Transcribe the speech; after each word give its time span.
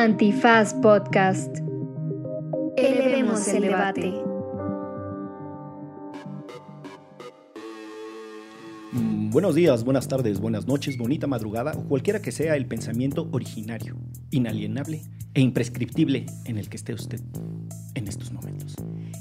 Antifaz 0.00 0.72
Podcast. 0.72 1.58
Elevemos 2.78 3.46
el 3.48 3.60
debate. 3.60 4.14
Mm, 8.92 9.28
Buenos 9.30 9.54
días, 9.54 9.84
buenas 9.84 10.08
tardes, 10.08 10.40
buenas 10.40 10.66
noches, 10.66 10.96
bonita 10.96 11.26
madrugada 11.26 11.72
o 11.72 11.82
cualquiera 11.84 12.22
que 12.22 12.32
sea 12.32 12.56
el 12.56 12.64
pensamiento 12.64 13.28
originario, 13.30 13.98
inalienable 14.30 15.02
e 15.34 15.42
imprescriptible 15.42 16.24
en 16.46 16.56
el 16.56 16.70
que 16.70 16.78
esté 16.78 16.94
usted 16.94 17.20
en 17.94 18.08
estos 18.08 18.32
momentos. 18.32 18.59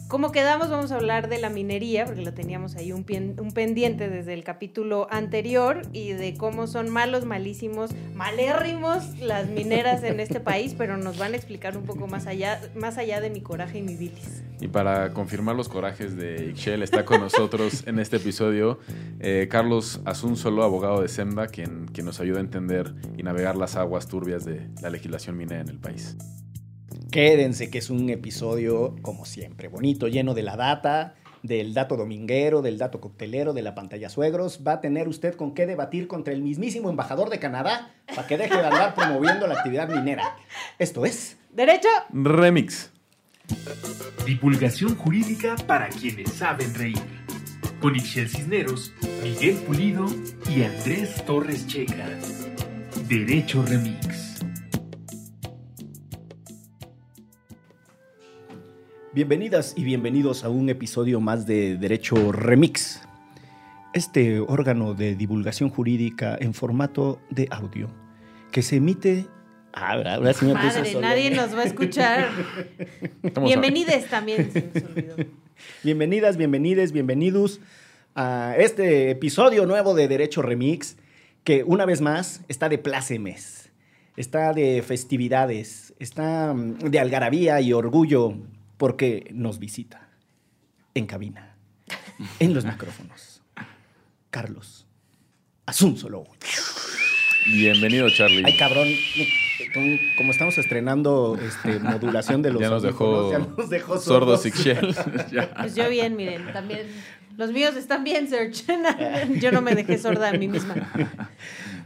Como 0.10 0.32
quedamos, 0.32 0.72
vamos 0.72 0.92
a 0.92 0.96
hablar 0.96 1.30
de 1.30 1.38
la 1.38 1.52
minería, 1.52 2.04
porque 2.06 2.24
lo 2.24 2.34
teníamos 2.34 2.76
ahí 2.76 2.92
un, 2.92 3.04
pendiente 3.04 4.10
desde 4.10 4.34
el 4.34 4.44
capítulo 4.44 5.08
anterior, 5.12 5.84
y 5.94 6.14
de 6.14 6.34
cómo 6.34 6.66
son 6.66 6.90
malos, 6.90 7.26
malísimos, 7.26 7.92
malérrimos 8.16 9.20
las 9.20 9.48
mineras 9.50 10.02
en 10.02 10.20
este 10.20 10.40
país, 10.40 10.74
pero 10.76 10.98
nos 10.98 11.20
van 11.20 11.34
a 11.34 11.36
explicar 11.36 11.78
un 11.78 11.84
poco 11.84 12.08
más 12.08 12.26
allá, 12.26 12.60
más 12.74 12.98
allá 12.98 13.22
de 13.22 13.30
mi 13.30 13.42
coraje 13.42 13.78
y 13.78 13.82
mi 13.84 13.96
bilis. 13.96 14.42
Y 14.60 14.68
para 14.68 15.14
confirmar 15.14 15.56
los 15.56 15.70
corajes 15.70 16.16
de 16.16 16.48
Ixchel, 16.50 16.82
está 16.82 17.06
con 17.06 17.22
nosotros 17.22 17.84
en 17.86 18.00
este 18.00 18.18
episodio 18.18 18.80
eh, 19.20 19.48
Carlos 19.48 20.02
Asunzolo, 20.06 20.64
abogado 20.64 21.04
de 21.04 21.08
SEMBA, 21.08 21.50
quien, 21.50 21.86
quien 21.86 22.08
nos 22.08 22.20
ayuda 22.20 22.40
a 22.40 22.42
entender 22.42 22.96
y 23.16 23.22
navegar 23.22 23.56
las 23.56 23.76
aguas 23.76 24.08
turbias 24.08 24.44
de 24.44 24.70
la 24.82 24.90
legislación 24.90 25.38
minera 25.38 25.62
en 25.62 25.70
el 25.70 25.78
país. 25.78 26.18
Quédense 27.12 27.72
que 27.72 27.80
es 27.80 27.90
un 27.90 28.10
episodio, 28.10 28.96
como 29.02 29.26
siempre, 29.26 29.68
bonito, 29.68 30.08
lleno 30.08 30.36
de 30.36 30.44
la 30.44 30.56
data, 30.56 31.16
del 31.42 31.74
dato 31.74 31.98
dominguero, 31.98 32.62
del 32.62 32.78
dato 32.78 33.02
coctelero, 33.02 33.54
de 33.54 33.64
la 33.64 33.74
pantalla 33.74 34.10
suegros. 34.10 34.62
Va 34.66 34.74
a 34.74 34.82
tener 34.82 35.08
usted 35.08 35.34
con 35.36 35.56
qué 35.56 35.66
debatir 35.66 36.08
contra 36.08 36.34
el 36.34 36.44
mismísimo 36.44 36.90
embajador 36.90 37.30
de 37.30 37.40
Canadá 37.40 37.94
para 38.08 38.28
que 38.28 38.38
deje 38.38 38.56
de 38.56 38.66
andar 38.66 38.94
promoviendo 38.94 39.48
la 39.48 39.56
actividad 39.56 39.90
minera. 39.90 40.38
Esto 40.78 41.06
es... 41.06 41.38
¿Derecho? 41.52 41.90
Remix. 42.14 42.92
Divulgación 44.26 44.96
jurídica 44.96 45.56
para 45.66 45.90
quienes 45.90 46.32
saben 46.34 46.76
reír. 46.76 47.02
Con 47.82 47.96
Ixel 47.96 48.30
Cisneros, 48.30 48.94
Miguel 49.24 49.56
Pulido 49.56 50.06
y 50.54 50.64
Andrés 50.64 51.26
Torres 51.26 51.66
Checa. 51.66 52.08
Derecho 53.08 53.64
Remix. 53.64 54.29
Bienvenidas 59.20 59.74
y 59.76 59.84
bienvenidos 59.84 60.46
a 60.46 60.50
un 60.50 60.70
episodio 60.70 61.20
más 61.20 61.46
de 61.46 61.76
Derecho 61.76 62.32
Remix. 62.32 63.02
Este 63.94 64.40
órgano 64.40 64.94
de 64.94 65.14
divulgación 65.14 65.70
jurídica 65.70 66.38
en 66.40 66.54
formato 66.54 67.20
de 67.30 67.50
audio 67.52 67.90
que 68.50 68.62
se 68.62 68.78
emite... 68.78 69.26
Ah, 69.74 69.92
ahora, 69.92 70.14
ahora 70.14 70.32
sí 70.32 70.46
me 70.46 70.54
puse 70.54 70.68
Madre, 70.68 70.92
solo. 70.94 71.02
nadie 71.06 71.32
nos 71.32 71.54
va 71.54 71.64
a 71.64 71.66
escuchar. 71.66 72.30
Estamos 73.22 73.50
Bienvenides 73.50 74.08
también, 74.08 74.54
se 74.54 74.72
nos 74.74 74.84
olvidó. 74.86 75.16
Bienvenidas, 75.84 76.38
bienvenides, 76.38 76.94
bienvenidos 76.94 77.60
a 78.16 78.56
este 78.58 79.12
episodio 79.12 79.66
nuevo 79.66 79.96
de 79.96 80.08
Derecho 80.08 80.42
Remix, 80.42 80.96
que 81.44 81.66
una 81.66 81.86
vez 81.86 82.00
más 82.00 82.40
está 82.48 82.70
de 82.70 82.78
plácemes, 82.78 83.70
está 84.16 84.54
de 84.54 84.82
festividades, 84.82 85.94
está 86.00 86.54
mm, 86.54 86.90
de 86.90 87.00
algarabía 87.00 87.60
y 87.60 87.74
orgullo, 87.74 88.38
porque 88.80 89.30
nos 89.34 89.60
visita 89.60 90.08
en 90.96 91.06
cabina, 91.06 91.58
en 92.40 92.54
los 92.54 92.64
micrófonos, 92.64 93.44
Carlos 94.30 94.88
Asunzolo. 95.66 96.24
Bienvenido, 97.46 98.10
Charlie. 98.10 98.42
Ay, 98.46 98.58
cabrón, 98.58 98.88
como 100.18 100.32
estamos 100.32 100.58
estrenando 100.58 101.38
este, 101.46 101.78
modulación 101.80 102.42
de 102.42 102.54
los 102.54 102.62
ya 102.62 102.70
nos 102.70 102.82
dejó, 102.82 103.34
ya 103.34 103.40
nos 103.40 103.70
dejó 103.70 104.00
sordos 104.00 104.44
sordos. 104.44 104.46
Ixchel. 104.46 104.96
Ya. 105.32 105.54
Pues 105.56 105.76
yo 105.76 105.90
bien, 105.90 106.16
miren, 106.16 106.54
también. 106.54 106.88
Los 107.36 107.52
míos 107.52 107.76
están 107.76 108.06
bien, 108.06 108.30
Serge. 108.30 108.64
Yo 109.42 109.52
no 109.52 109.62
me 109.62 109.76
dejé 109.76 109.98
sorda 109.98 110.30
a 110.30 110.34
mí 110.34 110.48
misma. 110.48 110.76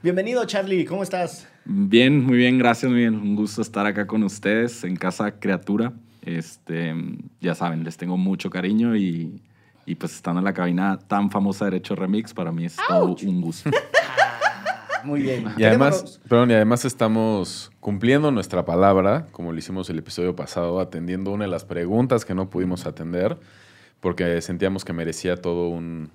Bienvenido, 0.03 0.45
Charlie, 0.45 0.85
¿cómo 0.85 1.01
estás? 1.01 1.47
Bien, 1.66 2.23
muy 2.23 2.38
bien, 2.38 2.59
gracias, 2.59 2.91
muy 2.91 3.00
bien. 3.01 3.16
Un 3.16 3.35
gusto 3.35 3.63
estar 3.63 3.88
acá 3.88 4.06
con 4.06 4.23
ustedes 4.23 4.84
en 4.84 4.95
Casa 4.95 5.39
Criatura. 5.39 5.91
Este, 6.25 6.95
ya 7.41 7.53
saben, 7.53 7.84
les 7.84 7.97
tengo 7.97 8.17
mucho 8.17 8.50
cariño 8.50 8.95
y, 8.95 9.41
y 9.85 9.95
pues 9.95 10.16
estando 10.16 10.39
en 10.39 10.45
la 10.45 10.53
cabina 10.53 10.97
tan 10.97 11.29
famosa 11.29 11.66
de 11.66 11.72
Derecho 11.72 11.95
Remix, 11.95 12.34
para 12.34 12.51
mí 12.51 12.66
es 12.66 12.78
todo 12.88 13.16
un 13.23 13.41
gusto. 13.41 13.69
Muy 15.03 15.22
bien. 15.22 15.45
Y 15.57 15.66
además, 15.66 16.22
perdón, 16.29 16.51
y 16.51 16.53
además 16.53 16.85
estamos 16.85 17.72
cumpliendo 17.81 18.31
nuestra 18.31 18.63
palabra, 18.63 19.28
como 19.31 19.51
lo 19.51 19.57
hicimos 19.57 19.89
el 19.89 20.00
episodio 20.00 20.33
pasado, 20.35 20.79
atendiendo 20.79 21.31
una 21.31 21.44
de 21.44 21.51
las 21.51 21.66
preguntas 21.66 22.23
que 22.23 22.33
no 22.33 22.50
pudimos 22.50 22.85
atender, 22.85 23.38
porque 24.00 24.41
sentíamos 24.41 24.85
que 24.85 24.94
merecía 24.94 25.35
todo 25.35 25.67
un, 25.67 26.09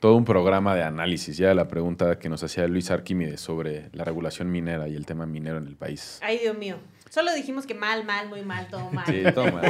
todo 0.00 0.16
un 0.16 0.24
programa 0.24 0.74
de 0.74 0.82
análisis, 0.82 1.36
ya 1.36 1.54
la 1.54 1.68
pregunta 1.68 2.18
que 2.18 2.28
nos 2.28 2.42
hacía 2.42 2.66
Luis 2.66 2.90
Arquímedes 2.90 3.40
sobre 3.40 3.90
la 3.92 4.04
regulación 4.04 4.50
minera 4.50 4.88
y 4.88 4.96
el 4.96 5.06
tema 5.06 5.24
minero 5.24 5.58
en 5.58 5.68
el 5.68 5.76
país. 5.76 6.18
Ay, 6.22 6.38
Dios 6.38 6.58
mío. 6.58 6.76
Solo 7.12 7.34
dijimos 7.34 7.66
que 7.66 7.74
mal, 7.74 8.06
mal, 8.06 8.30
muy 8.30 8.40
mal, 8.40 8.68
todo 8.68 8.90
mal. 8.90 9.04
Sí, 9.06 9.22
toma. 9.34 9.60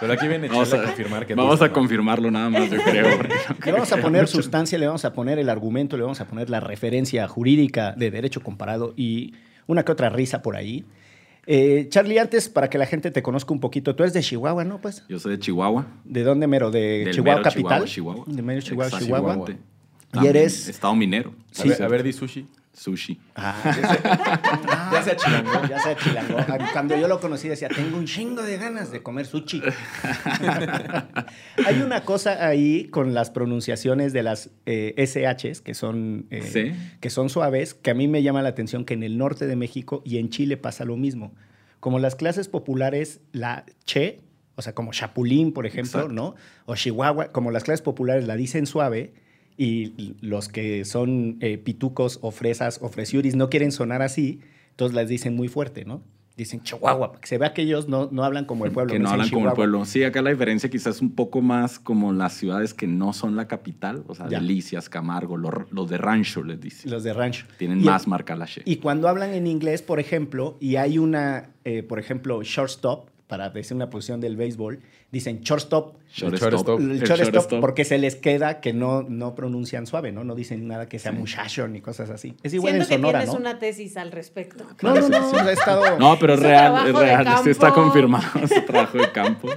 Pero 0.00 0.12
aquí 0.14 0.26
viene 0.26 0.48
Vamos 0.48 0.70
Chela 0.70 0.80
a, 0.80 0.84
a 0.84 0.86
confirmar 0.88 1.26
que 1.26 1.34
vamos 1.34 1.56
todo 1.56 1.64
a 1.66 1.68
mal. 1.68 1.72
confirmarlo 1.74 2.30
nada 2.30 2.48
más, 2.48 2.70
yo 2.70 2.82
creo. 2.82 3.10
no 3.18 3.22
Le 3.24 3.54
creo 3.60 3.74
vamos 3.74 3.92
a 3.92 3.98
poner 3.98 4.22
mucho- 4.22 4.36
sustancia, 4.36 4.78
le 4.78 4.86
vamos 4.86 5.04
a 5.04 5.12
poner 5.12 5.38
el 5.38 5.50
argumento, 5.50 5.98
le 5.98 6.02
vamos 6.04 6.22
a 6.22 6.24
poner 6.26 6.48
la 6.48 6.60
referencia 6.60 7.28
jurídica 7.28 7.92
de 7.92 8.10
derecho 8.10 8.40
comparado 8.42 8.94
y 8.96 9.34
una 9.66 9.84
que 9.84 9.92
otra 9.92 10.08
risa 10.08 10.40
por 10.40 10.56
ahí. 10.56 10.86
Eh, 11.46 11.88
Charlie, 11.90 12.18
antes, 12.18 12.48
para 12.48 12.70
que 12.70 12.78
la 12.78 12.86
gente 12.86 13.10
te 13.10 13.22
conozca 13.22 13.52
un 13.52 13.60
poquito, 13.60 13.94
tú 13.94 14.04
eres 14.04 14.14
de 14.14 14.22
Chihuahua, 14.22 14.64
¿no? 14.64 14.80
Pues, 14.80 15.04
Yo 15.10 15.18
soy 15.18 15.32
de 15.32 15.40
Chihuahua. 15.40 15.86
¿de 16.04 16.22
dónde 16.22 16.46
mero? 16.46 16.70
¿De 16.70 17.04
del 17.04 17.12
Chihuahua 17.14 17.34
mero 17.40 17.42
capital? 17.44 17.84
Chihuahua, 17.84 18.24
Chihuahua. 18.24 18.24
De 18.34 18.42
mero 18.42 18.60
Chihuahua, 18.62 18.98
Chihuahua. 18.98 19.44
Y 20.22 20.26
eres... 20.26 20.68
Estado 20.68 20.94
minero. 20.94 21.34
A, 21.50 21.54
Sí, 21.62 21.68
ver, 21.68 21.76
sí. 21.76 21.82
a 21.82 21.88
ver, 21.88 22.02
di 22.02 22.12
sushi. 22.14 22.46
Sushi. 22.74 23.20
Ah, 23.36 24.90
Ya 24.92 25.02
se 25.02 25.10
achilangó. 25.12 25.66
ya 25.68 25.78
se 25.78 25.90
achilangó. 25.90 26.36
Cuando 26.72 26.96
yo 26.96 27.06
lo 27.06 27.20
conocí 27.20 27.48
decía, 27.48 27.68
tengo 27.68 27.98
un 27.98 28.06
chingo 28.06 28.42
de 28.42 28.56
ganas 28.56 28.90
de 28.90 29.02
comer 29.02 29.26
sushi. 29.26 29.62
Hay 31.66 31.80
una 31.84 32.04
cosa 32.04 32.46
ahí 32.46 32.84
con 32.88 33.14
las 33.14 33.30
pronunciaciones 33.30 34.12
de 34.12 34.22
las 34.22 34.50
eh, 34.66 34.94
SHs, 34.96 35.60
que 35.60 35.74
son, 35.74 36.26
eh, 36.30 36.42
Sí. 36.42 36.72
que 37.00 37.10
son 37.10 37.28
suaves, 37.28 37.74
que 37.74 37.90
a 37.90 37.94
mí 37.94 38.08
me 38.08 38.22
llama 38.22 38.42
la 38.42 38.50
atención 38.50 38.84
que 38.84 38.94
en 38.94 39.02
el 39.02 39.18
norte 39.18 39.46
de 39.46 39.56
México 39.56 40.02
y 40.04 40.18
en 40.18 40.30
Chile 40.30 40.56
pasa 40.56 40.84
lo 40.84 40.96
mismo. 40.96 41.34
Como 41.80 41.98
las 41.98 42.14
clases 42.14 42.48
populares, 42.48 43.20
la 43.32 43.64
che, 43.84 44.20
o 44.54 44.62
sea, 44.62 44.74
como 44.74 44.92
chapulín, 44.92 45.52
por 45.52 45.66
ejemplo, 45.66 46.00
Exacto. 46.00 46.14
¿no? 46.14 46.34
O 46.66 46.76
chihuahua, 46.76 47.28
como 47.32 47.50
las 47.50 47.64
clases 47.64 47.82
populares 47.82 48.26
la 48.26 48.36
dicen 48.36 48.66
suave 48.66 49.14
y 49.56 50.14
los 50.20 50.48
que 50.48 50.84
son 50.84 51.36
eh, 51.40 51.58
pitucos 51.58 52.18
o 52.22 52.30
fresas 52.30 52.78
o 52.82 52.88
fresiuris 52.88 53.36
no 53.36 53.50
quieren 53.50 53.72
sonar 53.72 54.02
así, 54.02 54.40
entonces 54.70 54.94
las 54.94 55.08
dicen 55.08 55.34
muy 55.36 55.48
fuerte, 55.48 55.84
¿no? 55.84 56.02
Dicen 56.34 56.62
Chihuahua, 56.62 57.08
para 57.10 57.20
que 57.20 57.28
se 57.28 57.36
vea 57.36 57.52
que 57.52 57.60
ellos 57.60 57.88
no, 57.88 58.08
no 58.10 58.24
hablan 58.24 58.46
como 58.46 58.64
el 58.64 58.72
pueblo. 58.72 58.90
que 58.94 58.98
no 58.98 59.10
hablan 59.10 59.28
como 59.28 59.40
el 59.40 59.52
Chihuahua. 59.52 59.54
pueblo. 59.54 59.84
Sí, 59.84 60.02
acá 60.02 60.22
la 60.22 60.30
diferencia 60.30 60.70
quizás 60.70 61.02
un 61.02 61.10
poco 61.14 61.42
más 61.42 61.78
como 61.78 62.10
las 62.14 62.32
ciudades 62.32 62.72
que 62.72 62.86
no 62.86 63.12
son 63.12 63.36
la 63.36 63.46
capital, 63.48 64.02
o 64.08 64.14
sea, 64.14 64.28
Ya. 64.30 64.40
Delicias, 64.40 64.88
Camargo, 64.88 65.36
los, 65.36 65.52
los 65.70 65.90
de 65.90 65.98
rancho 65.98 66.42
les 66.42 66.58
dicen. 66.58 66.90
Los 66.90 67.04
de 67.04 67.12
rancho. 67.12 67.44
Tienen 67.58 67.82
Y- 67.82 67.84
más 67.84 68.08
marca 68.08 68.34
la 68.34 68.46
she. 68.46 68.62
Y 68.64 68.76
cuando 68.76 69.08
hablan 69.08 69.34
en 69.34 69.46
inglés, 69.46 69.82
por 69.82 70.00
ejemplo, 70.00 70.56
y 70.58 70.76
hay 70.76 70.96
una, 70.98 71.50
eh, 71.64 71.82
por 71.82 71.98
ejemplo, 71.98 72.42
shortstop, 72.42 73.10
para 73.32 73.48
decir 73.48 73.74
una 73.74 73.88
posición 73.88 74.20
del 74.20 74.36
béisbol, 74.36 74.80
dicen 75.10 75.40
shortstop. 75.40 75.96
Shortstop. 76.12 76.50
shortstop. 76.50 76.80
El, 76.80 76.98
shortstop, 76.98 77.32
shortstop. 77.32 77.60
porque 77.62 77.86
se 77.86 77.96
les 77.96 78.14
queda 78.14 78.60
que 78.60 78.74
no, 78.74 79.04
no 79.04 79.34
pronuncian 79.34 79.86
suave, 79.86 80.12
¿no? 80.12 80.22
No 80.22 80.34
dicen 80.34 80.68
nada 80.68 80.86
que 80.86 80.98
sea 80.98 81.12
muchacho 81.12 81.66
ni 81.66 81.80
cosas 81.80 82.10
así. 82.10 82.36
Es 82.42 82.52
igual 82.52 82.74
Siento 82.74 82.84
en 82.84 82.88
que 82.90 82.94
Sonora, 82.96 83.18
tienes 83.20 83.34
¿no? 83.34 83.40
una 83.40 83.58
tesis 83.58 83.96
al 83.96 84.12
respecto. 84.12 84.66
No, 84.82 84.94
no, 84.94 85.08
no, 85.08 85.48
he 85.48 85.52
estado... 85.54 85.98
No, 85.98 86.18
pero 86.18 86.34
es 86.34 86.40
real, 86.40 86.86
es 86.86 86.94
real. 86.94 87.26
Sí 87.42 87.48
está 87.48 87.72
confirmado 87.72 88.38
ese 88.42 88.60
trabajo 88.60 88.98
de 88.98 89.10
campo. 89.10 89.48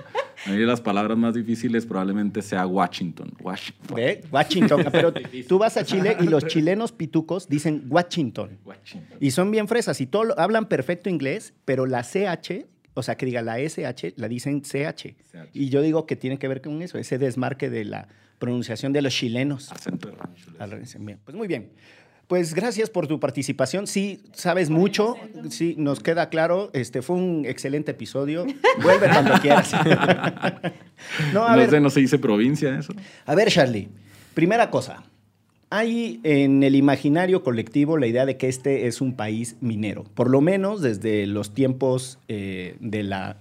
A 0.46 0.52
mí 0.52 0.58
las 0.60 0.80
palabras 0.80 1.18
más 1.18 1.34
difíciles 1.34 1.86
probablemente 1.86 2.42
sea 2.42 2.66
Washington. 2.66 3.34
Washington. 3.42 3.94
¿Ve? 3.94 4.24
Washington. 4.32 4.86
Pero 4.92 5.12
tú 5.50 5.58
vas 5.58 5.76
a 5.76 5.84
Chile 5.84 6.16
y 6.22 6.28
los 6.28 6.46
chilenos 6.48 6.94
pitucos 6.94 7.50
dicen 7.50 7.88
Washington. 7.90 8.58
Washington. 8.64 9.18
Y 9.20 9.32
son 9.32 9.52
bien 9.52 9.68
fresas 9.68 10.00
y 10.00 10.06
todo 10.06 10.40
hablan 10.40 10.68
perfecto 10.70 11.10
inglés, 11.10 11.54
pero 11.66 11.86
la 11.86 12.04
CH, 12.04 12.68
o 12.96 13.04
sea, 13.04 13.16
que 13.16 13.28
diga 13.28 13.44
la 13.44 13.60
SH, 13.60 14.14
la 14.18 14.28
dicen 14.28 14.62
CH. 14.64 15.14
Y 15.54 15.70
yo 15.70 15.82
digo 15.82 16.08
que 16.08 16.16
tiene 16.16 16.40
que 16.40 16.48
ver 16.48 16.62
con 16.62 16.82
eso, 16.82 16.98
ese 16.98 17.18
desmarque 17.20 17.70
de 17.70 17.86
la 17.86 18.08
pronunciación 18.40 18.92
de 18.94 19.02
los 19.04 19.14
chilenos. 19.14 19.72
Acento 19.72 20.10
de. 20.10 21.18
Pues 21.24 21.38
muy 21.38 21.48
bien. 21.48 21.70
Pues 22.28 22.56
gracias 22.56 22.90
por 22.90 23.06
tu 23.06 23.20
participación. 23.20 23.86
Sí, 23.86 24.22
sabes 24.34 24.72
mucho. 24.72 25.16
Sí, 25.52 25.76
nos 25.78 26.00
queda 26.00 26.30
claro. 26.30 26.72
Este 26.74 27.04
fue 27.04 27.18
un 27.18 27.46
excelente 27.46 27.92
episodio. 27.92 28.48
Vuelve 28.82 29.08
cuando 29.10 29.34
quieras. 29.42 29.72
no, 31.34 31.46
a 31.46 31.52
No, 31.52 31.58
ver, 31.58 31.70
sé, 31.70 31.80
no 31.80 31.90
se 31.92 32.00
dice 32.00 32.18
provincia 32.18 32.78
eso. 32.80 32.94
a 33.26 33.36
ver, 33.36 33.50
Charlie. 33.50 33.90
Primera 34.34 34.70
cosa. 34.72 35.04
Hay 35.78 36.22
en 36.24 36.64
el 36.64 36.74
imaginario 36.74 37.44
colectivo 37.44 37.98
la 37.98 38.08
idea 38.08 38.26
de 38.26 38.38
que 38.38 38.48
este 38.48 38.88
es 38.88 39.02
un 39.02 39.14
país 39.14 39.58
minero, 39.60 40.06
por 40.06 40.30
lo 40.30 40.40
menos 40.40 40.82
desde 40.82 41.28
los 41.28 41.54
tiempos 41.54 42.18
eh, 42.30 42.78
de 42.80 43.04
la 43.04 43.40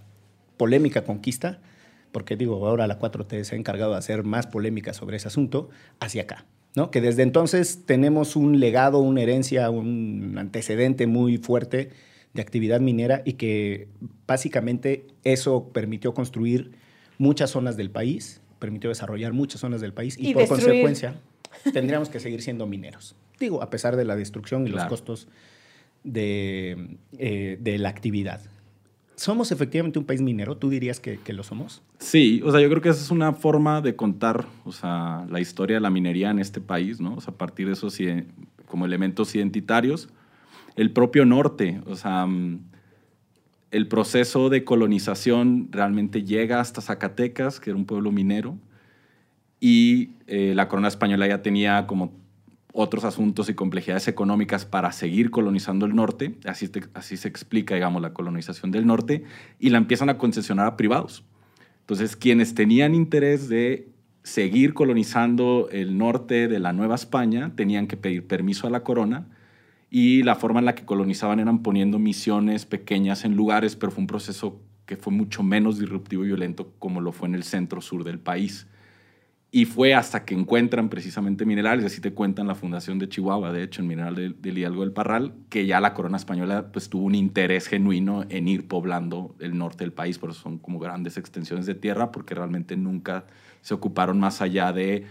polémica 0.56 1.04
conquista, 1.04 1.60
porque 2.10 2.34
digo, 2.36 2.66
ahora 2.66 2.88
la 2.88 2.98
4T 2.98 3.44
se 3.44 3.54
ha 3.54 3.58
encargado 3.58 3.92
de 3.92 3.98
hacer 3.98 4.24
más 4.24 4.48
polémica 4.48 4.94
sobre 4.94 5.16
ese 5.16 5.28
asunto, 5.28 5.68
hacia 6.00 6.22
acá. 6.22 6.44
¿no? 6.74 6.90
Que 6.90 7.00
desde 7.00 7.22
entonces 7.22 7.84
tenemos 7.86 8.34
un 8.34 8.58
legado, 8.58 8.98
una 8.98 9.22
herencia, 9.22 9.70
un 9.70 10.34
antecedente 10.36 11.06
muy 11.06 11.38
fuerte 11.38 11.90
de 12.32 12.42
actividad 12.42 12.80
minera 12.80 13.22
y 13.24 13.34
que 13.34 13.86
básicamente 14.26 15.06
eso 15.22 15.68
permitió 15.72 16.14
construir 16.14 16.72
muchas 17.16 17.50
zonas 17.50 17.76
del 17.76 17.92
país, 17.92 18.40
permitió 18.58 18.90
desarrollar 18.90 19.32
muchas 19.32 19.60
zonas 19.60 19.80
del 19.80 19.92
país 19.92 20.18
y, 20.18 20.30
Y 20.30 20.32
por 20.32 20.42
destruir. 20.42 20.64
consecuencia 20.64 21.14
tendríamos 21.72 22.08
que 22.08 22.20
seguir 22.20 22.42
siendo 22.42 22.66
mineros. 22.66 23.16
Digo, 23.38 23.62
a 23.62 23.70
pesar 23.70 23.96
de 23.96 24.04
la 24.04 24.16
destrucción 24.16 24.66
y 24.66 24.70
los 24.70 24.84
costos 24.84 25.28
de, 26.02 26.98
eh, 27.18 27.58
de 27.60 27.78
la 27.78 27.88
actividad. 27.88 28.40
¿Somos 29.16 29.52
efectivamente 29.52 29.98
un 29.98 30.04
país 30.04 30.20
minero? 30.20 30.56
¿Tú 30.56 30.70
dirías 30.70 30.98
que, 30.98 31.18
que 31.18 31.32
lo 31.32 31.44
somos? 31.44 31.82
Sí, 31.98 32.42
o 32.44 32.50
sea, 32.50 32.60
yo 32.60 32.68
creo 32.68 32.82
que 32.82 32.88
esa 32.88 33.00
es 33.00 33.10
una 33.10 33.32
forma 33.32 33.80
de 33.80 33.94
contar, 33.94 34.46
o 34.64 34.72
sea, 34.72 35.24
la 35.30 35.40
historia 35.40 35.76
de 35.76 35.80
la 35.80 35.90
minería 35.90 36.30
en 36.30 36.40
este 36.40 36.60
país, 36.60 37.00
¿no? 37.00 37.14
O 37.14 37.20
sea, 37.20 37.32
a 37.32 37.36
partir 37.36 37.66
de 37.66 37.74
esos 37.74 37.96
como 38.66 38.86
elementos 38.86 39.34
identitarios. 39.34 40.08
El 40.74 40.90
propio 40.90 41.24
norte, 41.24 41.80
o 41.86 41.94
sea, 41.94 42.26
mm, 42.26 42.58
el 43.70 43.88
proceso 43.88 44.50
de 44.50 44.64
colonización 44.64 45.68
realmente 45.70 46.24
llega 46.24 46.60
hasta 46.60 46.80
Zacatecas, 46.80 47.60
que 47.60 47.70
era 47.70 47.76
un 47.76 47.86
pueblo 47.86 48.10
minero, 48.10 48.58
y 49.66 50.10
eh, 50.26 50.52
la 50.54 50.68
corona 50.68 50.88
española 50.88 51.26
ya 51.26 51.40
tenía 51.40 51.86
como 51.86 52.12
otros 52.74 53.02
asuntos 53.04 53.48
y 53.48 53.54
complejidades 53.54 54.08
económicas 54.08 54.66
para 54.66 54.92
seguir 54.92 55.30
colonizando 55.30 55.86
el 55.86 55.94
norte, 55.94 56.34
así, 56.44 56.70
así 56.92 57.16
se 57.16 57.28
explica, 57.28 57.74
digamos, 57.74 58.02
la 58.02 58.12
colonización 58.12 58.72
del 58.72 58.86
norte, 58.86 59.24
y 59.58 59.70
la 59.70 59.78
empiezan 59.78 60.10
a 60.10 60.18
concesionar 60.18 60.66
a 60.66 60.76
privados. 60.76 61.24
Entonces, 61.80 62.14
quienes 62.14 62.54
tenían 62.54 62.94
interés 62.94 63.48
de 63.48 63.88
seguir 64.22 64.74
colonizando 64.74 65.70
el 65.72 65.96
norte 65.96 66.46
de 66.46 66.58
la 66.58 66.74
Nueva 66.74 66.96
España 66.96 67.52
tenían 67.56 67.86
que 67.86 67.96
pedir 67.96 68.26
permiso 68.26 68.66
a 68.66 68.70
la 68.70 68.82
corona 68.82 69.28
y 69.88 70.24
la 70.24 70.34
forma 70.34 70.58
en 70.58 70.66
la 70.66 70.74
que 70.74 70.84
colonizaban 70.84 71.40
eran 71.40 71.62
poniendo 71.62 71.98
misiones 71.98 72.66
pequeñas 72.66 73.24
en 73.24 73.34
lugares, 73.34 73.76
pero 73.76 73.92
fue 73.92 74.02
un 74.02 74.08
proceso 74.08 74.60
que 74.84 74.98
fue 74.98 75.10
mucho 75.10 75.42
menos 75.42 75.78
disruptivo 75.78 76.22
y 76.22 76.26
violento 76.26 76.70
como 76.78 77.00
lo 77.00 77.12
fue 77.12 77.28
en 77.28 77.34
el 77.34 77.44
centro 77.44 77.80
sur 77.80 78.04
del 78.04 78.18
país. 78.18 78.66
Y 79.56 79.66
fue 79.66 79.94
hasta 79.94 80.24
que 80.24 80.34
encuentran 80.34 80.88
precisamente 80.88 81.46
minerales, 81.46 81.84
así 81.84 82.00
te 82.00 82.12
cuentan 82.12 82.48
la 82.48 82.56
fundación 82.56 82.98
de 82.98 83.08
Chihuahua, 83.08 83.52
de 83.52 83.62
hecho, 83.62 83.82
en 83.82 83.86
Mineral 83.86 84.16
del, 84.16 84.42
del 84.42 84.58
Hidalgo 84.58 84.80
del 84.80 84.90
Parral, 84.90 85.32
que 85.48 85.64
ya 85.64 85.78
la 85.80 85.94
corona 85.94 86.16
española 86.16 86.72
pues 86.72 86.88
tuvo 86.88 87.04
un 87.04 87.14
interés 87.14 87.68
genuino 87.68 88.24
en 88.30 88.48
ir 88.48 88.66
poblando 88.66 89.36
el 89.38 89.56
norte 89.56 89.84
del 89.84 89.92
país, 89.92 90.18
por 90.18 90.30
eso 90.30 90.40
son 90.40 90.58
como 90.58 90.80
grandes 90.80 91.18
extensiones 91.18 91.66
de 91.66 91.76
tierra, 91.76 92.10
porque 92.10 92.34
realmente 92.34 92.76
nunca 92.76 93.26
se 93.60 93.74
ocuparon 93.74 94.18
más 94.18 94.42
allá 94.42 94.72
de 94.72 95.06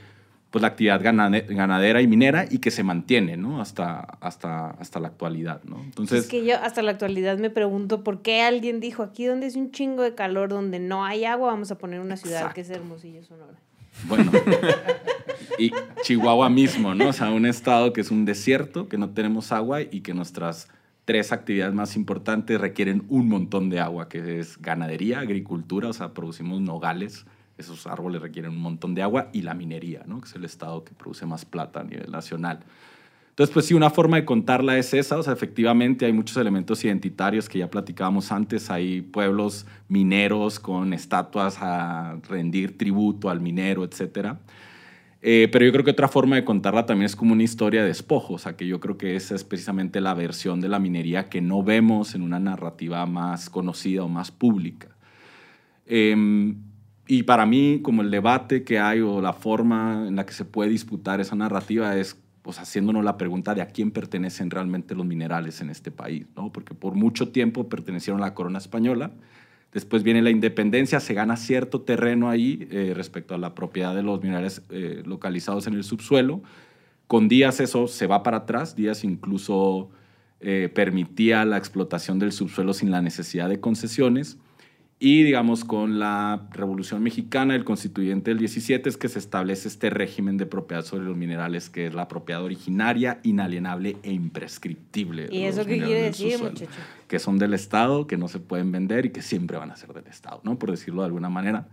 pues, 0.51 0.61
la 0.61 0.67
actividad 0.67 1.01
ganade- 1.01 1.45
ganadera 1.47 2.01
y 2.01 2.07
minera 2.07 2.45
y 2.49 2.57
que 2.57 2.69
se 2.69 2.83
mantiene, 2.83 3.37
¿no? 3.37 3.61
Hasta, 3.61 4.01
hasta, 4.19 4.71
hasta 4.71 4.99
la 4.99 5.07
actualidad, 5.07 5.63
¿no? 5.63 5.81
Entonces, 5.81 6.25
es 6.25 6.27
que 6.27 6.45
yo 6.45 6.57
hasta 6.61 6.81
la 6.81 6.91
actualidad 6.91 7.37
me 7.37 7.49
pregunto 7.49 8.03
por 8.03 8.21
qué 8.21 8.41
alguien 8.41 8.81
dijo 8.81 9.03
aquí 9.03 9.23
donde 9.23 9.47
es 9.47 9.55
un 9.55 9.71
chingo 9.71 10.03
de 10.03 10.15
calor, 10.15 10.49
donde 10.49 10.79
no 10.79 11.05
hay 11.05 11.23
agua, 11.23 11.47
vamos 11.47 11.71
a 11.71 11.77
poner 11.77 12.01
una 12.01 12.17
ciudad 12.17 12.51
que 12.51 12.59
es 12.59 12.69
Hermosillo, 12.69 13.23
Sonora. 13.23 13.57
Bueno, 14.07 14.31
y 15.57 15.71
Chihuahua 16.03 16.49
mismo, 16.49 16.93
¿no? 16.93 17.09
O 17.09 17.13
sea, 17.13 17.31
un 17.31 17.45
estado 17.45 17.93
que 17.93 18.01
es 18.01 18.11
un 18.11 18.25
desierto, 18.25 18.89
que 18.89 18.97
no 18.97 19.11
tenemos 19.11 19.51
agua 19.51 19.81
y 19.81 20.01
que 20.01 20.13
nuestras 20.13 20.67
tres 21.05 21.31
actividades 21.31 21.73
más 21.73 21.95
importantes 21.95 22.59
requieren 22.59 23.05
un 23.09 23.27
montón 23.27 23.69
de 23.69 23.79
agua, 23.79 24.09
que 24.09 24.39
es 24.39 24.61
ganadería, 24.61 25.19
agricultura, 25.19 25.89
o 25.89 25.93
sea, 25.93 26.13
producimos 26.13 26.61
nogales, 26.61 27.25
esos 27.57 27.87
árboles 27.87 28.21
requieren 28.21 28.51
un 28.51 28.61
montón 28.61 28.95
de 28.95 29.03
agua, 29.03 29.29
y 29.33 29.41
la 29.41 29.53
minería, 29.53 30.03
¿no? 30.05 30.21
Que 30.21 30.27
es 30.27 30.35
el 30.35 30.45
estado 30.45 30.83
que 30.83 30.93
produce 30.93 31.25
más 31.25 31.45
plata 31.45 31.81
a 31.81 31.83
nivel 31.83 32.11
nacional. 32.11 32.59
Entonces, 33.33 33.51
pues 33.51 33.65
sí, 33.65 33.73
una 33.73 33.89
forma 33.89 34.17
de 34.17 34.25
contarla 34.25 34.77
es 34.77 34.93
esa, 34.93 35.17
o 35.17 35.23
sea, 35.23 35.33
efectivamente 35.33 36.05
hay 36.05 36.13
muchos 36.13 36.37
elementos 36.37 36.85
identitarios 36.85 37.49
que 37.49 37.57
ya 37.57 37.67
platicábamos 37.67 38.31
antes, 38.31 38.69
hay 38.69 39.01
pueblos 39.01 39.65
mineros 39.87 40.59
con 40.59 40.93
estatuas 40.93 41.57
a 41.59 42.19
rendir 42.29 42.77
tributo 42.77 43.31
al 43.31 43.41
minero, 43.41 43.83
etcétera. 43.85 44.39
Eh, 45.23 45.49
pero 45.51 45.65
yo 45.65 45.71
creo 45.71 45.83
que 45.83 45.89
otra 45.89 46.07
forma 46.09 46.35
de 46.35 46.45
contarla 46.45 46.85
también 46.85 47.07
es 47.07 47.15
como 47.15 47.33
una 47.33 47.41
historia 47.41 47.81
de 47.81 47.87
despojo, 47.87 48.35
o 48.35 48.37
sea, 48.37 48.55
que 48.55 48.67
yo 48.67 48.79
creo 48.79 48.99
que 48.99 49.15
esa 49.15 49.33
es 49.33 49.43
precisamente 49.43 49.99
la 49.99 50.13
versión 50.13 50.61
de 50.61 50.69
la 50.69 50.77
minería 50.77 51.27
que 51.29 51.41
no 51.41 51.63
vemos 51.63 52.13
en 52.13 52.21
una 52.21 52.39
narrativa 52.39 53.03
más 53.07 53.49
conocida 53.49 54.03
o 54.03 54.09
más 54.09 54.29
pública. 54.29 54.89
Eh, 55.87 56.53
y 57.07 57.23
para 57.23 57.47
mí, 57.47 57.79
como 57.81 58.03
el 58.03 58.11
debate 58.11 58.63
que 58.63 58.79
hay 58.79 59.01
o 59.01 59.21
la 59.21 59.33
forma 59.33 60.05
en 60.07 60.15
la 60.17 60.25
que 60.25 60.33
se 60.33 60.45
puede 60.45 60.69
disputar 60.69 61.19
esa 61.19 61.35
narrativa 61.35 61.97
es 61.97 62.22
pues, 62.43 62.59
haciéndonos 62.59 63.03
la 63.03 63.17
pregunta 63.17 63.55
de 63.55 63.61
a 63.61 63.67
quién 63.67 63.89
pertenecen 63.89 64.51
realmente 64.51 64.93
los 64.93 65.05
minerales 65.05 65.61
en 65.61 65.69
este 65.69 65.89
país, 65.89 66.27
¿no? 66.35 66.51
Porque 66.51 66.75
por 66.75 66.93
mucho 66.93 67.29
tiempo 67.29 67.67
pertenecieron 67.69 68.21
a 68.21 68.27
la 68.27 68.33
corona 68.35 68.59
española, 68.59 69.11
después 69.73 70.03
viene 70.03 70.21
la 70.21 70.29
independencia, 70.29 70.99
se 70.99 71.13
gana 71.13 71.37
cierto 71.37 71.81
terreno 71.81 72.29
ahí 72.29 72.67
eh, 72.69 72.93
respecto 72.95 73.33
a 73.33 73.37
la 73.37 73.55
propiedad 73.55 73.95
de 73.95 74.03
los 74.03 74.21
minerales 74.21 74.61
eh, 74.69 75.01
localizados 75.05 75.65
en 75.67 75.73
el 75.73 75.83
subsuelo. 75.83 76.41
Con 77.07 77.29
Díaz 77.29 77.61
eso 77.61 77.87
se 77.87 78.07
va 78.07 78.23
para 78.23 78.37
atrás, 78.37 78.75
Díaz 78.75 79.05
incluso 79.05 79.89
eh, 80.41 80.69
permitía 80.73 81.45
la 81.45 81.57
explotación 81.57 82.19
del 82.19 82.33
subsuelo 82.33 82.73
sin 82.73 82.91
la 82.91 83.01
necesidad 83.01 83.47
de 83.47 83.61
concesiones. 83.61 84.37
Y 85.05 85.23
digamos, 85.23 85.65
con 85.65 85.99
la 85.99 86.47
Revolución 86.51 87.03
Mexicana, 87.03 87.55
el 87.55 87.65
constituyente 87.65 88.31
del 88.31 88.37
17 88.37 88.87
es 88.87 88.95
que 88.95 89.09
se 89.09 89.19
establece 89.19 89.67
este 89.67 89.89
régimen 89.89 90.37
de 90.37 90.45
propiedad 90.45 90.85
sobre 90.85 91.03
los 91.03 91.17
minerales, 91.17 91.69
que 91.69 91.87
es 91.87 91.93
la 91.93 92.07
propiedad 92.07 92.41
originaria, 92.41 93.19
inalienable 93.21 93.97
e 94.01 94.13
imprescriptible. 94.13 95.27
¿Y 95.29 95.43
eso 95.43 95.65
qué 95.65 95.79
quiere 95.79 96.03
decir, 96.03 96.31
subsuelo, 96.31 96.51
muchacho? 96.51 96.71
Que 97.09 97.19
son 97.19 97.37
del 97.37 97.53
Estado, 97.53 98.07
que 98.07 98.15
no 98.15 98.29
se 98.29 98.39
pueden 98.39 98.71
vender 98.71 99.05
y 99.05 99.09
que 99.09 99.21
siempre 99.21 99.57
van 99.57 99.71
a 99.71 99.75
ser 99.75 99.91
del 99.91 100.07
Estado, 100.07 100.39
¿no? 100.45 100.57
Por 100.57 100.71
decirlo 100.71 101.01
de 101.01 101.07
alguna 101.07 101.27
manera. 101.27 101.67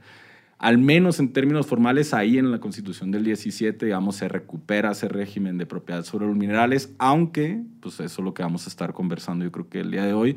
Al 0.58 0.78
menos 0.78 1.20
en 1.20 1.32
términos 1.32 1.68
formales, 1.68 2.12
ahí 2.12 2.36
en 2.36 2.50
la 2.50 2.58
Constitución 2.58 3.12
del 3.12 3.22
17, 3.22 3.86
digamos, 3.86 4.16
se 4.16 4.26
recupera 4.26 4.90
ese 4.90 5.06
régimen 5.06 5.56
de 5.56 5.66
propiedad 5.66 6.02
sobre 6.02 6.26
los 6.26 6.34
minerales, 6.36 6.92
aunque, 6.98 7.62
pues 7.78 7.94
eso 8.00 8.22
es 8.22 8.24
lo 8.24 8.34
que 8.34 8.42
vamos 8.42 8.66
a 8.66 8.70
estar 8.70 8.92
conversando 8.92 9.44
yo 9.44 9.52
creo 9.52 9.68
que 9.68 9.78
el 9.78 9.92
día 9.92 10.04
de 10.04 10.14
hoy, 10.14 10.36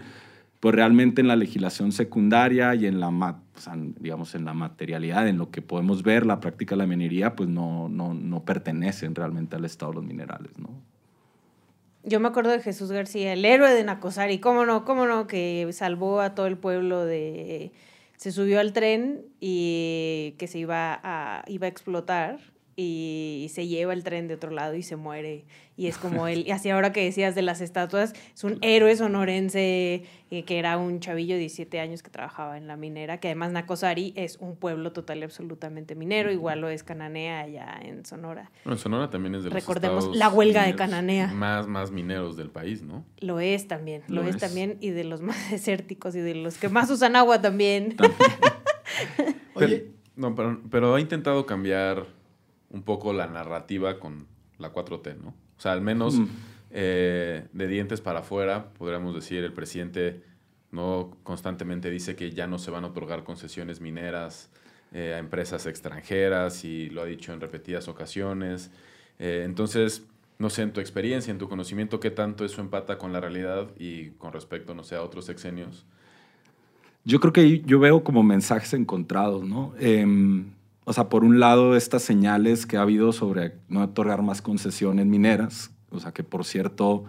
pues 0.63 0.75
realmente 0.75 1.19
en 1.19 1.27
la 1.27 1.35
legislación 1.35 1.91
secundaria 1.91 2.73
y 2.73 2.85
en 2.85 3.01
la, 3.01 3.41
digamos, 3.99 4.33
en 4.33 4.45
la 4.45 4.53
materialidad, 4.53 5.27
en 5.27 5.37
lo 5.37 5.51
que 5.51 5.61
podemos 5.61 6.03
ver, 6.03 6.25
la 6.25 6.39
práctica 6.39 6.75
de 6.75 6.77
la 6.77 6.87
minería, 6.87 7.35
pues 7.35 7.49
no, 7.49 7.89
no, 7.89 8.13
no 8.13 8.45
pertenecen 8.45 9.13
realmente 9.13 9.57
al 9.57 9.65
Estado 9.65 9.91
los 9.91 10.05
minerales, 10.05 10.57
¿no? 10.57 10.69
Yo 12.05 12.21
me 12.21 12.29
acuerdo 12.29 12.51
de 12.51 12.61
Jesús 12.61 12.93
García, 12.93 13.33
el 13.33 13.43
héroe 13.43 13.73
de 13.73 13.83
Nacosari, 13.83 14.39
cómo 14.39 14.65
no, 14.65 14.85
cómo 14.85 15.05
no, 15.05 15.27
que 15.27 15.67
salvó 15.73 16.21
a 16.21 16.33
todo 16.33 16.47
el 16.47 16.57
pueblo 16.57 17.03
de... 17.03 17.73
Se 18.15 18.31
subió 18.31 18.61
al 18.61 18.71
tren 18.71 19.25
y 19.41 20.35
que 20.37 20.47
se 20.47 20.59
iba 20.59 20.97
a, 21.03 21.43
iba 21.47 21.65
a 21.65 21.69
explotar 21.69 22.39
y 22.75 23.47
se 23.53 23.67
lleva 23.67 23.93
el 23.93 24.03
tren 24.03 24.27
de 24.27 24.35
otro 24.35 24.51
lado 24.51 24.75
y 24.75 24.83
se 24.83 24.95
muere. 24.95 25.45
Y 25.75 25.87
es 25.87 25.97
como 25.97 26.27
él, 26.27 26.43
y 26.47 26.51
así 26.51 26.69
ahora 26.69 26.91
que 26.91 27.03
decías 27.03 27.35
de 27.35 27.41
las 27.41 27.61
estatuas, 27.61 28.13
es 28.33 28.43
un 28.43 28.57
héroe 28.61 28.95
sonorense 28.95 30.03
eh, 30.31 30.43
que 30.45 30.59
era 30.59 30.77
un 30.77 30.99
chavillo 30.99 31.35
de 31.35 31.41
17 31.41 31.79
años 31.79 32.01
que 32.03 32.09
trabajaba 32.09 32.57
en 32.57 32.67
la 32.67 32.75
minera, 32.75 33.19
que 33.19 33.27
además 33.27 33.51
Nacosari 33.51 34.13
es 34.15 34.37
un 34.37 34.55
pueblo 34.55 34.91
total 34.91 35.19
y 35.19 35.23
absolutamente 35.23 35.95
minero, 35.95 36.31
igual 36.31 36.61
lo 36.61 36.69
es 36.69 36.83
Cananea 36.83 37.41
allá 37.41 37.79
en 37.83 38.05
Sonora. 38.05 38.51
Bueno, 38.65 38.77
Sonora 38.77 39.09
también 39.09 39.35
es 39.35 39.43
de 39.43 39.49
los 39.49 39.55
Recordemos 39.55 40.05
estados 40.05 40.17
la 40.17 40.29
huelga 40.29 40.65
de 40.65 40.75
Cananea. 40.75 41.27
Más, 41.33 41.67
más 41.67 41.91
mineros 41.91 42.35
del 42.37 42.49
país, 42.49 42.81
¿no? 42.81 43.05
Lo 43.19 43.39
es 43.39 43.67
también, 43.67 44.03
lo, 44.07 44.21
Lo 44.21 44.27
es. 44.27 44.35
es. 44.35 44.41
también 44.41 44.77
y 44.81 44.89
de 44.89 45.03
los 45.03 45.21
más 45.21 45.37
desérticos 45.51 46.15
y 46.15 46.19
de 46.19 46.35
los 46.35 46.57
que 46.57 46.69
más 46.69 46.89
usan 46.89 47.15
agua 47.15 47.41
también. 47.41 47.95
Oye, 49.55 49.91
No, 50.15 50.35
pero, 50.35 50.61
pero 50.69 50.95
ha 50.95 50.99
intentado 50.99 51.45
cambiar 51.45 52.05
un 52.73 52.83
poco 52.83 53.13
la 53.13 53.27
narrativa 53.27 53.99
con 53.99 54.25
la 54.59 54.73
4T, 54.73 55.15
¿no? 55.21 55.29
O 55.29 55.61
sea, 55.61 55.71
al 55.71 55.81
menos 55.81 56.15
Mm. 56.19 56.27
eh, 56.71 57.45
de 57.53 57.67
dientes 57.67 58.01
para 58.01 58.19
afuera, 58.19 58.73
podríamos 58.77 59.13
decir, 59.15 59.43
el 59.43 59.53
presidente 59.53 60.23
no 60.71 61.15
constantemente 61.23 61.89
dice 61.91 62.15
que 62.15 62.31
ya 62.31 62.47
no 62.47 62.57
se 62.57 62.71
van 62.71 62.83
a 62.83 62.87
otorgar 62.87 63.23
concesiones 63.23 63.79
mineras 63.79 64.49
eh, 64.91 65.13
a 65.15 65.19
empresas 65.19 65.65
extranjeras 65.67 66.65
y 66.65 66.89
lo 66.89 67.01
ha 67.03 67.05
dicho 67.05 67.31
en 67.31 67.39
repetidas 67.41 67.87
ocasiones. 67.87 68.71
Eh, 69.19 69.43
entonces, 69.45 70.03
no 70.39 70.49
sé, 70.49 70.63
en 70.63 70.73
tu 70.73 70.79
experiencia, 70.81 71.31
en 71.31 71.37
tu 71.37 71.47
conocimiento, 71.47 71.99
qué 71.99 72.09
tanto 72.11 72.43
eso 72.43 72.59
empata 72.61 72.97
con 72.97 73.13
la 73.13 73.19
realidad 73.19 73.69
y 73.77 74.09
con 74.17 74.33
respecto, 74.33 74.73
no 74.73 74.83
sé, 74.83 74.95
a 74.95 75.03
otros 75.03 75.25
sexenios. 75.25 75.85
Yo 77.05 77.19
creo 77.19 77.33
que 77.33 77.61
yo 77.61 77.79
veo 77.79 78.03
como 78.03 78.23
mensajes 78.23 78.73
encontrados, 78.73 79.43
¿no? 79.47 79.73
Em, 79.79 80.45
o 80.85 80.93
sea, 80.93 81.09
por 81.09 81.23
un 81.23 81.39
lado, 81.39 81.75
estas 81.75 82.03
señales 82.03 82.65
que 82.65 82.77
ha 82.77 82.81
habido 82.81 83.13
sobre 83.13 83.55
no 83.69 83.81
otorgar 83.81 84.21
más 84.21 84.41
concesiones 84.41 85.05
mineras, 85.05 85.71
o 85.89 85.99
sea, 85.99 86.11
que 86.11 86.23
por 86.23 86.45
cierto, 86.45 86.89
o 86.89 87.07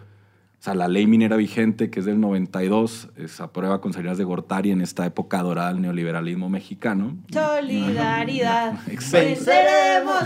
sea, 0.58 0.74
la 0.74 0.88
ley 0.88 1.06
minera 1.06 1.36
vigente, 1.36 1.90
que 1.90 2.00
es 2.00 2.06
del 2.06 2.20
92, 2.20 3.10
se 3.26 3.42
aprueba 3.42 3.80
con 3.80 3.92
salidas 3.92 4.18
de 4.18 4.24
Gortari 4.24 4.70
en 4.70 4.80
esta 4.80 5.04
época 5.06 5.42
dorada 5.42 5.72
del 5.72 5.82
neoliberalismo 5.82 6.48
mexicano. 6.48 7.16
Solidaridad. 7.32 8.78
Exacto. 8.88 9.26
Venceremos. 9.28 10.22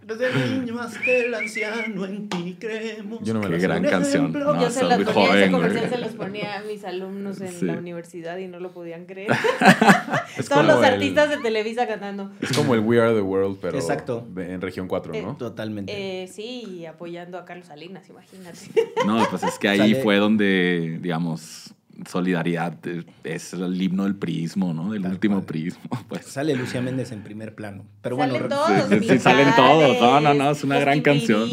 Desde 0.15 0.43
el 0.43 0.59
niño 0.65 0.79
hasta 0.81 1.03
el 1.11 1.33
anciano 1.33 2.05
en 2.05 2.29
ti 2.29 2.55
creemos. 2.59 3.19
Yo 3.23 3.33
no 3.33 3.39
me 3.41 3.49
la 3.49 3.57
gran 3.57 3.83
canción. 3.83 4.31
Yo 4.33 4.39
No, 4.39 4.61
Yo 4.61 4.69
se 4.69 4.83
las 4.83 4.97
muy 4.97 5.05
ponía, 5.05 5.23
ese 5.23 5.33
joven, 5.37 5.51
comercial 5.51 5.89
se 5.89 5.97
los 5.97 6.11
ponía 6.13 6.57
a 6.57 6.61
mis 6.63 6.83
alumnos 6.83 7.41
en 7.41 7.51
Sí. 7.51 7.65
la 7.65 7.73
universidad 7.73 8.37
y 8.37 8.47
no 8.47 8.59
lo 8.59 8.71
podían 8.71 9.05
creer. 9.05 9.31
Es 10.37 10.47
Todos 10.47 10.65
los 10.65 10.77
el- 10.79 10.85
artistas 10.85 11.29
de 11.29 11.37
Televisa 11.37 11.87
cantando. 11.87 12.31
Es 12.41 12.53
como 12.55 12.73
el 12.73 12.79
We 12.81 13.01
Are 13.01 13.13
the 13.13 13.21
World, 13.21 13.57
pero 13.61 13.77
Exacto. 13.77 14.25
en 14.37 14.61
región 14.61 14.87
4, 14.87 15.13
¿no? 15.21 15.35
Totalmente. 15.37 15.91
Eh, 16.23 16.27
sí, 16.27 16.63
y 16.79 16.85
apoyando 16.85 17.37
a 17.37 17.45
Carlos 17.45 17.67
Salinas, 17.67 18.07
imagínate. 18.09 18.59
No, 19.05 19.25
pues 19.29 19.43
es 19.43 19.59
que 19.59 19.67
ahí 19.69 19.77
Sale- 19.79 19.95
fue 20.01 20.17
donde, 20.17 20.99
digamos, 21.01 21.73
solidaridad 22.09 22.77
es 23.23 23.53
el 23.53 23.81
himno 23.81 24.03
del 24.05 24.15
prismo, 24.15 24.73
¿no? 24.73 24.91
Del 24.91 25.03
Tal 25.03 25.11
último 25.11 25.35
cual. 25.35 25.45
prismo, 25.45 25.81
pues. 26.07 26.25
Sale 26.25 26.55
Lucía 26.55 26.81
Méndez 26.81 27.11
en 27.11 27.21
primer 27.21 27.53
plano. 27.55 27.83
Pero 28.01 28.15
bueno, 28.15 28.33
salen 28.33 28.49
re- 28.49 28.55
todos. 28.55 28.89
sí, 28.89 29.09
sí, 29.09 29.19
salen 29.19 29.47
todos. 29.55 29.99
No, 30.01 30.19
no, 30.21 30.33
no, 30.33 30.51
es 30.51 30.63
una 30.63 30.79
gran 30.79 31.01
canción. 31.01 31.49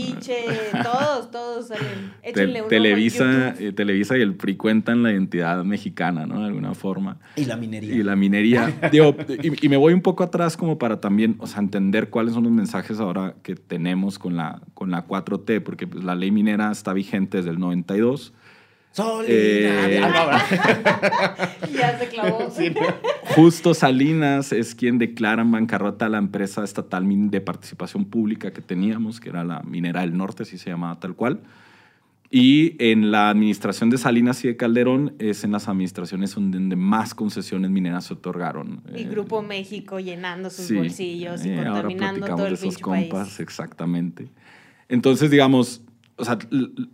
Todos, 0.82 1.30
todos 1.30 1.68
salen. 1.68 2.12
Te- 2.22 2.62
Televisa, 2.68 3.54
eh, 3.58 3.72
Televisa 3.72 4.16
y 4.16 4.22
el 4.22 4.34
PRI 4.34 4.56
cuentan 4.56 5.02
la 5.02 5.12
identidad 5.12 5.64
mexicana, 5.64 6.26
¿no? 6.26 6.40
De 6.40 6.46
alguna 6.46 6.74
forma. 6.74 7.18
y 7.36 7.44
la 7.44 7.56
minería. 7.56 7.94
Y 7.94 8.02
la 8.02 8.16
minería. 8.16 8.78
Digo, 8.92 9.14
y, 9.42 9.66
y 9.66 9.68
me 9.68 9.76
voy 9.76 9.92
un 9.92 10.02
poco 10.02 10.22
atrás 10.24 10.56
como 10.56 10.78
para 10.78 11.00
también, 11.00 11.36
o 11.38 11.46
sea, 11.46 11.60
entender 11.60 12.10
cuáles 12.10 12.34
son 12.34 12.44
los 12.44 12.52
mensajes 12.52 13.00
ahora 13.00 13.34
que 13.42 13.54
tenemos 13.54 14.18
con 14.18 14.36
la, 14.36 14.62
con 14.74 14.90
la 14.90 15.06
4T, 15.06 15.62
porque 15.62 15.86
pues, 15.86 16.04
la 16.04 16.14
ley 16.14 16.30
minera 16.30 16.70
está 16.70 16.92
vigente 16.92 17.38
desde 17.38 17.50
el 17.50 17.58
92. 17.58 18.32
Solidaridad. 19.02 19.90
Eh, 19.92 20.00
Ah, 20.02 20.08
no, 20.10 20.18
ahora- 20.18 21.56
Ya 21.72 21.98
se 21.98 22.08
clavó. 22.08 22.50
Sí, 22.56 22.70
¿no? 22.70 22.80
Justo 23.34 23.74
Salinas 23.74 24.52
es 24.52 24.74
quien 24.74 24.98
declara 24.98 25.42
en 25.42 25.50
bancarrota 25.52 26.06
a 26.06 26.08
la 26.08 26.18
empresa 26.18 26.64
estatal 26.64 27.04
de 27.30 27.40
participación 27.40 28.04
pública 28.04 28.52
que 28.52 28.60
teníamos, 28.60 29.20
que 29.20 29.28
era 29.28 29.44
la 29.44 29.60
Minera 29.62 30.00
del 30.00 30.16
Norte, 30.16 30.42
así 30.42 30.58
se 30.58 30.70
llamaba 30.70 30.98
tal 30.98 31.14
cual. 31.14 31.40
Y 32.30 32.74
en 32.78 33.10
la 33.10 33.30
administración 33.30 33.88
de 33.88 33.96
Salinas 33.96 34.44
y 34.44 34.48
de 34.48 34.56
Calderón 34.58 35.14
es 35.18 35.44
en 35.44 35.52
las 35.52 35.66
administraciones 35.68 36.34
donde 36.34 36.76
más 36.76 37.14
concesiones 37.14 37.70
mineras 37.70 38.04
se 38.04 38.14
otorgaron. 38.14 38.82
Y 38.94 39.02
Eh, 39.02 39.04
Grupo 39.08 39.40
México 39.40 39.98
llenando 39.98 40.50
sus 40.50 40.66
sí, 40.66 40.74
bolsillos 40.76 41.46
y 41.46 41.50
eh, 41.50 41.58
ahora 41.60 41.70
contaminando 41.82 42.26
platicamos 42.26 42.36
todo 42.36 42.42
de 42.44 42.48
el 42.48 42.54
esos 42.54 42.64
pinche 42.74 42.82
compas, 42.82 43.28
país. 43.28 43.40
exactamente. 43.40 44.28
Entonces, 44.90 45.30
digamos, 45.30 45.80
o 46.18 46.24
sea, 46.24 46.38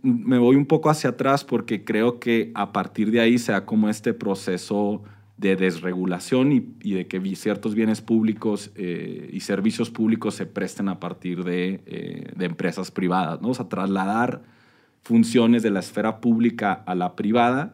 me 0.03 0.37
voy 0.37 0.55
un 0.55 0.65
poco 0.65 0.89
hacia 0.89 1.11
atrás 1.11 1.43
porque 1.43 1.83
creo 1.83 2.19
que 2.19 2.51
a 2.53 2.71
partir 2.71 3.11
de 3.11 3.19
ahí 3.19 3.37
se 3.37 3.51
da 3.51 3.65
como 3.65 3.89
este 3.89 4.13
proceso 4.13 5.03
de 5.37 5.55
desregulación 5.55 6.51
y, 6.51 6.93
de 6.93 7.07
que 7.07 7.35
ciertos 7.35 7.75
bienes 7.75 8.01
públicos 8.01 8.71
eh, 8.75 9.29
y 9.33 9.41
servicios 9.41 9.89
públicos 9.89 10.35
se 10.35 10.45
presten 10.45 10.87
a 10.87 10.99
partir 10.99 11.43
de, 11.43 11.81
eh, 11.85 12.31
de 12.35 12.45
empresas 12.45 12.91
privadas, 12.91 13.41
¿no? 13.41 13.49
O 13.49 13.53
sea, 13.53 13.67
trasladar 13.67 14.43
funciones 15.03 15.61
de 15.61 15.71
la 15.71 15.79
esfera 15.79 16.21
pública 16.21 16.73
a 16.73 16.95
la 16.95 17.15
privada 17.15 17.73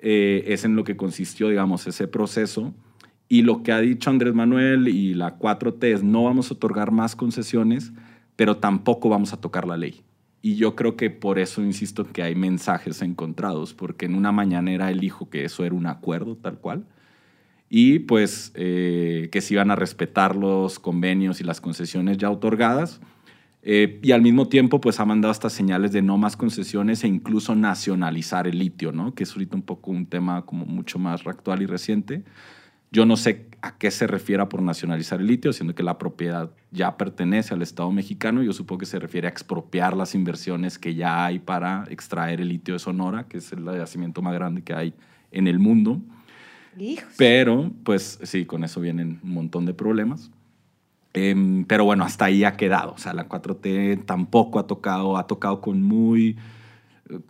eh, 0.00 0.44
es 0.48 0.64
en 0.64 0.76
lo 0.76 0.84
que 0.84 0.96
consistió, 0.96 1.48
digamos, 1.48 1.86
ese 1.86 2.08
proceso. 2.08 2.74
Y 3.28 3.42
lo 3.42 3.62
que 3.62 3.72
ha 3.72 3.80
dicho 3.80 4.10
Andrés 4.10 4.34
Manuel 4.34 4.88
y 4.88 5.14
la 5.14 5.38
4T 5.38 5.84
es 5.84 6.02
no 6.02 6.24
vamos 6.24 6.50
a 6.50 6.54
otorgar 6.54 6.92
más 6.92 7.16
concesiones, 7.16 7.92
pero 8.36 8.58
tampoco 8.58 9.08
vamos 9.08 9.32
a 9.32 9.40
tocar 9.40 9.66
la 9.66 9.76
ley. 9.76 10.02
Y 10.40 10.56
yo 10.56 10.76
creo 10.76 10.96
que 10.96 11.10
por 11.10 11.38
eso 11.38 11.62
insisto 11.62 12.04
que 12.04 12.22
hay 12.22 12.34
mensajes 12.34 13.02
encontrados, 13.02 13.74
porque 13.74 14.06
en 14.06 14.14
una 14.14 14.32
mañanera 14.32 14.90
él 14.90 15.00
dijo 15.00 15.28
que 15.30 15.44
eso 15.44 15.64
era 15.64 15.74
un 15.74 15.86
acuerdo 15.86 16.36
tal 16.36 16.58
cual, 16.58 16.86
y 17.68 17.98
pues 18.00 18.52
eh, 18.54 19.28
que 19.30 19.40
se 19.40 19.54
iban 19.54 19.70
a 19.70 19.76
respetar 19.76 20.36
los 20.36 20.78
convenios 20.78 21.40
y 21.40 21.44
las 21.44 21.60
concesiones 21.60 22.16
ya 22.18 22.30
otorgadas. 22.30 23.00
Eh, 23.62 23.98
y 24.02 24.12
al 24.12 24.22
mismo 24.22 24.48
tiempo, 24.48 24.80
pues 24.80 25.00
ha 25.00 25.04
mandado 25.04 25.32
estas 25.32 25.52
señales 25.52 25.92
de 25.92 26.00
no 26.00 26.16
más 26.16 26.36
concesiones 26.36 27.04
e 27.04 27.08
incluso 27.08 27.54
nacionalizar 27.54 28.46
el 28.46 28.58
litio, 28.58 28.92
¿no? 28.92 29.14
Que 29.14 29.24
es 29.24 29.32
ahorita 29.32 29.56
un 29.56 29.62
poco 29.62 29.90
un 29.90 30.06
tema 30.06 30.46
como 30.46 30.64
mucho 30.64 30.98
más 30.98 31.26
actual 31.26 31.60
y 31.60 31.66
reciente. 31.66 32.22
Yo 32.90 33.04
no 33.04 33.16
sé 33.16 33.47
a 33.62 33.76
qué 33.76 33.90
se 33.90 34.06
refiere 34.06 34.44
por 34.46 34.62
nacionalizar 34.62 35.20
el 35.20 35.26
litio, 35.26 35.52
siendo 35.52 35.74
que 35.74 35.82
la 35.82 35.98
propiedad 35.98 36.50
ya 36.70 36.96
pertenece 36.96 37.54
al 37.54 37.62
Estado 37.62 37.90
mexicano. 37.90 38.42
Yo 38.42 38.52
supongo 38.52 38.80
que 38.80 38.86
se 38.86 38.98
refiere 38.98 39.26
a 39.26 39.30
expropiar 39.30 39.96
las 39.96 40.14
inversiones 40.14 40.78
que 40.78 40.94
ya 40.94 41.24
hay 41.24 41.38
para 41.38 41.84
extraer 41.90 42.40
el 42.40 42.48
litio 42.48 42.74
de 42.74 42.80
Sonora, 42.80 43.24
que 43.24 43.38
es 43.38 43.52
el 43.52 43.64
yacimiento 43.64 44.22
más 44.22 44.34
grande 44.34 44.62
que 44.62 44.74
hay 44.74 44.94
en 45.32 45.46
el 45.46 45.58
mundo. 45.58 46.00
Hijos. 46.78 47.12
Pero, 47.16 47.72
pues 47.84 48.20
sí, 48.22 48.44
con 48.44 48.62
eso 48.64 48.80
vienen 48.80 49.18
un 49.22 49.32
montón 49.32 49.66
de 49.66 49.74
problemas. 49.74 50.30
Em, 51.14 51.64
pero 51.64 51.84
bueno, 51.84 52.04
hasta 52.04 52.26
ahí 52.26 52.44
ha 52.44 52.56
quedado. 52.56 52.92
O 52.92 52.98
sea, 52.98 53.12
la 53.12 53.28
4T 53.28 54.04
tampoco 54.04 54.58
ha 54.58 54.66
tocado, 54.66 55.16
ha 55.16 55.26
tocado 55.26 55.60
con 55.60 55.82
muy 55.82 56.36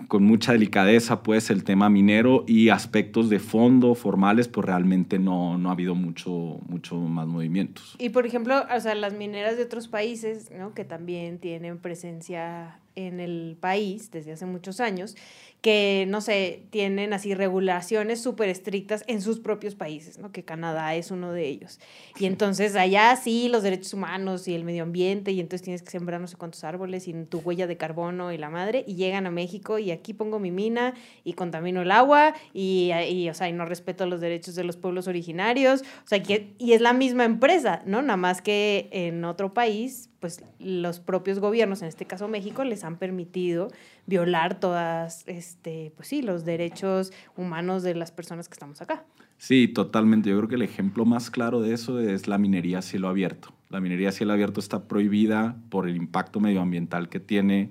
con 0.09 0.25
mucha 0.25 0.53
delicadeza 0.53 1.23
pues 1.23 1.51
el 1.51 1.65
tema 1.65 1.89
minero 1.89 2.45
y 2.47 2.69
aspectos 2.71 3.31
de 3.31 3.39
fondo 3.39 3.95
formales 3.95 4.49
pues 4.49 4.67
realmente 4.67 5.19
no, 5.19 5.59
no 5.59 5.69
ha 5.69 5.73
habido 5.73 5.95
mucho, 5.95 6.61
mucho 6.69 6.97
más 6.97 7.27
movimientos. 7.27 7.97
Y 7.99 8.11
por 8.11 8.27
ejemplo, 8.27 8.65
o 8.75 8.81
sea, 8.81 8.95
las 8.95 9.15
mineras 9.15 9.57
de 9.57 9.65
otros 9.65 9.89
países, 9.89 10.51
¿no? 10.57 10.75
Que 10.75 10.85
también 10.85 11.39
tienen 11.39 11.79
presencia 11.79 12.81
en 12.95 13.21
el 13.21 13.57
país 13.61 14.11
desde 14.11 14.33
hace 14.33 14.45
muchos 14.45 14.81
años, 14.81 15.17
que, 15.61 16.07
no 16.09 16.21
sé, 16.21 16.63
tienen 16.71 17.13
así 17.13 17.35
regulaciones 17.35 18.23
súper 18.23 18.49
estrictas 18.49 19.03
en 19.09 19.21
sus 19.21 19.41
propios 19.41 19.75
países, 19.75 20.19
¿no? 20.19 20.31
Que 20.31 20.45
Canadá 20.45 20.95
es 20.95 21.11
uno 21.11 21.33
de 21.33 21.49
ellos. 21.49 21.81
Y 22.19 22.27
entonces 22.27 22.77
allá 22.77 23.15
sí 23.17 23.49
los 23.49 23.65
derechos 23.65 23.93
humanos 23.93 24.47
y 24.47 24.55
el 24.55 24.65
medio 24.65 24.85
ambiente, 24.85 25.33
y 25.33 25.41
entonces 25.41 25.63
tienes 25.63 25.83
que 25.83 25.91
sembrar 25.91 26.21
no 26.21 26.29
sé 26.29 26.37
cuántos 26.37 26.63
árboles 26.63 27.09
y 27.09 27.13
tu 27.25 27.39
huella 27.39 27.67
de 27.67 27.77
carbono 27.77 28.33
y 28.33 28.39
la 28.39 28.51
madre, 28.51 28.85
y 28.87 28.95
llegan 28.95 29.27
a 29.27 29.31
México 29.31 29.79
y 29.79 29.91
aquí 29.91 30.15
pongo 30.15 30.39
mi 30.39 30.53
mina 30.53 30.95
y 31.25 31.33
contamino 31.33 31.83
el 31.83 31.91
agua 31.91 32.35
y, 32.53 32.93
y, 33.09 33.29
o 33.29 33.35
sea, 33.35 33.49
y 33.49 33.53
no 33.53 33.65
respeto 33.65 34.07
los 34.07 34.21
derechos 34.21 34.55
de 34.55 34.65
los 34.65 34.77
pueblos 34.77 35.09
originarios, 35.09 35.83
o 35.83 36.09
sea, 36.09 36.23
que, 36.23 36.55
y 36.59 36.73
es 36.73 36.81
la 36.81 36.93
misma 36.93 37.25
empresa, 37.25 37.83
¿no? 37.85 38.01
Nada 38.03 38.17
más 38.17 38.43
que 38.43 38.89
en 38.93 39.25
otro 39.25 39.55
país, 39.55 40.11
pues 40.21 40.45
los 40.59 41.01
propios 41.01 41.39
gobiernos, 41.39 41.83
en 41.83 41.89
este 41.89 42.07
caso 42.07 42.29
México, 42.29 42.65
les 42.65 42.85
han 42.85 42.97
permitido 42.97 43.69
violar 44.07 44.59
todas, 44.59 45.23
este, 45.27 45.93
pues 45.97 46.09
sí, 46.09 46.23
los 46.23 46.45
derechos 46.45 47.13
humanos 47.37 47.83
de 47.83 47.95
las 47.95 48.11
personas 48.11 48.49
que 48.49 48.55
estamos 48.55 48.83
acá. 48.83 49.05
Sí, 49.37 49.69
totalmente. 49.69 50.31
Yo 50.31 50.37
creo 50.39 50.49
que 50.49 50.57
el 50.57 50.63
ejemplo 50.63 51.05
más 51.05 51.31
claro 51.31 51.61
de 51.61 51.73
eso 51.73 52.01
es 52.01 52.27
la 52.27 52.39
minería 52.39 52.79
a 52.79 52.83
cielo 52.83 53.09
abierto. 53.09 53.53
La 53.71 53.81
minería 53.81 54.09
a 54.09 54.13
cielo 54.13 54.33
abierto 54.33 54.59
está 54.59 54.89
prohibida 54.89 55.57
por 55.71 55.89
el 55.89 55.97
impacto 55.97 56.41
medioambiental 56.41 57.09
que 57.09 57.21
tiene 57.21 57.71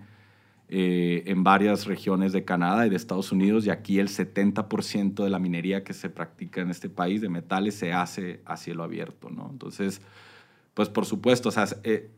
eh, 0.70 1.24
en 1.27 1.44
varias 1.44 1.86
regiones 1.86 2.34
de 2.34 2.44
Canadá 2.44 2.86
y 2.86 2.89
de 2.89 2.96
Estados 2.98 3.32
Unidos 3.32 3.66
y 3.66 3.70
aquí 3.70 4.00
el 4.00 4.10
70% 4.10 5.24
de 5.24 5.30
la 5.30 5.39
minería 5.39 5.86
que 5.86 5.94
se 5.94 6.10
practica 6.10 6.62
en 6.62 6.70
este 6.70 6.89
país 6.89 7.22
de 7.22 7.30
metales 7.30 7.75
se 7.75 7.94
hace 7.94 8.42
a 8.46 8.58
cielo 8.58 8.84
abierto, 8.84 9.30
¿no? 9.30 9.50
Entonces, 9.50 10.01
pues 10.74 10.89
por 10.89 11.06
supuesto, 11.06 11.50
o 11.50 11.51
sea, 11.54 11.68
eh, 11.84 12.10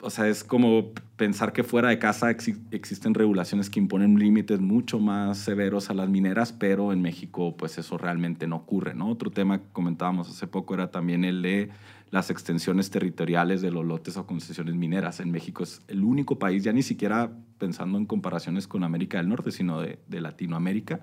o 0.00 0.10
sea, 0.10 0.28
es 0.28 0.44
como 0.44 0.92
pensar 1.16 1.52
que 1.52 1.62
fuera 1.62 1.88
de 1.90 1.98
casa 1.98 2.30
exi 2.30 2.56
existen 2.70 3.12
regulaciones 3.14 3.68
que 3.68 3.78
imponen 3.78 4.18
límites 4.18 4.60
mucho 4.60 4.98
más 4.98 5.38
severos 5.38 5.90
a 5.90 5.94
las 5.94 6.08
mineras, 6.08 6.52
pero 6.52 6.92
en 6.92 7.02
México 7.02 7.56
pues 7.56 7.76
eso 7.78 7.98
realmente 7.98 8.46
no 8.46 8.56
ocurre, 8.56 8.94
¿no? 8.94 9.08
Otro 9.10 9.30
tema 9.30 9.58
que 9.58 9.68
comentábamos 9.72 10.28
hace 10.30 10.46
poco 10.46 10.74
era 10.74 10.90
también 10.90 11.24
el 11.24 11.42
de 11.42 11.68
las 12.10 12.30
extensiones 12.30 12.90
territoriales 12.90 13.60
de 13.62 13.70
los 13.70 13.84
lotes 13.84 14.16
o 14.16 14.26
concesiones 14.26 14.74
mineras. 14.74 15.20
En 15.20 15.30
México 15.30 15.62
es 15.62 15.82
el 15.88 16.02
único 16.02 16.38
país, 16.38 16.64
ya 16.64 16.72
ni 16.72 16.82
siquiera 16.82 17.30
pensando 17.58 17.98
en 17.98 18.06
comparaciones 18.06 18.66
con 18.66 18.82
América 18.82 19.18
del 19.18 19.28
Norte, 19.28 19.52
sino 19.52 19.80
de, 19.80 19.98
de 20.08 20.20
Latinoamérica, 20.20 21.00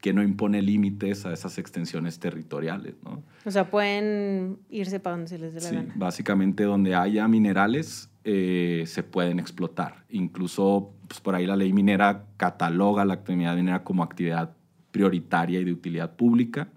que 0.00 0.12
no 0.12 0.22
impone 0.22 0.62
límites 0.62 1.26
a 1.26 1.32
esas 1.32 1.58
extensiones 1.58 2.18
territoriales, 2.18 2.94
¿no? 3.04 3.22
O 3.44 3.50
sea, 3.50 3.68
pueden 3.70 4.58
irse 4.70 5.00
para 5.00 5.16
donde 5.16 5.28
se 5.28 5.38
les 5.38 5.54
dé 5.54 5.60
la 5.60 5.68
Sí, 5.68 5.74
gana. 5.76 5.92
básicamente 5.96 6.64
donde 6.64 6.94
haya 6.94 7.26
minerales 7.28 8.07
eh, 8.24 8.84
se 8.86 9.02
pueden 9.02 9.38
explotar. 9.38 10.04
Incluso 10.10 10.92
pues, 11.06 11.20
por 11.20 11.34
ahí 11.34 11.46
la 11.46 11.56
ley 11.56 11.72
minera 11.72 12.26
cataloga 12.36 13.04
la 13.04 13.14
actividad 13.14 13.56
minera 13.56 13.84
como 13.84 14.02
actividad 14.02 14.54
prioritaria 14.90 15.60
y 15.60 15.64
de 15.64 15.72
utilidad 15.72 16.16
pública. 16.16 16.68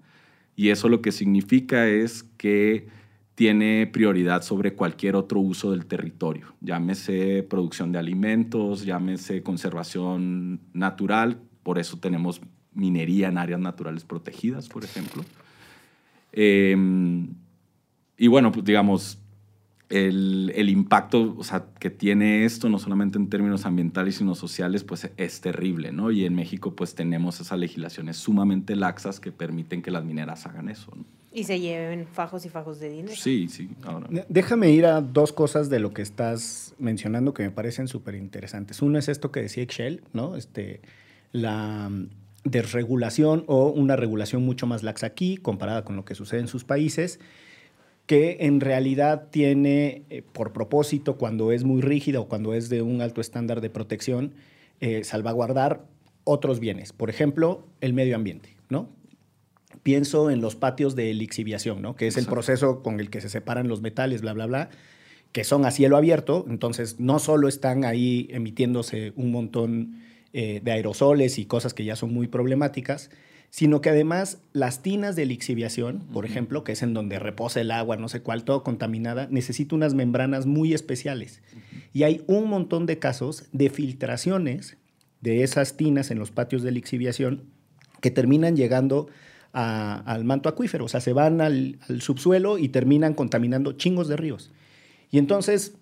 Y 0.56 0.68
eso 0.68 0.88
lo 0.88 1.02
que 1.02 1.12
significa 1.12 1.88
es 1.88 2.22
que 2.36 2.88
tiene 3.34 3.86
prioridad 3.86 4.42
sobre 4.42 4.74
cualquier 4.74 5.16
otro 5.16 5.40
uso 5.40 5.70
del 5.70 5.86
territorio. 5.86 6.54
Llámese 6.60 7.42
producción 7.42 7.90
de 7.90 7.98
alimentos, 7.98 8.84
llámese 8.84 9.42
conservación 9.42 10.60
natural. 10.74 11.40
Por 11.62 11.78
eso 11.78 11.98
tenemos 11.98 12.40
minería 12.74 13.28
en 13.28 13.38
áreas 13.38 13.60
naturales 13.60 14.04
protegidas, 14.04 14.68
por 14.68 14.84
ejemplo. 14.84 15.24
Eh, 16.32 16.76
y 18.16 18.26
bueno, 18.28 18.52
pues 18.52 18.64
digamos, 18.64 19.21
el, 19.92 20.50
el 20.54 20.70
impacto 20.70 21.34
o 21.36 21.44
sea, 21.44 21.66
que 21.78 21.90
tiene 21.90 22.44
esto, 22.44 22.70
no 22.70 22.78
solamente 22.78 23.18
en 23.18 23.28
términos 23.28 23.66
ambientales, 23.66 24.16
sino 24.16 24.34
sociales, 24.34 24.84
pues 24.84 25.10
es 25.16 25.40
terrible, 25.42 25.92
¿no? 25.92 26.10
Y 26.10 26.24
en 26.24 26.34
México, 26.34 26.74
pues 26.74 26.94
tenemos 26.94 27.40
esas 27.40 27.58
legislaciones 27.58 28.16
sumamente 28.16 28.74
laxas 28.74 29.20
que 29.20 29.32
permiten 29.32 29.82
que 29.82 29.90
las 29.90 30.04
mineras 30.04 30.46
hagan 30.46 30.70
eso, 30.70 30.90
¿no? 30.96 31.04
Y 31.34 31.44
se 31.44 31.60
lleven 31.60 32.06
fajos 32.06 32.44
y 32.44 32.50
fajos 32.50 32.78
de 32.78 32.90
dinero. 32.90 33.16
Sí, 33.16 33.48
sí. 33.48 33.70
Ahora. 33.84 34.06
Déjame 34.28 34.70
ir 34.70 34.84
a 34.84 35.00
dos 35.00 35.32
cosas 35.32 35.70
de 35.70 35.78
lo 35.78 35.94
que 35.94 36.02
estás 36.02 36.74
mencionando 36.78 37.32
que 37.32 37.42
me 37.42 37.50
parecen 37.50 37.88
súper 37.88 38.16
interesantes. 38.16 38.82
Uno 38.82 38.98
es 38.98 39.08
esto 39.08 39.32
que 39.32 39.40
decía 39.40 39.62
Excel, 39.62 40.02
¿no? 40.12 40.36
Este, 40.36 40.82
la 41.32 41.88
mm, 41.88 42.08
desregulación 42.44 43.44
o 43.46 43.68
una 43.68 43.96
regulación 43.96 44.44
mucho 44.44 44.66
más 44.66 44.82
laxa 44.82 45.06
aquí 45.06 45.38
comparada 45.38 45.84
con 45.84 45.96
lo 45.96 46.04
que 46.04 46.14
sucede 46.14 46.40
en 46.40 46.48
sus 46.48 46.64
países, 46.64 47.18
que 48.12 48.36
en 48.40 48.60
realidad 48.60 49.28
tiene 49.30 50.02
eh, 50.10 50.20
por 50.34 50.52
propósito, 50.52 51.16
cuando 51.16 51.50
es 51.50 51.64
muy 51.64 51.80
rígida 51.80 52.20
o 52.20 52.28
cuando 52.28 52.52
es 52.52 52.68
de 52.68 52.82
un 52.82 53.00
alto 53.00 53.22
estándar 53.22 53.62
de 53.62 53.70
protección, 53.70 54.34
eh, 54.80 55.02
salvaguardar 55.02 55.86
otros 56.24 56.60
bienes. 56.60 56.92
Por 56.92 57.08
ejemplo, 57.08 57.66
el 57.80 57.94
medio 57.94 58.14
ambiente, 58.14 58.54
¿no? 58.68 58.90
pienso 59.82 60.30
en 60.30 60.42
los 60.42 60.56
patios 60.56 60.94
de 60.94 61.14
lixiviación, 61.14 61.80
¿no? 61.80 61.96
que 61.96 62.06
es 62.06 62.18
el 62.18 62.26
proceso 62.26 62.82
con 62.82 63.00
el 63.00 63.08
que 63.08 63.22
se 63.22 63.30
separan 63.30 63.66
los 63.66 63.80
metales, 63.80 64.20
bla, 64.20 64.34
bla, 64.34 64.44
bla, 64.44 64.68
que 65.32 65.42
son 65.42 65.64
a 65.64 65.70
cielo 65.70 65.96
abierto, 65.96 66.44
entonces 66.50 67.00
no 67.00 67.18
solo 67.18 67.48
están 67.48 67.86
ahí 67.86 68.28
emitiéndose 68.30 69.14
un 69.16 69.30
montón 69.30 70.02
eh, 70.34 70.60
de 70.62 70.70
aerosoles 70.70 71.38
y 71.38 71.46
cosas 71.46 71.72
que 71.72 71.86
ya 71.86 71.96
son 71.96 72.12
muy 72.12 72.28
problemáticas, 72.28 73.08
sino 73.52 73.82
que 73.82 73.90
además 73.90 74.38
las 74.54 74.82
tinas 74.82 75.14
de 75.14 75.26
lixiviación, 75.26 75.98
por 76.10 76.24
ejemplo, 76.24 76.64
que 76.64 76.72
es 76.72 76.82
en 76.82 76.94
donde 76.94 77.18
reposa 77.18 77.60
el 77.60 77.70
agua, 77.70 77.98
no 77.98 78.08
sé 78.08 78.22
cuál, 78.22 78.44
todo 78.44 78.64
contaminada, 78.64 79.28
necesita 79.30 79.74
unas 79.74 79.92
membranas 79.92 80.46
muy 80.46 80.72
especiales. 80.72 81.42
Y 81.92 82.04
hay 82.04 82.24
un 82.26 82.48
montón 82.48 82.86
de 82.86 82.98
casos 82.98 83.44
de 83.52 83.68
filtraciones 83.68 84.78
de 85.20 85.42
esas 85.42 85.76
tinas 85.76 86.10
en 86.10 86.18
los 86.18 86.30
patios 86.30 86.62
de 86.62 86.70
lixiviación 86.70 87.42
que 88.00 88.10
terminan 88.10 88.56
llegando 88.56 89.08
al 89.52 90.24
manto 90.24 90.48
acuífero, 90.48 90.86
o 90.86 90.88
sea, 90.88 91.02
se 91.02 91.12
van 91.12 91.42
al, 91.42 91.78
subsuelo 92.00 92.56
y 92.56 92.70
terminan 92.70 93.12
contaminando 93.12 93.72
chingos 93.72 94.08
de 94.08 94.16
ríos. 94.16 94.50
Y 95.10 95.18
entonces, 95.18 95.74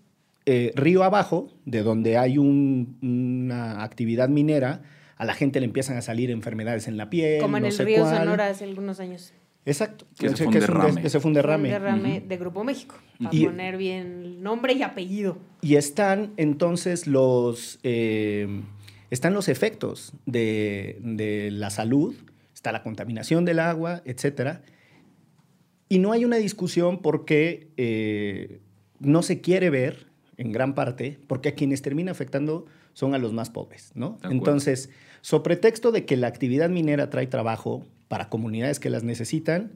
eh, 0.44 0.72
río 0.74 1.04
abajo, 1.04 1.52
de 1.66 1.84
donde 1.84 2.18
hay 2.18 2.36
una 2.36 3.84
actividad 3.84 4.28
minera, 4.28 4.82
a 5.20 5.26
la 5.26 5.34
gente 5.34 5.60
le 5.60 5.66
empiezan 5.66 5.98
a 5.98 6.00
salir 6.00 6.30
enfermedades 6.30 6.88
en 6.88 6.96
la 6.96 7.10
piel. 7.10 7.42
Como 7.42 7.58
en 7.58 7.66
el 7.66 7.76
río 7.76 8.08
Sonora 8.08 8.48
hace 8.48 8.64
algunos 8.64 9.00
años. 9.00 9.34
Exacto. 9.66 10.06
Que, 10.18 10.28
ese, 10.28 10.36
fue 10.36 10.46
un 10.46 10.52
derrame. 10.54 11.02
ese 11.04 11.20
fue 11.20 11.28
un 11.28 11.34
derrame. 11.34 11.68
Un 11.68 11.72
derrame 11.74 12.20
de 12.26 12.36
Grupo 12.38 12.64
México. 12.64 12.96
Para 13.22 13.30
poner 13.30 13.76
bien 13.76 14.42
nombre 14.42 14.72
y 14.72 14.82
apellido. 14.82 15.36
Y 15.60 15.74
están 15.74 16.32
entonces 16.38 17.06
los, 17.06 17.80
eh, 17.82 18.62
están 19.10 19.34
los 19.34 19.50
efectos 19.50 20.14
de, 20.24 20.98
de, 21.02 21.50
la 21.50 21.68
salud 21.68 22.16
está 22.54 22.72
la 22.72 22.82
contaminación 22.82 23.44
del 23.44 23.58
agua, 23.58 24.00
etc. 24.06 24.60
Y 25.90 25.98
no 25.98 26.12
hay 26.12 26.24
una 26.24 26.36
discusión 26.36 27.02
porque 27.02 27.68
eh, 27.76 28.62
no 29.00 29.22
se 29.22 29.42
quiere 29.42 29.68
ver, 29.68 30.06
en 30.38 30.52
gran 30.52 30.74
parte, 30.74 31.18
porque 31.26 31.50
a 31.50 31.54
quienes 31.54 31.82
termina 31.82 32.10
afectando 32.10 32.64
son 32.94 33.14
a 33.14 33.18
los 33.18 33.32
más 33.32 33.50
pobres, 33.50 33.92
¿no? 33.94 34.18
Entonces, 34.22 34.90
so 35.20 35.42
pretexto 35.42 35.92
de 35.92 36.04
que 36.04 36.16
la 36.16 36.28
actividad 36.28 36.70
minera 36.70 37.10
trae 37.10 37.26
trabajo 37.26 37.86
para 38.08 38.28
comunidades 38.28 38.80
que 38.80 38.90
las 38.90 39.02
necesitan, 39.02 39.72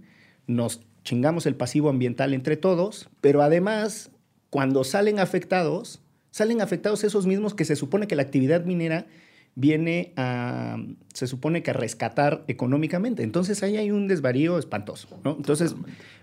nos 0.46 0.80
chingamos 1.04 1.46
el 1.46 1.54
pasivo 1.54 1.90
ambiental 1.90 2.34
entre 2.34 2.56
todos, 2.56 3.08
pero 3.20 3.42
además, 3.42 4.10
cuando 4.50 4.84
salen 4.84 5.18
afectados, 5.18 6.00
salen 6.30 6.60
afectados 6.60 7.04
esos 7.04 7.26
mismos 7.26 7.54
que 7.54 7.64
se 7.64 7.76
supone 7.76 8.06
que 8.06 8.16
la 8.16 8.22
actividad 8.22 8.64
minera 8.64 9.06
viene 9.54 10.12
a, 10.16 10.78
se 11.12 11.26
supone 11.26 11.62
que 11.62 11.70
a 11.70 11.74
rescatar 11.74 12.44
económicamente. 12.48 13.22
Entonces 13.22 13.62
ahí 13.62 13.76
hay 13.76 13.90
un 13.90 14.08
desvarío 14.08 14.58
espantoso, 14.58 15.20
¿no? 15.22 15.36
Entonces, 15.36 15.76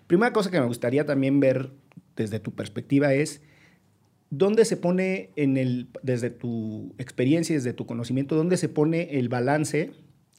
primera 0.07 0.33
cosa 0.33 0.51
que 0.51 0.59
me 0.59 0.65
gustaría 0.65 1.05
también 1.05 1.39
ver 1.39 1.71
desde 2.15 2.39
tu 2.39 2.51
perspectiva 2.51 3.13
es, 3.13 3.41
¿dónde 4.31 4.65
se 4.65 4.77
pone 4.77 5.29
en 5.35 5.57
el, 5.57 5.89
desde 6.01 6.31
tu 6.31 6.95
experiencia, 6.97 7.53
desde 7.53 7.73
tu 7.73 7.85
conocimiento, 7.85 8.35
dónde 8.35 8.57
se 8.57 8.69
pone 8.69 9.19
el 9.19 9.29
balance 9.29 9.91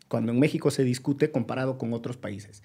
cuando 0.09 0.33
en 0.33 0.41
México 0.41 0.71
se 0.73 0.83
discute 0.83 1.31
comparado 1.31 1.79
con 1.79 1.93
otros 1.93 2.17
países? 2.17 2.65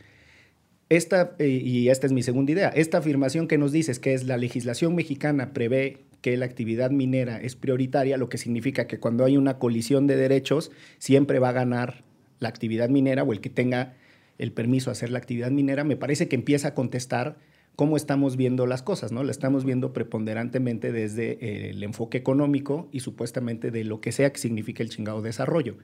Esta, 0.90 1.36
eh, 1.38 1.48
y 1.48 1.90
esta 1.90 2.08
es 2.08 2.13
mi 2.13 2.24
segunda 2.24 2.54
idea, 2.54 2.70
esta 2.70 2.98
afirmación 2.98 3.48
que 3.48 3.58
nos 3.58 3.74
dices 3.74 4.00
que 4.00 4.13
es 4.13 4.24
la 4.24 4.38
legislación 4.38 4.96
mexicana 4.96 5.54
prevé 5.54 6.06
que 6.22 6.38
la 6.38 6.46
actividad 6.46 6.92
minera 6.92 7.40
es 7.40 7.56
prioritaria, 7.56 8.18
lo 8.18 8.30
que 8.30 8.38
significa 8.38 8.88
que 8.88 9.00
cuando 9.00 9.26
hay 9.26 9.36
una 9.36 9.60
colisión 9.60 10.08
de 10.08 10.16
derechos, 10.16 10.72
siempre 10.98 11.40
va 11.40 11.50
a 11.50 11.54
ganar 11.54 12.06
la 12.40 12.48
actividad 12.48 12.88
minera 12.90 13.24
o 13.24 13.34
el 13.34 13.42
que 13.42 13.50
tenga 13.50 13.96
el 14.38 14.54
permiso 14.54 14.90
a 14.90 14.94
hacer 14.94 15.10
la 15.10 15.18
actividad 15.18 15.52
minera, 15.52 15.84
me 15.84 15.98
parece 15.98 16.30
que 16.30 16.36
empieza 16.36 16.70
a 16.70 16.74
contestar 16.74 17.38
cómo 17.78 17.96
estamos 17.96 18.38
viendo 18.38 18.66
las 18.66 18.82
cosas, 18.82 19.12
¿no? 19.12 19.24
La 19.24 19.30
estamos 19.30 19.63
viendo 19.63 19.94
preponderantemente 19.94 20.92
desde 20.92 21.34
eh, 21.34 21.70
el 21.70 21.84
enfoque 21.84 22.18
económico 22.18 22.90
y 22.92 23.02
supuestamente 23.02 23.70
de 23.70 23.84
lo 23.84 24.02
que 24.02 24.12
sea 24.12 24.34
que 24.34 24.40
signifique 24.40 24.82
el 24.82 24.90
chingado 24.90 25.22
desarrollo. 25.22 25.76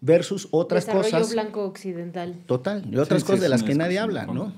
Versus 0.00 0.48
otras 0.50 0.86
desarrollo 0.86 1.10
cosas. 1.10 1.32
blanco 1.32 1.64
occidental. 1.64 2.42
Total, 2.46 2.84
y 2.90 2.96
otras 2.96 3.22
cosas 3.22 3.40
de 3.40 3.48
las 3.48 3.62
que 3.62 3.76
nadie 3.76 4.00
habla, 4.00 4.26
¿no? 4.26 4.52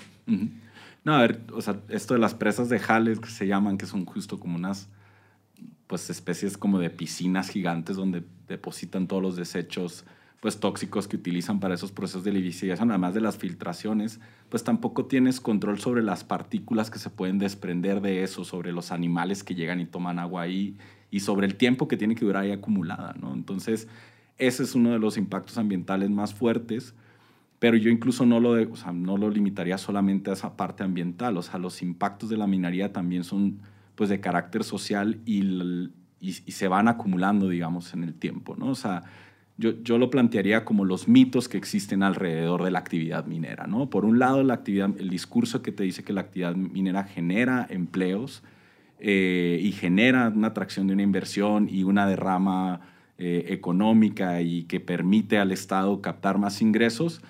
No, 1.05 1.15
a 1.15 1.21
ver, 1.21 1.41
o 1.53 1.61
sea, 1.61 1.79
esto 1.91 2.15
de 2.15 2.21
las 2.21 2.35
presas 2.35 2.71
de 2.71 2.79
jales 2.79 3.21
que 3.21 3.29
se 3.29 3.47
llaman, 3.47 3.77
que 3.77 3.85
son 3.85 4.07
justo 4.07 4.41
como 4.41 4.57
unas 4.57 4.89
pues 5.89 6.09
especies 6.09 6.57
como 6.57 6.79
de 6.79 6.89
piscinas 6.89 7.51
gigantes 7.51 7.97
donde 7.97 8.23
depositan 8.49 9.07
todos 9.07 9.23
los 9.23 9.37
desechos 9.37 10.07
pues 10.42 10.59
tóxicos 10.59 11.07
que 11.07 11.14
utilizan 11.14 11.61
para 11.61 11.74
esos 11.74 11.92
procesos 11.92 12.24
de 12.24 12.33
lixiviación, 12.33 12.90
además 12.90 13.14
de 13.14 13.20
las 13.20 13.38
filtraciones, 13.38 14.18
pues 14.48 14.64
tampoco 14.64 15.07
tienes 15.07 15.40
control 15.40 15.78
sobre 15.78 16.02
las 16.02 16.24
partículas 16.24 16.90
que 16.90 16.98
se 16.98 17.11
pueden 17.11 17.38
desprender 17.38 18.00
de 18.00 18.24
eso, 18.24 18.42
sobre 18.42 18.72
los 18.72 18.90
animales 18.90 19.44
que 19.44 19.55
llegan 19.55 19.78
y 19.78 19.87
toman 19.87 20.18
agua 20.18 20.42
ahí 20.42 20.76
y 21.12 21.20
sobre 21.20 21.46
el 21.46 21.55
tiempo 21.55 21.87
que 21.87 21.96
tiene 21.96 22.16
que 22.16 22.24
durar 22.24 22.42
ahí 22.42 22.50
acumulada, 22.50 23.14
¿no? 23.20 23.33
Entonces, 23.33 23.87
ese 24.37 24.64
es 24.64 24.74
uno 24.74 24.90
de 24.90 24.98
los 24.98 25.16
impactos 25.16 25.59
ambientales 25.59 26.11
más 26.11 26.35
fuertes, 26.35 26.96
pero 27.61 27.76
yo 27.76 27.88
incluso 27.88 28.26
no 28.26 28.40
lo, 28.40 28.50
o 28.68 28.74
sea, 28.76 28.90
no 28.90 29.16
lo 29.16 29.31
limitaría 29.31 29.78
solamente 29.78 30.31
a 30.31 30.33
esa 30.33 30.57
parte 30.57 30.83
ambiental, 30.83 31.37
o 31.37 31.42
sea, 31.42 31.61
los 31.61 31.83
impactos 31.83 32.28
de 32.28 32.37
la 32.37 32.48
minería 32.48 32.92
también 32.92 33.22
son 33.22 33.61
pues 33.94 34.11
de 34.11 34.18
carácter 34.18 34.64
social 34.64 35.20
y, 35.24 35.92
y, 36.18 36.33
se 36.33 36.66
van 36.66 36.88
acumulando, 36.88 37.48
digamos, 37.48 37.94
en 37.94 38.02
el 38.02 38.14
tiempo, 38.14 38.57
¿no? 38.57 38.70
O 38.70 38.74
sea, 38.74 39.05
yo, 39.59 39.83
yo, 39.83 39.99
lo 39.99 40.11
plantearía 40.11 40.65
como 40.65 40.85
los 40.85 41.09
mitos 41.09 41.49
que 41.49 41.59
existen 41.59 42.03
alrededor 42.03 42.65
de 42.65 42.71
la 42.71 42.79
actividad 42.79 43.27
minera, 43.27 43.67
¿no? 43.67 43.91
Por 43.91 44.05
un 44.05 44.19
lado, 44.19 44.41
el 44.41 45.11
discurso 45.11 45.62
que 45.62 45.73
te 45.73 45.85
dice 45.85 46.03
que 46.03 46.12
la 46.12 46.23
actividad 46.23 46.57
minera 46.57 47.05
genera 47.05 47.67
empleos 47.69 48.43
eh, 48.99 49.59
y 49.62 49.73
genera 49.73 50.33
una 50.35 50.49
atracción 50.49 50.87
de 50.87 50.95
una 50.95 51.03
inversión 51.03 51.69
y 51.69 51.85
una 51.85 52.07
derrama 52.07 52.81
eh, 53.19 53.47
económica 53.49 54.41
y 54.41 54.65
que 54.65 54.81
permite 54.81 55.38
al 55.38 55.53
Estado 55.53 56.01
captar 56.01 56.38
más 56.38 56.62
ingresos 56.62 57.21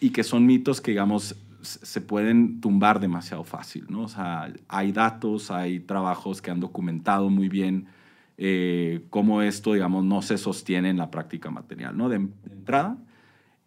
y 0.00 0.10
que 0.10 0.24
son 0.24 0.46
mitos 0.46 0.80
que, 0.80 0.92
digamos, 0.92 1.36
se 1.60 2.00
pueden 2.00 2.60
tumbar 2.60 3.00
demasiado 3.00 3.44
fácil, 3.44 3.86
¿no? 3.88 4.02
O 4.02 4.08
sea, 4.08 4.52
hay 4.68 4.92
datos, 4.92 5.50
hay 5.50 5.80
trabajos 5.80 6.40
que 6.40 6.50
han 6.50 6.60
documentado 6.60 7.30
muy 7.30 7.48
bien 7.48 7.86
eh, 8.38 9.02
cómo 9.10 9.42
esto, 9.42 9.72
digamos, 9.72 10.04
no 10.04 10.22
se 10.22 10.38
sostiene 10.38 10.90
en 10.90 10.96
la 10.96 11.10
práctica 11.10 11.50
material, 11.50 11.96
¿no? 11.96 12.08
De, 12.08 12.16
entrada, 12.16 12.96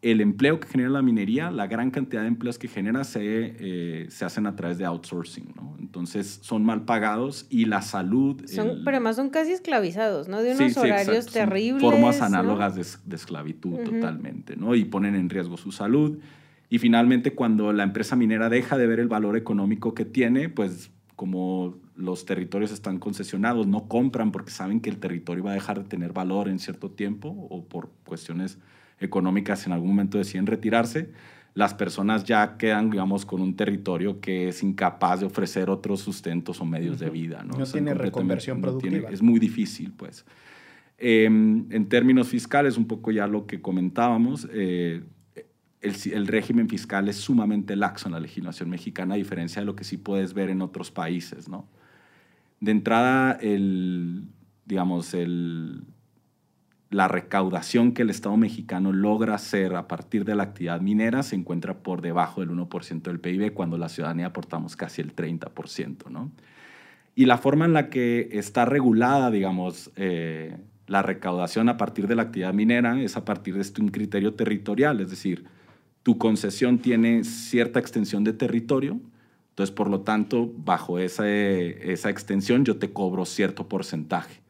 el 0.01 0.21
empleo 0.21 0.59
que 0.59 0.67
genera 0.67 0.89
la 0.89 1.01
minería, 1.01 1.51
la 1.51 1.67
gran 1.67 1.91
cantidad 1.91 2.21
de 2.21 2.29
empleos 2.29 2.57
que 2.57 2.67
genera 2.67 3.03
se, 3.03 3.21
eh, 3.23 4.05
se 4.09 4.25
hacen 4.25 4.47
a 4.47 4.55
través 4.55 4.77
de 4.77 4.85
outsourcing, 4.85 5.53
¿no? 5.55 5.75
Entonces 5.79 6.39
son 6.41 6.63
mal 6.63 6.85
pagados 6.85 7.45
y 7.49 7.65
la 7.65 7.81
salud... 7.81 8.41
Son, 8.47 8.81
pero 8.83 8.97
además 8.97 9.17
son 9.17 9.29
casi 9.29 9.51
esclavizados, 9.51 10.27
¿no? 10.27 10.41
De 10.41 10.55
unos 10.55 10.75
horarios 10.77 11.27
terribles. 11.27 11.83
formas 11.83 12.21
análogas 12.21 12.75
de, 12.75 13.15
esclavitud 13.15 13.83
totalmente, 13.83 14.55
¿no? 14.55 14.73
Y 14.73 14.85
ponen 14.85 15.15
en 15.15 15.29
riesgo 15.29 15.57
su 15.57 15.71
salud 15.71 16.17
y 16.71 16.79
finalmente, 16.79 17.35
cuando 17.35 17.73
la 17.73 17.83
empresa 17.83 18.15
minera 18.15 18.47
deja 18.47 18.77
de 18.77 18.87
ver 18.87 19.01
el 19.01 19.09
valor 19.09 19.35
económico 19.35 19.93
que 19.93 20.05
tiene, 20.05 20.47
pues 20.47 20.89
como 21.21 21.75
los 21.95 22.25
territorios 22.25 22.71
están 22.71 22.97
concesionados, 22.97 23.67
no 23.67 23.87
compran 23.87 24.31
porque 24.31 24.49
saben 24.49 24.79
que 24.79 24.89
el 24.89 24.97
territorio 24.97 25.43
va 25.43 25.51
a 25.51 25.53
dejar 25.53 25.77
de 25.77 25.87
tener 25.87 26.13
valor 26.13 26.49
en 26.49 26.57
cierto 26.57 26.89
tiempo 26.89 27.29
o 27.29 27.63
por 27.63 27.91
cuestiones 28.07 28.57
económicas 28.99 29.67
en 29.67 29.73
algún 29.73 29.89
momento 29.89 30.17
deciden 30.17 30.47
retirarse, 30.47 31.11
las 31.53 31.75
personas 31.75 32.23
ya 32.23 32.57
quedan, 32.57 32.89
digamos, 32.89 33.27
con 33.27 33.39
un 33.39 33.55
territorio 33.55 34.19
que 34.19 34.47
es 34.47 34.63
incapaz 34.63 35.19
de 35.19 35.27
ofrecer 35.27 35.69
otros 35.69 35.99
sustentos 35.99 36.59
o 36.59 36.65
medios 36.65 36.97
de 36.97 37.11
vida. 37.11 37.43
No, 37.43 37.55
no 37.55 37.65
tiene 37.67 37.93
reconversión 37.93 38.59
productiva. 38.59 39.11
es 39.11 39.21
muy 39.21 39.39
difícil, 39.39 39.93
pues. 39.95 40.25
Em, 40.97 41.71
en 41.71 41.87
términos 41.87 42.29
fiscales, 42.29 42.79
un 42.79 42.87
poco 42.87 43.11
ya 43.11 43.27
lo 43.27 43.45
que 43.45 43.61
comentábamos, 43.61 44.47
eh, 44.51 45.03
el, 45.81 46.27
régimen 46.27 46.69
fiscal 46.69 47.07
es 47.09 47.17
sumamente 47.17 47.75
laxo 47.75 48.07
en 48.07 48.13
la 48.13 48.19
legislación 48.19 48.69
mexicana, 48.69 49.15
a 49.15 49.17
diferencia 49.17 49.61
de 49.61 49.65
lo 49.65 49.75
que 49.75 49.83
sí 49.83 49.97
puedes 49.97 50.33
ver 50.33 50.49
en 50.49 50.61
otros 50.61 50.91
países. 50.91 51.47
De 52.59 52.71
entrada, 52.71 53.39
digamos, 54.65 55.15
la 56.91 57.07
recaudación 57.07 57.93
que 57.93 58.03
el 58.03 58.09
Estado 58.11 58.37
mexicano 58.37 58.93
logra 58.93 59.35
hacer 59.35 59.75
a 59.75 59.87
partir 59.87 60.25
de 60.25 60.35
la 60.35 60.43
actividad 60.43 60.81
minera 60.81 61.23
se 61.23 61.35
encuentra 61.35 61.79
por 61.79 62.01
debajo 62.01 62.41
del 62.41 62.51
1% 62.51 63.01
del 63.01 63.19
PIB 63.19 63.53
cuando 63.53 63.77
la 63.77 63.89
ciudadanía 63.89 64.27
aportamos 64.27 64.75
casi 64.75 65.01
el 65.01 65.15
30%, 65.15 66.09
¿no? 66.09 66.31
Y 67.15 67.25
la 67.25 67.37
forma 67.37 67.65
en 67.65 67.73
la 67.73 67.89
que 67.89 68.29
está 68.31 68.65
regulada, 68.65 69.31
digamos, 69.31 69.91
eh, 69.95 70.57
la 70.87 71.01
recaudación 71.01 71.69
a 71.69 71.77
partir 71.77 72.07
de 72.07 72.15
la 72.15 72.23
actividad 72.23 72.53
minera 72.53 73.01
es 73.01 73.17
a 73.17 73.25
partir 73.25 73.55
de 73.55 73.61
este, 73.61 73.81
un 73.81 73.89
criterio 73.89 74.33
territorial, 74.33 74.99
es 75.01 75.09
decir, 75.09 75.45
tu 76.03 76.17
concesión 76.17 76.79
tiene 76.79 77.23
cierta 77.23 77.79
extensión 77.79 78.23
de 78.23 78.33
territorio, 78.33 78.99
entonces 79.49 79.75
por 79.75 79.89
lo 79.89 80.01
tanto, 80.01 80.51
bajo 80.57 80.99
esa, 80.99 81.29
esa 81.29 82.09
extensión 82.09 82.65
yo 82.65 82.77
te 82.77 82.91
cobro 82.91 83.25
cierto 83.25 83.67
porcentaje 83.67 84.41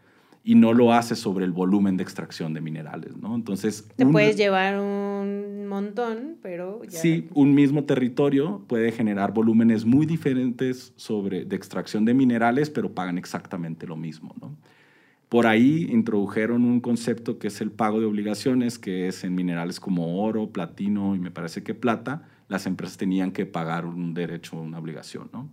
y 0.43 0.55
no 0.55 0.73
lo 0.73 0.93
hace 0.93 1.15
sobre 1.15 1.45
el 1.45 1.51
volumen 1.51 1.97
de 1.97 2.03
extracción 2.03 2.53
de 2.53 2.61
minerales, 2.61 3.15
¿no? 3.15 3.35
Entonces... 3.35 3.87
Te 3.95 4.05
puedes 4.05 4.37
llevar 4.37 4.79
un 4.79 5.67
montón, 5.67 6.37
pero... 6.41 6.83
Ya... 6.83 6.99
Sí, 6.99 7.27
un 7.35 7.53
mismo 7.53 7.83
territorio 7.83 8.63
puede 8.67 8.91
generar 8.91 9.33
volúmenes 9.33 9.85
muy 9.85 10.05
diferentes 10.05 10.93
sobre, 10.95 11.45
de 11.45 11.55
extracción 11.55 12.05
de 12.05 12.15
minerales, 12.15 12.71
pero 12.71 12.91
pagan 12.91 13.19
exactamente 13.19 13.85
lo 13.85 13.95
mismo, 13.95 14.33
¿no? 14.41 14.55
Por 15.31 15.47
ahí 15.47 15.87
introdujeron 15.89 16.65
un 16.65 16.81
concepto 16.81 17.39
que 17.39 17.47
es 17.47 17.61
el 17.61 17.71
pago 17.71 18.01
de 18.01 18.05
obligaciones, 18.05 18.77
que 18.77 19.07
es 19.07 19.23
en 19.23 19.33
minerales 19.33 19.79
como 19.79 20.21
oro, 20.21 20.51
platino 20.51 21.15
y 21.15 21.19
me 21.19 21.31
parece 21.31 21.63
que 21.63 21.73
plata, 21.73 22.27
las 22.49 22.65
empresas 22.65 22.97
tenían 22.97 23.31
que 23.31 23.45
pagar 23.45 23.85
un 23.85 24.13
derecho, 24.13 24.59
una 24.59 24.77
obligación, 24.77 25.29
¿no? 25.31 25.49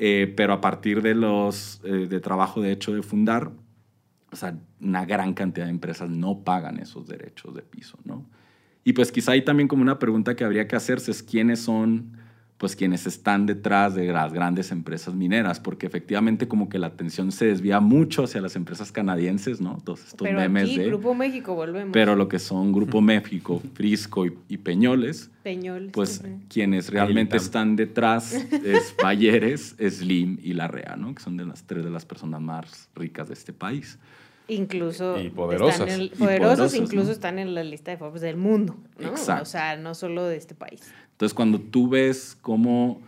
Eh, 0.00 0.34
pero 0.36 0.52
a 0.52 0.60
partir 0.60 1.00
de 1.00 1.14
los 1.14 1.80
eh, 1.84 2.08
de 2.08 2.18
trabajo 2.18 2.60
de 2.60 2.72
hecho 2.72 2.92
de 2.92 3.02
fundar, 3.02 3.52
o 4.32 4.34
sea, 4.34 4.58
una 4.80 5.04
gran 5.06 5.32
cantidad 5.32 5.66
de 5.66 5.70
empresas 5.70 6.10
no 6.10 6.42
pagan 6.42 6.80
esos 6.80 7.06
derechos 7.06 7.54
de 7.54 7.62
piso, 7.62 8.00
¿no? 8.02 8.26
Y 8.82 8.94
pues 8.94 9.12
quizá 9.12 9.30
ahí 9.30 9.44
también 9.44 9.68
como 9.68 9.82
una 9.82 10.00
pregunta 10.00 10.34
que 10.34 10.42
habría 10.42 10.66
que 10.66 10.74
hacerse 10.74 11.12
es 11.12 11.22
quiénes 11.22 11.60
son 11.60 12.17
pues 12.58 12.74
quienes 12.74 13.06
están 13.06 13.46
detrás 13.46 13.94
de 13.94 14.12
las 14.12 14.32
grandes 14.32 14.72
empresas 14.72 15.14
mineras, 15.14 15.60
porque 15.60 15.86
efectivamente 15.86 16.48
como 16.48 16.68
que 16.68 16.80
la 16.80 16.88
atención 16.88 17.30
se 17.30 17.46
desvía 17.46 17.78
mucho 17.78 18.24
hacia 18.24 18.40
las 18.40 18.56
empresas 18.56 18.90
canadienses, 18.90 19.60
¿no? 19.60 19.78
Todos 19.84 20.00
estos 20.00 20.26
pero 20.26 20.40
memes 20.40 20.64
aquí, 20.64 20.78
de... 20.78 20.86
Grupo 20.86 21.14
México, 21.14 21.54
volvemos. 21.54 21.92
Pero 21.92 22.16
lo 22.16 22.26
que 22.26 22.40
son 22.40 22.72
Grupo 22.72 23.00
México, 23.00 23.62
Frisco 23.74 24.26
y, 24.26 24.36
y 24.48 24.56
Peñoles, 24.56 25.30
Peñoles, 25.44 25.92
pues 25.92 26.20
quienes 26.48 26.90
realmente 26.90 27.36
están 27.36 27.76
detrás 27.76 28.34
es 28.34 28.92
Bayeres, 29.02 29.76
Slim 29.78 30.38
y 30.42 30.52
Larrea, 30.54 30.96
¿no? 30.96 31.14
Que 31.14 31.22
son 31.22 31.36
de 31.36 31.46
las 31.46 31.62
tres 31.62 31.84
de 31.84 31.90
las 31.90 32.04
personas 32.04 32.40
más 32.40 32.88
ricas 32.96 33.28
de 33.28 33.34
este 33.34 33.52
país. 33.52 34.00
Incluso 34.48 35.20
Y 35.20 35.28
poderosas. 35.30 35.80
están 35.80 35.90
en- 36.00 36.02
Y 36.06 36.08
poderosos, 36.08 36.56
poderosas, 36.56 36.74
incluso 36.74 37.06
¿no? 37.06 37.12
están 37.12 37.38
en 37.38 37.54
la 37.54 37.62
lista 37.62 37.90
de 37.92 37.98
Forbes 37.98 38.22
del 38.22 38.36
mundo, 38.36 38.76
¿no? 38.98 39.08
Exacto. 39.10 39.42
O 39.42 39.46
sea, 39.46 39.76
no 39.76 39.94
solo 39.94 40.24
de 40.24 40.36
este 40.38 40.54
país. 40.54 40.90
Entonces, 41.18 41.34
cuando 41.34 41.58
tú 41.58 41.88
ves 41.88 42.38
cómo 42.40 43.00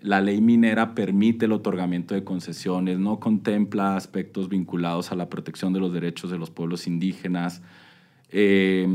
la 0.00 0.20
ley 0.20 0.40
minera 0.40 0.96
permite 0.96 1.44
el 1.44 1.52
otorgamiento 1.52 2.12
de 2.12 2.24
concesiones, 2.24 2.98
no 2.98 3.20
contempla 3.20 3.94
aspectos 3.94 4.48
vinculados 4.48 5.12
a 5.12 5.14
la 5.14 5.28
protección 5.28 5.72
de 5.72 5.78
los 5.78 5.92
derechos 5.92 6.32
de 6.32 6.38
los 6.38 6.50
pueblos 6.50 6.88
indígenas, 6.88 7.62
eh, 8.30 8.88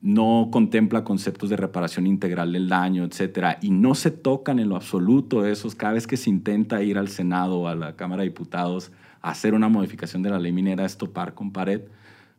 no 0.00 0.48
contempla 0.52 1.02
conceptos 1.02 1.50
de 1.50 1.56
reparación 1.56 2.06
integral 2.06 2.52
del 2.52 2.68
daño, 2.68 3.02
etcétera, 3.02 3.58
y 3.60 3.72
no 3.72 3.96
se 3.96 4.12
tocan 4.12 4.60
en 4.60 4.68
lo 4.68 4.76
absoluto 4.76 5.44
esos 5.44 5.74
cada 5.74 5.94
vez 5.94 6.06
que 6.06 6.16
se 6.16 6.30
intenta 6.30 6.84
ir 6.84 6.98
al 6.98 7.08
Senado 7.08 7.58
o 7.58 7.66
a 7.66 7.74
la 7.74 7.96
Cámara 7.96 8.22
de 8.22 8.28
Diputados 8.28 8.92
a 9.22 9.30
hacer 9.30 9.54
una 9.54 9.68
modificación 9.68 10.22
de 10.22 10.30
la 10.30 10.38
ley 10.38 10.52
minera, 10.52 10.84
es 10.84 10.96
topar 10.98 11.34
con 11.34 11.50
pared, 11.50 11.80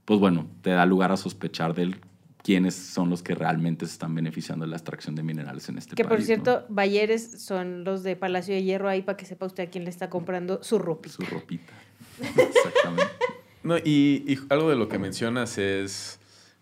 pues 0.05 0.21
bueno, 0.21 0.47
te 0.61 0.69
da 0.69 0.85
lugar 0.85 1.11
a 1.11 1.17
sospechar 1.17 1.73
de 1.73 1.97
quiénes 2.43 2.75
son 2.75 3.09
los 3.09 3.21
que 3.21 3.35
realmente 3.35 3.85
se 3.85 3.93
están 3.93 4.15
beneficiando 4.15 4.65
de 4.65 4.71
la 4.71 4.77
extracción 4.77 5.15
de 5.15 5.23
minerales 5.23 5.67
en 5.69 5.77
este 5.77 5.95
Que 5.95 6.03
país. 6.03 6.09
por 6.09 6.19
¿no? 6.19 6.25
cierto, 6.25 6.65
Bayeres 6.69 7.41
son 7.41 7.83
los 7.83 8.03
de 8.03 8.15
Palacio 8.15 8.53
de 8.53 8.63
Hierro 8.63 8.89
ahí 8.89 9.01
para 9.01 9.17
que 9.17 9.25
sepa 9.25 9.45
usted 9.45 9.63
a 9.63 9.69
quién 9.69 9.83
le 9.83 9.89
está 9.89 10.09
comprando 10.09 10.63
su 10.63 10.79
ropa. 10.79 11.09
Su 11.09 11.23
ropita. 11.23 11.73
Exactamente. 12.19 13.03
No, 13.61 13.77
y, 13.77 14.23
y 14.25 14.39
algo 14.47 14.69
de 14.69 14.77
lo 14.77 14.87
que 14.87 14.97
mencionas 14.97 15.57
es, 15.57 16.21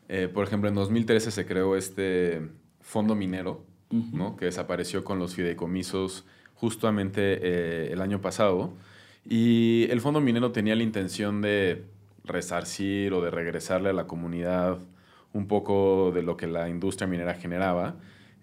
eh, 0.09 0.27
por 0.33 0.43
ejemplo, 0.47 0.67
en 0.67 0.73
2013 0.73 1.29
se 1.29 1.45
creó 1.45 1.75
este 1.75 2.41
fondo 2.81 3.13
minero. 3.15 3.63
¿no? 3.89 4.35
que 4.35 4.45
desapareció 4.45 5.03
con 5.03 5.17
los 5.19 5.35
fideicomisos 5.35 6.25
justamente 6.55 7.39
eh, 7.41 7.89
el 7.93 8.01
año 8.01 8.19
pasado. 8.19 8.73
Y 9.23 9.87
el 9.89 10.01
fondo 10.01 10.19
minero 10.21 10.51
tenía 10.51 10.75
la 10.75 10.83
intención 10.83 11.41
de 11.41 11.85
resarcir 12.25 13.13
o 13.13 13.21
de 13.21 13.31
regresarle 13.31 13.89
a 13.89 13.93
la 13.93 14.07
comunidad 14.07 14.79
un 15.37 15.47
poco 15.47 16.11
de 16.13 16.21
lo 16.23 16.35
que 16.37 16.47
la 16.47 16.67
industria 16.69 17.07
minera 17.07 17.33
generaba. 17.35 17.95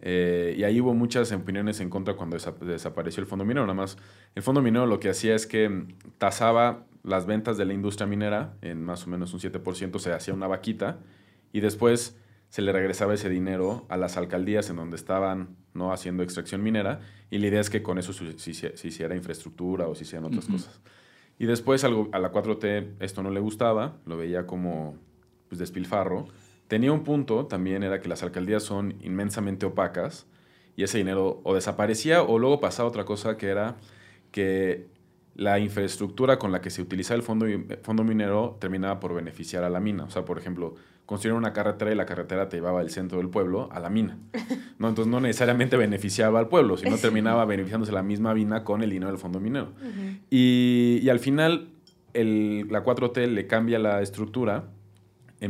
Eh, 0.07 0.55
y 0.59 0.65
ahí 0.65 0.81
hubo 0.81 0.93
muchas 0.95 1.33
opiniones 1.33 1.81
en 1.81 1.89
contra 1.89 2.15
cuando 2.15 2.37
desa- 2.37 2.59
desapareció 2.59 3.21
el 3.23 3.27
fondo 3.27 3.45
minero. 3.45 3.67
Nada 3.67 3.75
más, 3.75 3.97
el 4.35 4.43
fondo 4.43 4.61
minero 4.63 4.87
lo 4.87 5.01
que 5.01 5.09
hacía 5.09 5.35
es 5.35 5.47
que 5.47 5.69
mm, 5.69 5.89
tasaba 6.19 6.85
las 7.03 7.27
ventas 7.27 7.57
de 7.57 7.65
la 7.65 7.73
industria 7.75 8.07
minera 8.07 8.55
en 8.63 8.83
más 8.85 9.07
o 9.07 9.11
menos 9.11 9.33
un 9.35 9.41
7%, 9.41 9.99
se 9.99 10.13
hacía 10.13 10.35
una 10.35 10.47
vaquita 10.47 10.99
y 11.53 11.61
después 11.61 12.17
se 12.49 12.63
le 12.63 12.73
regresaba 12.73 13.15
ese 13.15 13.29
dinero 13.29 13.85
a 13.89 13.97
las 13.97 14.17
alcaldías 14.17 14.71
en 14.71 14.77
donde 14.77 14.97
estaban 14.97 15.57
no 15.75 15.93
haciendo 15.93 16.23
extracción 16.23 16.63
minera 16.63 17.01
y 17.31 17.39
la 17.39 17.49
idea 17.49 17.61
es 17.61 17.69
que 17.69 17.83
con 17.83 17.99
eso 17.99 18.13
se, 18.13 18.39
se 18.39 18.51
hici- 18.53 18.75
se 18.77 18.89
hiciera 18.89 19.17
infraestructura 19.17 19.87
o 19.89 19.95
se 19.95 20.05
hicieran 20.05 20.27
otras 20.27 20.47
cosas. 20.47 20.81
Y 21.39 21.47
después 21.47 21.83
algo, 21.83 22.09
a 22.13 22.19
la 22.19 22.31
4T 22.31 22.95
esto 23.01 23.23
no 23.23 23.31
le 23.31 23.41
gustaba, 23.41 23.97
lo 24.07 24.17
veía 24.17 24.47
como 24.47 24.97
pues, 25.49 25.59
despilfarro. 25.59 26.27
Tenía 26.75 26.91
un 26.91 27.05
punto 27.05 27.47
también, 27.47 27.85
era 27.85 28.01
que 28.01 28.09
las 28.09 28.25
alcaldías 28.25 28.65
son 28.65 28.95
inmensamente 29.01 29.65
opacas 29.65 30.27
y 30.75 30.83
ese 30.83 30.99
dinero 30.99 31.41
o 31.45 31.55
desaparecía 31.55 32.25
o 32.25 32.37
luego 32.41 32.59
pasaba 32.59 32.89
otra 32.89 33.05
cosa 33.05 33.37
que 33.37 33.47
era 33.47 33.77
que 34.33 34.89
la 35.37 35.61
infraestructura 35.61 36.37
con 36.41 36.51
la 36.51 36.61
que 36.61 36.71
se 36.71 36.83
utilizaba 36.83 37.15
el 37.17 37.23
fondo, 37.23 37.47
fondo 37.83 38.03
minero 38.03 38.57
terminaba 38.61 38.99
por 38.99 39.15
beneficiar 39.15 39.63
a 39.63 39.71
la 39.71 39.79
mina. 39.79 40.03
O 40.03 40.11
sea, 40.11 40.25
por 40.25 40.37
ejemplo, 40.37 40.75
construyeron 41.07 41.39
una 41.39 41.53
carretera 41.53 41.93
y 41.93 41.95
la 41.95 42.07
carretera 42.07 42.49
te 42.49 42.57
llevaba 42.57 42.81
del 42.81 42.91
centro 42.91 43.19
del 43.19 43.29
pueblo 43.29 43.69
a 43.71 43.79
la 43.79 43.89
mina. 43.89 44.19
¿no? 44.81 44.89
Entonces 44.89 45.07
no 45.13 45.21
necesariamente 45.21 45.77
beneficiaba 45.77 46.41
al 46.41 46.49
pueblo, 46.49 46.77
sino 46.77 46.97
terminaba 46.99 47.45
beneficiándose 47.55 47.93
la 47.93 48.03
misma 48.03 48.35
mina 48.35 48.65
con 48.65 48.83
el 48.83 48.91
dinero 48.91 49.13
del 49.13 49.21
fondo 49.21 49.39
minero. 49.39 49.69
Y, 50.29 50.99
y 51.05 51.09
al 51.09 51.21
final 51.21 51.69
el- 52.15 52.67
la 52.69 52.83
4T 52.83 53.29
le 53.29 53.47
cambia 53.47 53.79
la 53.79 54.03
estructura, 54.03 54.71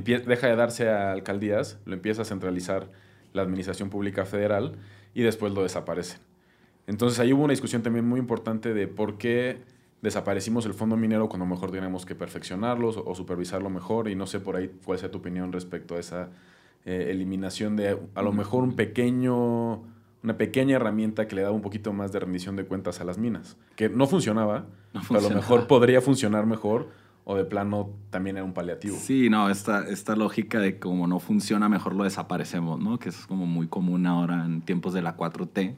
deja 0.03 0.47
de 0.47 0.57
darse 0.57 0.89
a 0.89 1.13
alcaldías, 1.13 1.79
lo 1.85 1.95
empieza 1.95 2.23
a 2.23 2.25
centralizar 2.25 2.91
la 3.33 3.43
administración 3.43 3.91
pública 3.91 4.25
federal 4.25 4.77
y 5.15 5.23
después 5.23 5.53
lo 5.53 5.63
desaparecen. 5.63 6.21
Entonces 6.87 7.19
ahí 7.21 7.33
hubo 7.33 7.45
una 7.45 7.53
discusión 7.53 7.83
también 7.83 8.07
muy 8.07 8.21
importante 8.21 8.75
de 8.75 8.87
por 8.87 9.19
qué 9.19 9.59
desaparecimos 10.03 10.67
el 10.67 10.75
fondo 10.75 10.97
minero 10.97 11.29
cuando 11.29 11.47
mejor 11.47 11.71
tenemos 11.71 12.05
que 12.05 12.15
perfeccionarlo 12.15 12.89
o, 12.89 13.15
supervisarlo 13.15 13.71
mejor 13.71 14.09
y 14.09 14.15
no 14.15 14.27
sé 14.27 14.39
por 14.39 14.57
ahí 14.57 14.71
cuál 14.85 14.99
sea 14.99 15.11
tu 15.11 15.19
opinión 15.19 15.51
respecto 15.51 15.97
a 15.97 15.99
esa 16.01 16.29
eh, 16.85 17.07
eliminación 17.09 17.75
de 17.75 17.99
a 18.15 18.23
lo 18.23 18.33
mejor 18.33 18.65
un 18.65 18.77
pequeño 18.77 19.83
una 20.23 20.39
pequeña 20.39 20.77
herramienta 20.77 21.29
que 21.29 21.37
le 21.37 21.43
daba 21.43 21.55
un 21.55 21.61
poquito 21.61 21.93
más 21.93 22.11
de 22.13 22.21
rendición 22.21 22.57
de 22.57 22.65
cuentas 22.65 23.01
a 23.03 23.05
las 23.05 23.19
minas, 23.19 23.59
que 23.77 23.91
no 23.91 24.07
funcionaba, 24.07 24.67
No 24.95 25.01
pero 25.07 25.21
a 25.21 25.23
lo 25.23 25.29
funcionaba. 25.29 25.35
mejor 25.35 25.67
podría 25.67 26.01
funcionar 26.01 26.47
mejor 26.47 26.89
o 27.25 27.37
de 27.37 27.45
plano 27.45 27.91
también 28.11 28.37
era 28.37 28.45
un 28.45 28.53
paliativo. 28.53 28.97
Sí, 28.99 29.31
no, 29.31 29.49
esta, 29.49 29.89
esta 29.89 30.15
lógica 30.15 30.61
de 30.61 30.79
como 30.79 31.07
no 31.07 31.19
funciona, 31.21 31.69
mejor 31.69 31.95
lo 31.95 32.05
desaparecemos, 32.05 32.79
¿no? 32.79 32.99
Que 32.99 33.09
es 33.09 33.27
como 33.27 33.47
muy 33.47 33.67
común 33.67 34.07
ahora 34.07 34.45
en 34.45 34.61
tiempos 34.61 34.93
de 34.93 35.03
la 35.03 35.17
4T. 35.17 35.75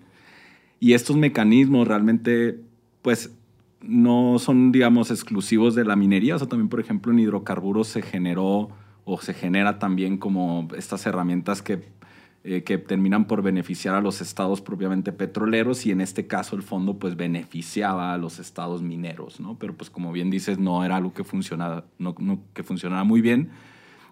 Y 0.80 0.92
estos 0.92 1.16
mecanismos 1.16 1.86
realmente, 1.86 2.60
pues, 3.02 3.32
no 3.80 4.38
son, 4.38 4.72
digamos, 4.72 5.10
exclusivos 5.10 5.74
de 5.74 5.84
la 5.84 5.94
minería. 5.94 6.34
O 6.34 6.38
sea, 6.38 6.48
también, 6.48 6.68
por 6.68 6.80
ejemplo, 6.80 7.12
en 7.12 7.20
hidrocarburos 7.20 7.88
se 7.88 8.02
generó 8.02 8.68
o 9.04 9.20
se 9.20 9.32
genera 9.32 9.78
también 9.78 10.18
como 10.18 10.68
estas 10.76 11.06
herramientas 11.06 11.62
que, 11.62 11.80
eh, 12.48 12.62
que 12.62 12.78
terminan 12.78 13.26
por 13.26 13.42
beneficiar 13.42 13.96
a 13.96 14.00
los 14.00 14.20
estados 14.20 14.60
propiamente 14.60 15.10
petroleros 15.12 15.84
y 15.84 15.90
en 15.90 16.00
este 16.00 16.28
caso 16.28 16.54
el 16.54 16.62
fondo 16.62 16.96
pues 16.98 17.16
beneficiaba 17.16 18.12
a 18.14 18.18
los 18.18 18.38
estados 18.38 18.82
mineros, 18.82 19.40
¿no? 19.40 19.58
Pero 19.58 19.74
pues 19.76 19.90
como 19.90 20.12
bien 20.12 20.30
dices, 20.30 20.56
no 20.56 20.84
era 20.84 20.94
algo 20.94 21.12
que 21.12 21.24
funcionara, 21.24 21.84
no, 21.98 22.14
no- 22.20 22.40
que 22.54 22.62
funcionara 22.62 23.02
muy 23.02 23.20
bien 23.20 23.50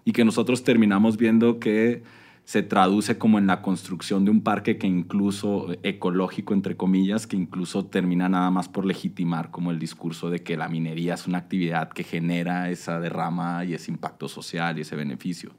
y 0.03 0.11
que 0.11 0.25
nosotros 0.25 0.63
terminamos 0.65 1.15
viendo 1.15 1.59
que 1.59 2.03
se 2.43 2.61
traduce 2.61 3.17
como 3.17 3.39
en 3.39 3.47
la 3.47 3.61
construcción 3.61 4.25
de 4.25 4.31
un 4.31 4.41
parque 4.41 4.77
que 4.77 4.85
incluso 4.85 5.69
ecológico, 5.81 6.53
entre 6.53 6.75
comillas, 6.75 7.25
que 7.27 7.35
incluso 7.37 7.85
termina 7.85 8.27
nada 8.29 8.51
más 8.51 8.69
por 8.69 8.85
legitimar 8.85 9.49
como 9.49 9.71
el 9.71 9.79
discurso 9.79 10.29
de 10.29 10.43
que 10.43 10.57
la 10.57 10.67
minería 10.67 11.13
es 11.15 11.25
una 11.25 11.39
actividad 11.39 11.89
que 11.89 12.03
genera 12.03 12.69
esa 12.69 12.99
derrama 12.99 13.65
y 13.65 13.73
ese 13.73 13.91
impacto 13.91 14.27
social 14.27 14.77
y 14.77 14.81
ese 14.81 14.95
beneficio. 14.95 15.53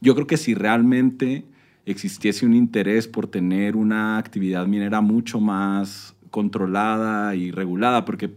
Yo 0.00 0.14
creo 0.14 0.26
que 0.26 0.38
si 0.38 0.54
realmente 0.54 1.44
existiese 1.90 2.46
un 2.46 2.54
interés 2.54 3.08
por 3.08 3.26
tener 3.26 3.76
una 3.76 4.18
actividad 4.18 4.66
minera 4.66 5.00
mucho 5.00 5.40
más 5.40 6.14
controlada 6.30 7.34
y 7.34 7.50
regulada, 7.50 8.04
porque 8.04 8.30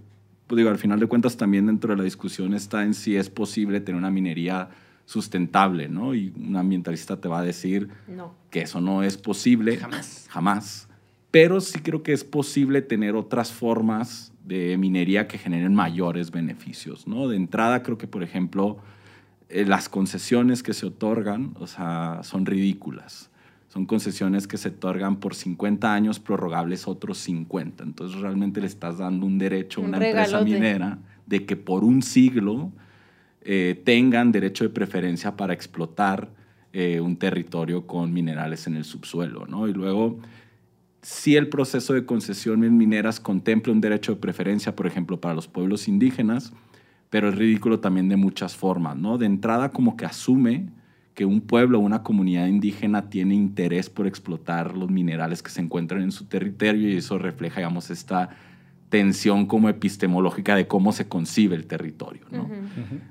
pues 0.48 0.58
digo, 0.58 0.70
al 0.70 0.78
final 0.78 1.00
de 1.00 1.08
cuentas 1.08 1.38
también 1.38 1.68
dentro 1.68 1.92
de 1.92 1.98
la 1.98 2.04
discusión 2.04 2.54
está 2.54 2.84
en 2.84 2.94
si 2.94 3.16
es 3.16 3.30
posible 3.30 3.80
tener 3.80 3.98
una 3.98 4.12
minería 4.12 4.70
sustentable, 5.06 5.88
¿no? 5.90 6.14
Y 6.14 6.34
un 6.38 6.56
ambientalista 6.56 7.20
te 7.20 7.28
va 7.28 7.40
a 7.40 7.44
decir 7.44 7.90
No. 8.08 8.34
que 8.50 8.62
eso 8.62 8.82
no 8.82 9.04
es 9.04 9.18
posible. 9.18 9.78
Jamás. 9.78 10.28
Jamás. 10.30 10.88
Pero 11.32 11.62
sí 11.62 11.80
creo 11.80 12.04
que 12.04 12.12
es 12.14 12.24
posible 12.26 12.82
tener 12.82 13.16
otras 13.16 13.52
formas 13.52 14.34
de 14.46 14.78
minería 14.78 15.28
que 15.28 15.38
generen 15.38 15.74
mayores 15.74 16.32
beneficios, 16.32 17.08
¿no? 17.08 17.28
De 17.30 17.38
entrada 17.38 17.84
creo 17.84 17.98
que, 17.98 18.08
por 18.08 18.22
ejemplo, 18.22 18.78
eh, 19.50 19.66
las 19.66 19.88
concesiones 19.88 20.64
que 20.64 20.74
se 20.74 20.86
otorgan, 20.86 21.54
o 21.60 21.68
sea, 21.68 22.20
son 22.24 22.46
ridículas. 22.46 23.31
Son 23.72 23.86
concesiones 23.86 24.48
que 24.48 24.58
se 24.58 24.68
otorgan 24.68 25.22
por 25.22 25.34
50 25.34 25.94
años 25.94 26.20
prorrogables 26.20 26.90
otros 26.90 27.20
50. 27.20 27.86
Entonces 27.86 28.20
realmente 28.20 28.60
le 28.60 28.68
estás 28.68 28.98
dando 28.98 29.26
un 29.26 29.38
derecho 29.38 29.80
a 29.80 29.84
Un 29.86 29.96
una 29.96 30.06
empresa 30.06 30.42
minera 30.42 30.98
de 31.26 31.46
que 31.46 31.56
por 31.56 31.86
un 31.86 32.02
siglo 32.02 32.74
eh, 33.40 33.82
tengan 33.86 34.34
derecho 34.34 34.66
de 34.66 34.72
preferencia 34.72 35.38
para 35.38 35.54
explotar 35.54 36.32
eh, 36.74 37.00
un 37.00 37.16
territorio 37.16 37.88
con 37.88 38.12
minerales 38.12 38.68
en 38.68 38.76
el 38.76 38.84
subsuelo, 38.84 39.46
¿no? 39.48 39.70
Y 39.70 39.74
luego, 39.74 40.20
si 41.02 41.38
el 41.38 41.48
proceso 41.48 41.94
de 41.94 42.06
concesión 42.06 42.66
en 42.66 42.76
mineras 42.76 43.22
contempla 43.22 43.72
un 43.72 43.80
derecho 43.80 44.16
de 44.16 44.20
preferencia, 44.20 44.76
por 44.76 44.86
ejemplo, 44.86 45.22
para 45.22 45.34
los 45.34 45.48
pueblos 45.48 45.88
indígenas, 45.88 46.52
pero 47.10 47.30
es 47.30 47.36
ridículo 47.36 47.80
también 47.80 48.10
de 48.10 48.18
muchas 48.18 48.54
formas, 48.54 48.98
¿no? 48.98 49.18
De 49.18 49.28
entrada, 49.28 49.70
como 49.70 49.96
que 49.96 50.06
asume 50.06 50.68
que 51.14 51.26
un 51.26 51.42
pueblo 51.42 51.80
o 51.80 51.82
una 51.82 52.04
comunidad 52.04 52.48
indígena 52.48 53.10
tiene 53.10 53.36
interés 53.36 53.90
por 53.90 54.08
explotar 54.08 54.78
los 54.78 54.90
minerales 54.90 55.44
que 55.44 55.50
se 55.50 55.62
encuentran 55.62 56.02
en 56.02 56.12
su 56.12 56.26
territorio 56.26 56.90
y 56.90 56.98
eso 56.98 57.18
refleja, 57.18 57.60
digamos, 57.60 57.90
esta 57.90 58.30
tensión 58.90 59.46
como 59.46 59.70
epistemológica 59.70 60.56
de 60.56 60.68
cómo 60.68 60.92
se 60.92 61.08
concibe 61.08 61.56
el 61.56 61.66
territorio. 61.66 62.24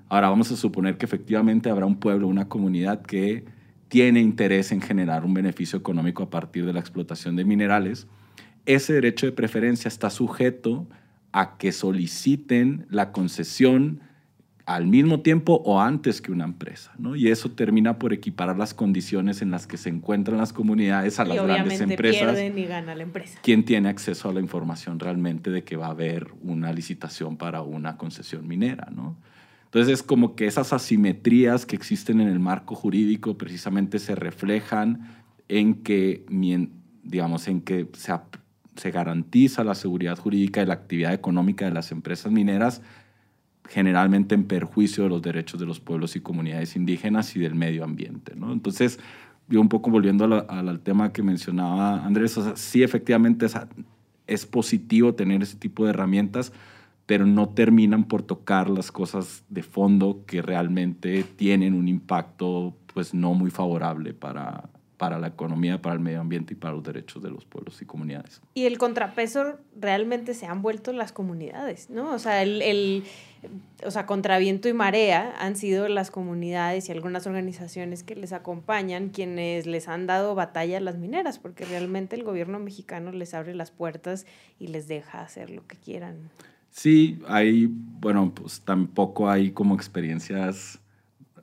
Ahora 0.08 0.28
vamos 0.28 0.52
a 0.52 0.56
suponer 0.56 0.98
que 0.98 1.06
efectivamente 1.06 1.70
habrá 1.70 1.86
un 1.86 1.96
pueblo, 1.96 2.28
una 2.28 2.48
comunidad 2.48 3.02
que 3.02 3.44
tiene 3.88 4.20
interés 4.20 4.72
en 4.72 4.80
generar 4.80 5.24
un 5.24 5.34
beneficio 5.34 5.78
económico 5.78 6.22
a 6.22 6.30
partir 6.30 6.66
de 6.66 6.72
la 6.72 6.80
explotación 6.80 7.34
de 7.34 7.44
minerales. 7.44 8.06
Ese 8.66 8.92
derecho 8.92 9.26
de 9.26 9.32
preferencia 9.32 9.88
está 9.88 10.10
sujeto 10.10 10.86
a 11.32 11.56
que 11.56 11.72
soliciten 11.72 12.86
la 12.90 13.10
concesión 13.10 14.00
al 14.74 14.86
mismo 14.86 15.20
tiempo 15.20 15.60
o 15.64 15.80
antes 15.80 16.20
que 16.20 16.30
una 16.30 16.44
empresa, 16.44 16.92
¿no? 16.96 17.16
Y 17.16 17.28
eso 17.28 17.50
termina 17.50 17.98
por 17.98 18.12
equiparar 18.12 18.56
las 18.56 18.72
condiciones 18.72 19.42
en 19.42 19.50
las 19.50 19.66
que 19.66 19.76
se 19.76 19.88
encuentran 19.88 20.38
las 20.38 20.52
comunidades 20.52 21.18
a 21.18 21.24
Y 21.24 21.28
las 21.28 21.42
grandes 21.42 21.80
empresas 21.80 22.36
pierden 22.36 22.56
y 22.56 22.66
gana 22.66 22.94
la 22.94 23.02
empresa. 23.02 23.40
quién 23.42 23.64
tiene 23.64 23.88
acceso 23.88 24.28
a 24.28 24.32
la 24.32 24.38
información 24.38 25.00
realmente 25.00 25.50
de 25.50 25.64
que 25.64 25.76
va 25.76 25.86
a 25.86 25.90
haber 25.90 26.28
una 26.42 26.72
licitación 26.72 27.36
para 27.36 27.62
una 27.62 27.96
concesión 27.96 28.46
minera, 28.46 28.88
¿no? 28.94 29.16
Entonces 29.64 29.92
es 29.92 30.02
como 30.04 30.36
que 30.36 30.46
esas 30.46 30.72
asimetrías 30.72 31.66
que 31.66 31.74
existen 31.74 32.20
en 32.20 32.28
el 32.28 32.38
marco 32.38 32.76
jurídico 32.76 33.36
precisamente 33.36 33.98
se 33.98 34.14
reflejan 34.14 35.24
en 35.48 35.82
que, 35.82 36.24
digamos, 37.02 37.48
en 37.48 37.60
que 37.60 37.88
se, 37.94 38.12
se 38.76 38.90
garantiza 38.92 39.64
la 39.64 39.74
seguridad 39.74 40.16
jurídica 40.16 40.62
y 40.62 40.66
la 40.66 40.74
actividad 40.74 41.12
económica 41.12 41.64
de 41.64 41.72
las 41.72 41.90
empresas 41.90 42.30
mineras, 42.30 42.82
generalmente 43.70 44.34
en 44.34 44.44
perjuicio 44.44 45.04
de 45.04 45.10
los 45.10 45.22
derechos 45.22 45.60
de 45.60 45.64
los 45.64 45.78
pueblos 45.78 46.16
y 46.16 46.20
comunidades 46.20 46.74
indígenas 46.74 47.36
y 47.36 47.38
del 47.38 47.54
medio 47.54 47.84
ambiente, 47.84 48.34
¿no? 48.34 48.52
Entonces, 48.52 48.98
yo 49.48 49.60
un 49.60 49.68
poco 49.68 49.90
volviendo 49.90 50.44
al 50.48 50.80
tema 50.80 51.12
que 51.12 51.22
mencionaba 51.22 52.04
Andrés, 52.04 52.36
o 52.36 52.56
sí 52.56 52.82
efectivamente 52.82 53.46
es, 53.46 53.54
es 54.26 54.44
positivo 54.44 55.14
tener 55.14 55.42
ese 55.42 55.56
tipo 55.56 55.84
de 55.84 55.90
herramientas, 55.90 56.52
pero 57.06 57.26
no 57.26 57.48
terminan 57.48 58.04
por 58.04 58.22
tocar 58.22 58.68
las 58.68 58.90
cosas 58.90 59.44
de 59.48 59.62
fondo 59.62 60.24
que 60.26 60.42
realmente 60.42 61.24
tienen 61.36 61.74
un 61.74 61.86
impacto 61.86 62.76
pues 62.92 63.14
no 63.14 63.34
muy 63.34 63.50
favorable 63.50 64.14
para, 64.14 64.68
para 65.00 65.18
la 65.18 65.28
economía, 65.28 65.80
para 65.80 65.94
el 65.94 66.00
medio 66.00 66.20
ambiente 66.20 66.52
y 66.52 66.56
para 66.58 66.74
los 66.74 66.82
derechos 66.84 67.22
de 67.22 67.30
los 67.30 67.46
pueblos 67.46 67.80
y 67.80 67.86
comunidades. 67.86 68.42
Y 68.52 68.66
el 68.66 68.76
contrapeso 68.76 69.56
realmente 69.74 70.34
se 70.34 70.44
han 70.44 70.60
vuelto 70.60 70.92
las 70.92 71.10
comunidades, 71.10 71.88
¿no? 71.88 72.12
O 72.12 72.18
sea, 72.18 72.42
el, 72.42 72.60
el- 72.60 73.04
o 73.82 73.90
sea, 73.90 74.04
contra 74.04 74.36
viento 74.36 74.68
y 74.68 74.74
marea 74.74 75.34
han 75.38 75.56
sido 75.56 75.88
las 75.88 76.10
comunidades 76.10 76.90
y 76.90 76.92
algunas 76.92 77.26
organizaciones 77.26 78.02
que 78.02 78.14
les 78.14 78.34
acompañan 78.34 79.08
quienes 79.08 79.64
les 79.64 79.88
han 79.88 80.06
dado 80.06 80.34
batalla 80.34 80.76
a 80.76 80.80
las 80.80 80.98
mineras, 80.98 81.38
porque 81.38 81.64
realmente 81.64 82.14
el 82.14 82.22
gobierno 82.22 82.58
mexicano 82.58 83.10
les 83.10 83.32
abre 83.32 83.54
las 83.54 83.70
puertas 83.70 84.26
y 84.58 84.66
les 84.66 84.86
deja 84.86 85.22
hacer 85.22 85.48
lo 85.48 85.66
que 85.66 85.76
quieran. 85.78 86.28
Sí, 86.70 87.20
hay, 87.26 87.68
bueno, 87.70 88.32
pues 88.34 88.60
tampoco 88.60 89.30
hay 89.30 89.52
como 89.52 89.74
experiencias 89.74 90.78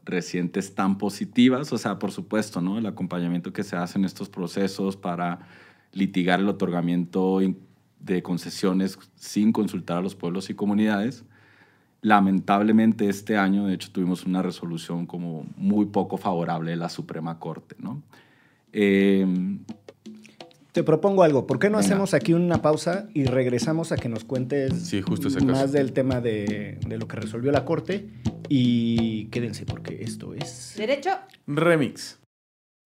recientes 0.08 0.74
tan 0.74 0.98
positivas, 0.98 1.72
o 1.72 1.78
sea, 1.78 2.00
por 2.00 2.12
supuesto, 2.12 2.62
¿no? 2.62 2.78
El 2.78 2.86
acompañamiento 2.86 3.54
que 3.54 3.64
se 3.64 3.76
hace 3.76 4.00
en 4.00 4.06
estos 4.06 4.30
procesos 4.30 4.98
para 4.98 5.40
litigar 5.92 6.40
el 6.40 6.50
otorgamiento 6.50 7.40
de 8.00 8.24
concesiones 8.24 8.98
sin 9.16 9.52
consultar 9.52 9.98
a 9.98 10.02
los 10.02 10.16
pueblos 10.16 10.50
y 10.50 10.56
comunidades. 10.56 11.26
Lamentablemente 12.02 13.10
este 13.10 13.38
año, 13.38 13.66
de 13.66 13.74
hecho, 13.74 13.92
tuvimos 13.92 14.26
una 14.26 14.42
resolución 14.42 15.06
como 15.06 15.46
muy 15.56 15.88
poco 15.88 16.18
favorable 16.18 16.72
de 16.72 16.78
la 16.78 16.90
Suprema 16.90 17.40
Corte, 17.40 17.76
¿no? 17.80 18.02
Eh, 18.72 19.26
Te 20.78 20.84
propongo 20.84 21.24
algo. 21.24 21.48
¿Por 21.48 21.58
qué 21.58 21.72
no 21.72 21.78
Venga. 21.80 21.88
hacemos 21.88 22.14
aquí 22.14 22.34
una 22.34 22.62
pausa 22.62 23.08
y 23.16 23.26
regresamos 23.26 23.92
a 23.92 23.96
que 23.96 24.10
nos 24.10 24.24
cuentes 24.26 24.72
Sí, 24.88 25.02
justo 25.02 25.28
ese 25.30 25.44
más 25.44 25.62
caso. 25.62 25.74
del 25.74 25.92
tema 25.92 26.22
de, 26.22 26.78
de 26.88 26.98
lo 27.00 27.08
que 27.08 27.16
resolvió 27.16 27.52
la 27.52 27.66
corte? 27.66 28.12
Y 28.48 29.26
quédense 29.30 29.66
porque 29.66 30.04
esto 30.04 30.36
es... 30.36 30.76
Derecho, 30.78 31.10
Remix. 31.48 32.20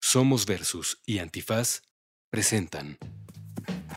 Somos 0.00 0.46
Versus 0.46 1.02
y 1.04 1.18
Antifaz 1.18 1.82
presentan 2.30 2.96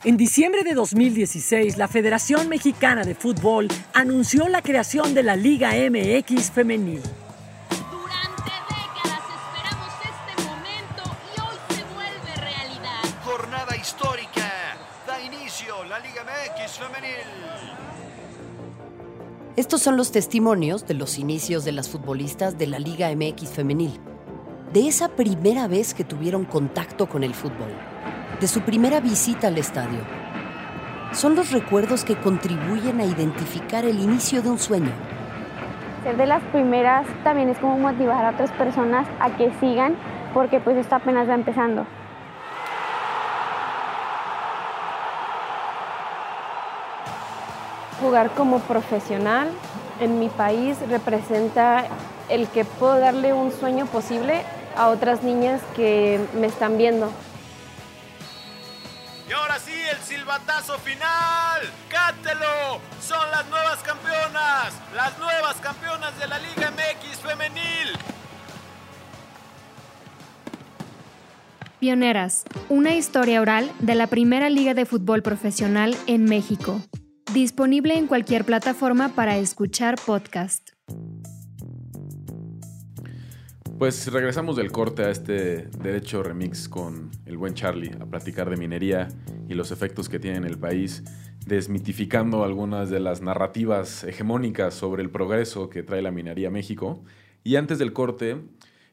En 0.03 0.17
diciembre 0.17 0.63
de 0.65 0.73
2016, 0.73 1.77
la 1.77 1.87
Federación 1.87 2.49
Mexicana 2.49 3.05
de 3.05 3.15
Fútbol 3.15 3.69
anunció 3.93 4.49
la 4.49 4.61
creación 4.61 5.13
de 5.13 5.23
la 5.23 5.37
Liga 5.37 5.71
MX 5.89 6.51
Femenil. 6.51 6.99
Femenil. 16.77 17.17
Estos 19.55 19.81
son 19.81 19.97
los 19.97 20.11
testimonios 20.11 20.85
de 20.85 20.93
los 20.93 21.17
inicios 21.17 21.65
de 21.65 21.71
las 21.71 21.89
futbolistas 21.89 22.57
de 22.57 22.67
la 22.67 22.79
Liga 22.79 23.09
MX 23.15 23.49
femenil, 23.49 23.99
de 24.71 24.87
esa 24.87 25.09
primera 25.09 25.67
vez 25.67 25.93
que 25.93 26.03
tuvieron 26.03 26.45
contacto 26.45 27.07
con 27.07 27.23
el 27.23 27.33
fútbol, 27.33 27.73
de 28.39 28.47
su 28.47 28.61
primera 28.61 28.99
visita 28.99 29.47
al 29.47 29.57
estadio. 29.57 29.99
Son 31.13 31.35
los 31.35 31.51
recuerdos 31.51 32.03
que 32.03 32.19
contribuyen 32.19 32.99
a 32.99 33.05
identificar 33.05 33.85
el 33.85 33.99
inicio 33.99 34.41
de 34.41 34.49
un 34.49 34.59
sueño, 34.59 34.91
Ser 36.03 36.15
de 36.15 36.27
las 36.27 36.43
primeras 36.53 37.05
también 37.23 37.49
es 37.49 37.57
como 37.57 37.77
motivar 37.77 38.23
a 38.23 38.29
otras 38.29 38.51
personas 38.51 39.07
a 39.19 39.35
que 39.35 39.51
sigan 39.59 39.95
porque 40.33 40.59
pues 40.59 40.77
esto 40.77 40.95
apenas 40.95 41.27
va 41.27 41.33
empezando. 41.33 41.85
Jugar 48.07 48.31
como 48.35 48.59
profesional 48.59 49.49
en 49.99 50.17
mi 50.17 50.29
país 50.29 50.77
representa 50.87 51.85
el 52.29 52.47
que 52.47 52.63
puedo 52.63 52.97
darle 52.99 53.33
un 53.33 53.51
sueño 53.51 53.85
posible 53.85 54.43
a 54.77 54.87
otras 54.87 55.23
niñas 55.23 55.61
que 55.75 56.17
me 56.39 56.47
están 56.47 56.77
viendo. 56.77 57.11
Y 59.27 59.33
ahora 59.33 59.59
sí, 59.59 59.73
el 59.91 59.97
silbatazo 59.97 60.77
final. 60.77 61.69
¡Cántelo! 61.89 62.79
Son 63.01 63.29
las 63.29 63.45
nuevas 63.49 63.79
campeonas. 63.79 64.73
Las 64.95 65.19
nuevas 65.19 65.57
campeonas 65.57 66.17
de 66.17 66.27
la 66.29 66.39
Liga 66.39 66.71
MX 66.71 67.19
femenil. 67.19 67.89
Pioneras, 71.81 72.45
una 72.69 72.95
historia 72.95 73.41
oral 73.41 73.69
de 73.79 73.95
la 73.95 74.07
primera 74.07 74.49
liga 74.49 74.73
de 74.73 74.85
fútbol 74.85 75.23
profesional 75.23 75.93
en 76.07 76.23
México. 76.23 76.81
Disponible 77.33 77.97
en 77.97 78.07
cualquier 78.07 78.45
plataforma 78.45 79.09
para 79.09 79.37
escuchar 79.37 79.95
podcast. 80.05 80.69
Pues 83.77 84.09
regresamos 84.11 84.55
del 84.55 84.71
corte 84.71 85.03
a 85.03 85.09
este 85.09 85.67
derecho 85.83 86.23
remix 86.23 86.69
con 86.69 87.11
el 87.25 87.37
buen 87.37 87.53
Charlie 87.53 87.91
a 87.99 88.05
platicar 88.05 88.49
de 88.49 88.55
minería 88.55 89.09
y 89.49 89.55
los 89.55 89.71
efectos 89.71 90.07
que 90.07 90.19
tiene 90.19 90.37
en 90.37 90.45
el 90.45 90.57
país, 90.57 91.03
desmitificando 91.45 92.45
algunas 92.45 92.89
de 92.89 93.01
las 93.01 93.21
narrativas 93.21 94.05
hegemónicas 94.05 94.73
sobre 94.73 95.03
el 95.03 95.09
progreso 95.09 95.69
que 95.69 95.83
trae 95.83 96.01
la 96.01 96.11
minería 96.11 96.47
a 96.47 96.51
México. 96.51 97.03
Y 97.43 97.57
antes 97.57 97.77
del 97.77 97.91
corte, 97.91 98.37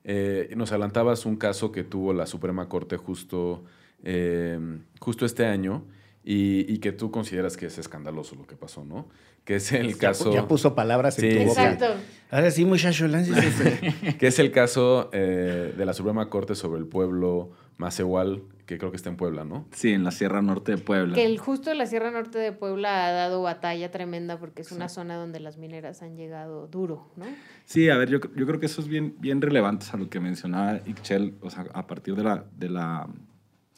eh, 0.03 0.53
nos 0.57 0.73
adelantabas 0.73 1.25
un 1.25 1.37
caso 1.37 1.71
que 1.71 1.85
tuvo 1.85 2.13
la 2.13 2.27
Suprema 2.27 2.69
Corte 2.69 2.97
justo, 2.97 3.65
eh, 4.03 4.59
justo 4.99 5.25
este 5.25 5.47
año 5.47 5.85
y, 6.25 6.73
y 6.73 6.79
que 6.79 6.93
tú 6.93 7.11
consideras 7.11 7.57
que 7.57 7.67
es 7.67 7.77
escandaloso 7.79 8.35
lo 8.35 8.47
que 8.47 8.57
pasó, 8.57 8.85
¿no? 8.85 9.09
Que 9.45 9.57
es 9.57 9.73
el 9.73 9.93
Ya 9.93 9.99
caso... 9.99 10.33
Ya 10.33 10.49
puso 10.49 10.75
palabras 10.75 11.19
en 11.19 11.31
Sí, 11.31 11.37
tu 11.37 11.43
sí. 11.43 11.47
boca. 11.49 11.73
Exacto. 11.73 12.01
Ahora 12.31 12.51
sí, 12.51 12.65
muchacho, 12.65 13.07
que 14.19 14.27
es 14.27 14.39
el 14.39 14.51
caso 14.51 15.11
eh, 15.13 15.75
de 15.77 15.85
la 15.85 15.93
Suprema 15.93 16.31
Corte 16.31 16.55
sobre 16.55 16.81
el 16.81 16.87
pueblo 16.87 17.51
Macehual, 17.77 18.43
que 18.67 18.79
creo 18.79 18.91
que 18.91 18.97
está 18.97 19.11
en 19.11 19.17
Puebla, 19.17 19.45
¿no? 19.45 19.67
Sí, 19.73 19.93
en 19.93 20.05
la 20.05 20.11
Sierra 20.13 20.41
Norte 20.41 20.73
de 20.73 20.79
Puebla. 20.79 21.15
Que 21.15 21.27
el 21.27 21.39
justo 21.39 21.69
de 21.69 21.77
la 21.77 21.85
Sierra 21.87 22.11
Norte 22.11 22.39
de 22.39 22.53
Puebla 22.53 23.07
ha 23.07 23.13
dado 23.13 23.43
batalla 23.43 23.91
tremenda 23.91 24.39
porque 24.39 24.63
es 24.63 24.73
una 24.73 24.89
zona 24.89 25.17
donde 25.17 25.41
las 25.41 25.59
mineras 25.59 26.01
han 26.01 26.17
llegado 26.17 26.67
duro, 26.69 27.13
¿no? 27.17 27.27
Sí, 27.67 27.91
a 27.91 27.99
ver, 27.99 28.09
yo, 28.09 28.21
yo 28.35 28.47
creo 28.47 28.61
que 28.61 28.67
eso 28.67 28.81
es 28.81 28.89
bien, 28.89 29.17
bien 29.19 29.43
relevante 29.43 29.87
a 29.93 29.97
lo 29.99 30.09
que 30.09 30.21
mencionaba 30.21 30.81
Ixchel, 30.87 31.35
o 31.43 31.51
sea, 31.51 31.67
a 31.75 31.87
partir 31.87 32.15
de 32.17 32.23
la... 32.25 32.45
De 32.57 32.71
la 32.71 33.07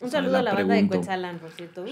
Un 0.01 0.11
saludo 0.11 0.37
a 0.39 0.43
la 0.43 0.53
banda 0.55 0.75
de. 0.75 0.89
Cuetzalan, 0.89 1.39
por 1.39 1.51
cierto. 1.53 1.85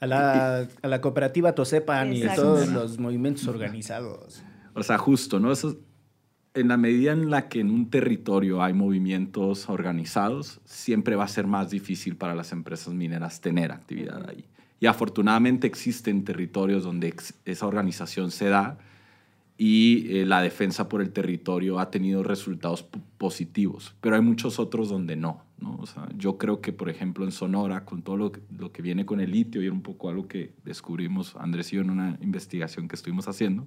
A 0.00 0.06
la, 0.06 0.68
a 0.82 0.88
la 0.88 1.00
cooperativa 1.00 1.54
Tosepan 1.54 2.12
y 2.12 2.24
a 2.24 2.34
todos 2.34 2.68
los 2.68 2.98
movimientos 2.98 3.46
organizados. 3.46 4.42
O 4.74 4.82
sea, 4.82 4.98
justo, 4.98 5.38
¿no? 5.38 5.52
Eso, 5.52 5.70
es- 5.70 5.76
en 6.54 6.68
la 6.68 6.76
medida 6.76 7.12
en 7.12 7.30
la 7.30 7.48
que 7.48 7.60
en 7.60 7.70
un 7.70 7.88
territorio 7.88 8.62
hay 8.62 8.74
movimientos 8.74 9.70
organizados, 9.70 10.60
siempre 10.66 11.16
va 11.16 11.24
a 11.24 11.28
ser 11.28 11.46
más 11.46 11.70
difícil 11.70 12.16
para 12.16 12.34
las 12.34 12.52
empresas 12.52 12.92
mineras 12.92 13.40
tener 13.40 13.72
actividad 13.72 14.28
ahí. 14.28 14.44
Y 14.78 14.84
afortunadamente 14.86 15.66
existen 15.66 16.24
territorios 16.24 16.82
donde 16.84 17.08
ex- 17.08 17.32
esa 17.46 17.66
organización 17.66 18.30
se 18.30 18.48
da 18.50 18.76
y 19.58 20.16
eh, 20.18 20.26
la 20.26 20.40
defensa 20.42 20.88
por 20.88 21.02
el 21.02 21.12
territorio 21.12 21.78
ha 21.78 21.90
tenido 21.90 22.22
resultados 22.22 22.86
positivos, 23.18 23.94
pero 24.00 24.16
hay 24.16 24.22
muchos 24.22 24.58
otros 24.58 24.88
donde 24.88 25.14
no, 25.16 25.44
¿no? 25.60 25.76
O 25.76 25.86
sea, 25.86 26.08
yo 26.16 26.38
creo 26.38 26.60
que, 26.60 26.72
por 26.72 26.88
ejemplo, 26.88 27.24
en 27.24 27.32
Sonora, 27.32 27.84
con 27.84 28.02
todo 28.02 28.16
lo 28.16 28.32
que, 28.32 28.40
lo 28.58 28.72
que 28.72 28.82
viene 28.82 29.06
con 29.06 29.20
el 29.20 29.30
litio, 29.30 29.62
y 29.62 29.66
era 29.66 29.74
un 29.74 29.82
poco 29.82 30.08
algo 30.10 30.26
que 30.26 30.54
descubrimos 30.64 31.36
Andrés 31.36 31.72
y 31.72 31.76
yo 31.76 31.82
en 31.82 31.90
una 31.90 32.18
investigación 32.20 32.88
que 32.88 32.96
estuvimos 32.96 33.28
haciendo, 33.28 33.66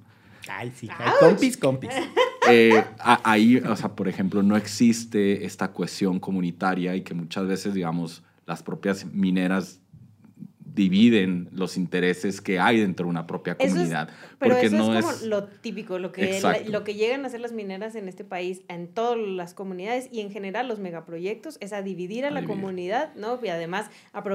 Ay, 0.49 0.71
sí. 0.75 0.87
ay, 0.91 1.11
compis, 1.19 1.55
compis. 1.57 1.89
eh, 2.51 2.83
a- 2.99 3.21
ahí, 3.23 3.57
o 3.57 3.75
sea, 3.75 3.95
por 3.95 4.07
ejemplo, 4.07 4.43
no 4.43 4.57
existe 4.57 5.45
esta 5.45 5.71
cohesión 5.71 6.19
comunitaria 6.19 6.95
y 6.95 7.01
que 7.01 7.13
muchas 7.13 7.47
veces, 7.47 7.73
digamos, 7.73 8.23
las 8.45 8.61
propias 8.61 9.05
mineras 9.05 9.81
dividen 10.75 11.49
los 11.53 11.77
intereses 11.77 12.41
que 12.41 12.59
hay 12.59 12.79
dentro 12.79 13.05
de 13.05 13.09
una 13.09 13.25
propia 13.25 13.53
Eso 13.53 13.65
es- 13.67 13.71
comunidad. 13.73 14.09
Pero 14.37 14.53
porque 14.55 14.67
eso 14.67 14.75
no 14.77 14.93
es 14.97 15.05
como 15.05 15.15
es... 15.17 15.23
lo 15.23 15.45
típico, 15.45 15.97
lo 15.97 16.11
que, 16.11 16.39
lo 16.67 16.83
que 16.83 16.93
llegan 16.93 17.23
a 17.23 17.27
hacer 17.27 17.39
las 17.41 17.53
mineras 17.53 17.95
en 17.95 18.07
este 18.09 18.23
país, 18.23 18.61
en 18.67 18.87
todas 18.89 19.17
las 19.17 19.53
comunidades 19.53 20.09
y 20.11 20.19
en 20.19 20.29
general 20.31 20.67
los 20.67 20.79
megaproyectos, 20.79 21.57
es 21.61 21.73
a 21.73 21.81
dividir 21.81 22.25
a, 22.25 22.27
A 22.27 22.31
la 22.31 22.41
dividir. 22.41 22.59
comunidad, 22.61 23.15
¿no? 23.15 23.39
Y 23.41 23.47
además 23.47 23.89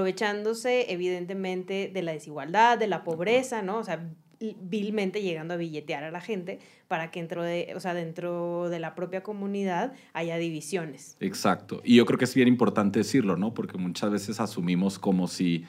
aprovechándose 0.05 0.91
evidentemente 0.93 1.91
de 1.93 2.03
la 2.03 2.13
desigualdad, 2.13 2.79
de 2.79 2.87
la 2.87 3.05
pobreza, 3.05 3.63
¿no? 3.63 3.79
O 3.79 3.85
sea, 3.85 4.09
vil- 4.41 4.57
vilmente 4.63 5.21
llegando 5.23 5.55
a 5.55 5.57
billetear 5.59 6.03
a 6.05 6.11
la 6.11 6.21
gente 6.21 6.59
para 6.89 7.11
que 7.11 7.21
dentro 7.21 7.43
de, 7.43 7.73
o 7.77 7.81
sea, 7.81 7.95
dentro 7.95 8.69
de 8.71 8.81
la 8.81 8.95
propia 8.95 9.23
comunidad 9.23 9.93
haya 10.15 10.37
divisiones. 10.39 11.17
Exacto. 11.21 11.83
Y 11.85 11.97
yo 11.97 12.07
creo 12.07 12.19
que 12.19 12.25
es 12.25 12.35
bien 12.35 12.49
importante 12.49 13.01
decirlo, 13.01 13.37
¿no? 13.37 13.53
Porque 13.55 13.77
muchas 13.79 14.11
veces 14.11 14.41
asumimos 14.41 14.99
como 14.99 15.29
si 15.29 15.65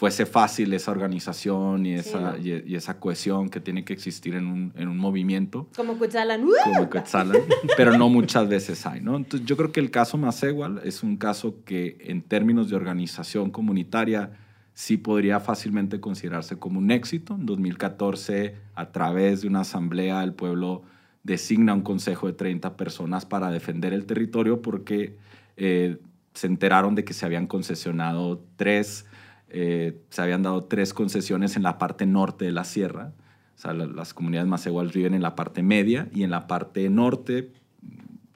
fuese 0.00 0.24
fácil 0.24 0.72
esa 0.72 0.92
organización 0.92 1.84
y 1.84 1.92
Sí, 1.98 2.08
esa, 2.08 2.32
¿no? 2.32 2.38
y, 2.38 2.64
y 2.66 2.74
esa 2.74 2.98
cohesión 2.98 3.50
que 3.50 3.60
tiene 3.60 3.84
que 3.84 3.92
existir 3.92 4.34
en 4.34 4.46
un, 4.46 4.72
en 4.74 4.88
un 4.88 4.96
movimiento. 4.96 5.68
Como 5.76 5.98
Quetzalan, 5.98 6.46
como 6.64 6.88
Quetzalan, 6.88 7.36
pero 7.76 7.98
no 7.98 8.08
muchas 8.08 8.48
veces 8.48 8.86
hay, 8.86 9.02
¿no? 9.02 9.18
Entonces, 9.18 9.46
yo 9.46 9.58
creo 9.58 9.72
que 9.72 9.80
el 9.80 9.90
caso 9.90 10.16
Macehual 10.16 10.80
es 10.84 11.02
un 11.02 11.18
caso 11.18 11.56
que 11.66 11.98
en 12.00 12.22
términos 12.22 12.70
de 12.70 12.76
organización 12.76 13.50
comunitaria 13.50 14.30
sí 14.72 14.96
podría 14.96 15.38
fácilmente 15.38 16.00
considerarse 16.00 16.58
como 16.58 16.78
un 16.78 16.90
éxito. 16.90 17.34
En 17.34 17.44
2014, 17.44 18.54
a 18.74 18.92
través 18.92 19.42
de 19.42 19.48
una 19.48 19.60
asamblea, 19.60 20.24
el 20.24 20.32
pueblo 20.32 20.80
designa 21.24 21.74
un 21.74 21.82
consejo 21.82 22.26
de 22.26 22.32
30 22.32 22.74
personas 22.78 23.26
para 23.26 23.50
defender 23.50 23.92
el 23.92 24.06
territorio 24.06 24.62
porque 24.62 25.18
eh, 25.58 25.98
se 26.32 26.46
enteraron 26.46 26.94
de 26.94 27.04
que 27.04 27.12
se 27.12 27.26
habían 27.26 27.46
concesionado 27.46 28.42
tres, 28.56 29.04
eh, 29.50 30.00
se 30.10 30.22
habían 30.22 30.42
dado 30.42 30.64
tres 30.64 30.94
concesiones 30.94 31.56
en 31.56 31.62
la 31.62 31.78
parte 31.78 32.06
norte 32.06 32.44
de 32.44 32.52
la 32.52 32.64
sierra. 32.64 33.12
O 33.56 33.58
sea, 33.60 33.72
la- 33.74 33.86
las 33.86 34.14
comunidades 34.14 34.48
Macehual 34.48 34.88
viven 34.88 35.14
en 35.14 35.22
la 35.22 35.34
parte 35.34 35.62
media 35.62 36.08
y 36.14 36.22
en 36.22 36.30
la 36.30 36.46
parte 36.46 36.88
norte 36.88 37.52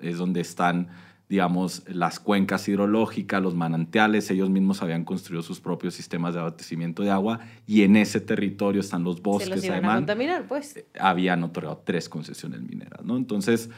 es 0.00 0.18
donde 0.18 0.40
están, 0.40 0.88
digamos, 1.28 1.82
las 1.88 2.20
cuencas 2.20 2.68
hidrológicas, 2.68 3.42
los 3.42 3.54
manantiales. 3.54 4.30
Ellos 4.30 4.50
mismos 4.50 4.82
habían 4.82 5.04
construido 5.04 5.42
sus 5.42 5.60
propios 5.60 5.94
sistemas 5.94 6.34
de 6.34 6.40
abastecimiento 6.40 7.02
de 7.02 7.10
agua 7.10 7.40
y 7.66 7.82
en 7.82 7.96
ese 7.96 8.20
territorio 8.20 8.80
están 8.82 9.02
los 9.04 9.16
Se 9.16 9.22
bosques. 9.22 9.48
los 9.48 9.64
iban 9.64 9.76
a 9.76 9.78
además, 9.78 9.96
contaminar, 9.96 10.46
pues. 10.46 10.84
habían 11.00 11.42
otorgado 11.42 11.80
tres 11.86 12.08
concesiones 12.10 12.60
mineras, 12.60 13.02
¿no? 13.04 13.16
Entonces, 13.16 13.70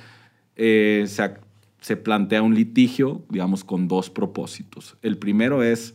eh, 0.57 1.05
se, 1.07 1.35
se 1.81 1.96
plantea 1.96 2.42
un 2.42 2.55
litigio, 2.55 3.25
digamos, 3.29 3.62
con 3.62 3.87
dos 3.88 4.11
propósitos. 4.11 4.96
El 5.03 5.18
primero 5.18 5.62
es 5.62 5.94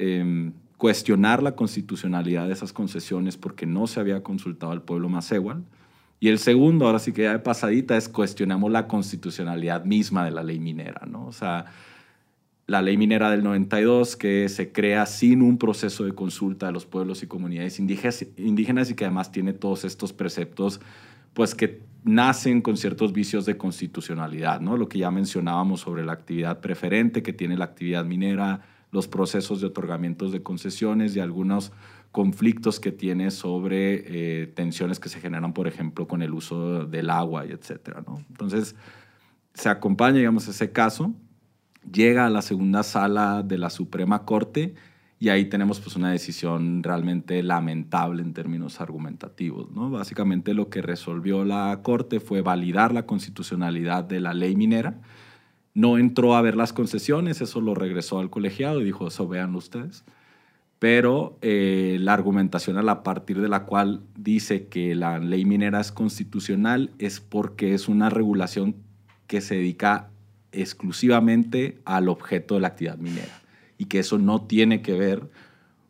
em, 0.00 0.52
cuestionar 0.76 1.42
la 1.42 1.54
constitucionalidad 1.54 2.46
de 2.46 2.54
esas 2.54 2.72
concesiones 2.72 3.36
porque 3.36 3.66
no 3.66 3.86
se 3.86 4.00
había 4.00 4.22
consultado 4.22 4.72
al 4.72 4.82
pueblo 4.82 5.08
Macehual. 5.08 5.64
Y 6.20 6.28
el 6.28 6.38
segundo, 6.38 6.86
ahora 6.86 6.98
sí 6.98 7.12
que 7.12 7.22
ya 7.22 7.32
de 7.32 7.38
pasadita, 7.38 7.96
es 7.96 8.08
cuestionamos 8.08 8.70
la 8.70 8.86
constitucionalidad 8.86 9.84
misma 9.84 10.24
de 10.24 10.30
la 10.30 10.42
ley 10.42 10.58
minera, 10.58 11.06
¿no? 11.06 11.26
O 11.26 11.32
sea, 11.32 11.66
la 12.66 12.82
ley 12.82 12.96
minera 12.96 13.30
del 13.30 13.42
92 13.42 14.16
que 14.16 14.48
se 14.48 14.70
crea 14.70 15.04
sin 15.06 15.42
un 15.42 15.58
proceso 15.58 16.04
de 16.04 16.12
consulta 16.12 16.66
de 16.66 16.72
los 16.72 16.86
pueblos 16.86 17.22
y 17.22 17.26
comunidades 17.26 17.80
indígenas 17.80 18.90
y 18.90 18.94
que 18.94 19.04
además 19.04 19.32
tiene 19.32 19.52
todos 19.52 19.84
estos 19.84 20.12
preceptos 20.12 20.80
pues 21.34 21.54
que 21.54 21.82
nacen 22.04 22.62
con 22.62 22.76
ciertos 22.76 23.12
vicios 23.12 23.44
de 23.44 23.56
constitucionalidad, 23.56 24.60
¿no? 24.60 24.76
Lo 24.76 24.88
que 24.88 24.98
ya 24.98 25.10
mencionábamos 25.10 25.80
sobre 25.80 26.04
la 26.04 26.12
actividad 26.12 26.60
preferente 26.60 27.22
que 27.22 27.32
tiene 27.32 27.56
la 27.56 27.66
actividad 27.66 28.04
minera, 28.04 28.62
los 28.90 29.08
procesos 29.08 29.60
de 29.60 29.68
otorgamientos 29.68 30.32
de 30.32 30.42
concesiones 30.42 31.14
y 31.14 31.20
algunos 31.20 31.72
conflictos 32.12 32.80
que 32.80 32.90
tiene 32.90 33.30
sobre 33.30 34.42
eh, 34.42 34.46
tensiones 34.48 34.98
que 34.98 35.08
se 35.08 35.20
generan, 35.20 35.52
por 35.52 35.68
ejemplo, 35.68 36.08
con 36.08 36.22
el 36.22 36.32
uso 36.32 36.86
del 36.86 37.10
agua 37.10 37.46
y 37.46 37.52
etcétera, 37.52 38.02
¿no? 38.06 38.24
Entonces, 38.30 38.74
se 39.54 39.68
acompaña, 39.68 40.18
digamos, 40.18 40.48
ese 40.48 40.72
caso, 40.72 41.14
llega 41.90 42.26
a 42.26 42.30
la 42.30 42.42
segunda 42.42 42.82
sala 42.82 43.42
de 43.42 43.58
la 43.58 43.70
Suprema 43.70 44.24
Corte 44.24 44.74
y 45.18 45.28
ahí 45.28 45.44
tenemos 45.44 45.80
pues 45.80 45.96
una 45.96 46.10
decisión 46.10 46.82
realmente 46.82 47.42
lamentable 47.42 48.22
en 48.22 48.32
términos 48.32 48.80
argumentativos, 48.80 49.70
¿no? 49.70 49.90
Básicamente 49.90 50.54
lo 50.54 50.70
que 50.70 50.82
resolvió 50.82 51.44
la 51.44 51.78
Corte 51.82 52.20
fue 52.20 52.40
validar 52.40 52.92
la 52.92 53.06
constitucionalidad 53.06 54.02
de 54.02 54.20
la 54.20 54.32
ley 54.32 54.56
minera, 54.56 55.00
no 55.74 55.98
entró 55.98 56.34
a 56.36 56.42
ver 56.42 56.56
las 56.56 56.72
concesiones, 56.72 57.40
eso 57.40 57.60
lo 57.60 57.74
regresó 57.74 58.18
al 58.18 58.30
colegiado 58.30 58.80
y 58.80 58.84
dijo, 58.84 59.08
eso 59.08 59.28
vean 59.28 59.54
ustedes. 59.54 60.04
Pero 60.78 61.38
eh, 61.42 61.98
la 62.00 62.14
argumentación 62.14 62.78
a 62.78 62.82
la 62.82 63.02
partir 63.02 63.40
de 63.40 63.48
la 63.48 63.64
cual 63.64 64.00
dice 64.16 64.66
que 64.66 64.94
la 64.94 65.18
ley 65.18 65.44
minera 65.44 65.78
es 65.80 65.92
constitucional 65.92 66.90
es 66.98 67.20
porque 67.20 67.74
es 67.74 67.86
una 67.88 68.08
regulación 68.08 68.74
que 69.26 69.40
se 69.42 69.56
dedica 69.56 70.08
exclusivamente 70.52 71.78
al 71.84 72.08
objeto 72.08 72.54
de 72.54 72.60
la 72.62 72.68
actividad 72.68 72.96
minera 72.96 73.40
y 73.78 73.84
que 73.84 73.98
eso 73.98 74.18
no 74.18 74.42
tiene 74.42 74.80
que 74.82 74.92
ver 74.94 75.28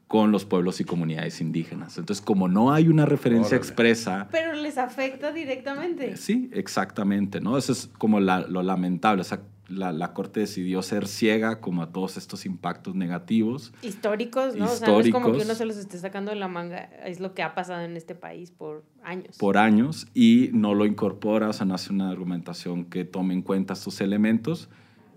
con 0.08 0.32
los 0.32 0.44
pueblos 0.44 0.80
y 0.80 0.84
comunidades 0.84 1.40
indígenas. 1.40 1.96
Entonces, 1.96 2.24
como 2.24 2.48
no 2.48 2.72
hay 2.72 2.88
una 2.88 3.06
referencia 3.06 3.56
Órale. 3.56 3.58
expresa 3.58 4.28
Pero 4.32 4.54
les 4.54 4.76
afecta 4.76 5.30
directamente. 5.32 6.16
Sí, 6.16 6.50
exactamente, 6.52 7.40
¿no? 7.40 7.56
Eso 7.56 7.70
es 7.72 7.88
como 7.96 8.18
la- 8.18 8.40
lo 8.40 8.64
lamentable. 8.64 9.20
O 9.20 9.24
sea, 9.24 9.40
la, 9.70 9.92
la 9.92 10.12
Corte 10.12 10.40
decidió 10.40 10.83
ser 10.83 11.06
ciega 11.06 11.61
como 11.61 11.83
a 11.83 11.92
todos 11.92 12.16
estos 12.16 12.44
impactos 12.44 12.94
negativos. 12.94 13.72
Históricos, 13.83 14.56
¿no? 14.56 14.66
O 14.66 14.68
sea, 14.68 14.88
no 14.88 15.00
es 15.00 15.11
como 15.11 15.26
que 15.26 15.38
Históricos. 15.38 15.44
uno 15.44 15.54
se 15.54 15.64
los 15.64 15.76
esté 15.76 15.98
sacando 15.98 16.30
de 16.30 16.37
la 16.37 16.48
manga. 16.48 16.90
Es 17.04 17.20
lo 17.20 17.35
que 17.35 17.42
ha 17.42 17.54
pasado 17.54 17.83
en 17.83 17.96
este 17.96 18.14
país 18.14 18.50
por 18.50 18.85
años. 19.02 19.38
por 19.38 19.56
años 19.59 20.09
y 20.12 20.50
no 20.52 20.74
lo 20.74 20.87
incorpora, 20.87 21.48
o 21.48 21.52
sea, 21.52 21.66
no 21.66 21.74
hace 21.74 21.92
una 21.92 22.11
argumentación 22.11 22.84
que 22.84 23.05
tome 23.05 23.34
en 23.34 23.42
cuenta 23.42 23.74
estos 23.74 24.01
elementos 24.01 24.68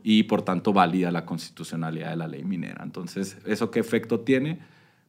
y 0.03 0.23
por 0.23 0.43
tanto 0.43 0.73
valida 0.73 1.11
la 1.11 1.25
constitucionalidad 1.25 2.11
de 2.11 2.17
la 2.17 2.27
ley 2.27 2.43
minera. 2.43 2.83
Entonces, 2.83 3.37
¿eso 3.45 3.71
qué 3.71 3.79
efecto 3.79 4.19
tiene? 4.19 4.59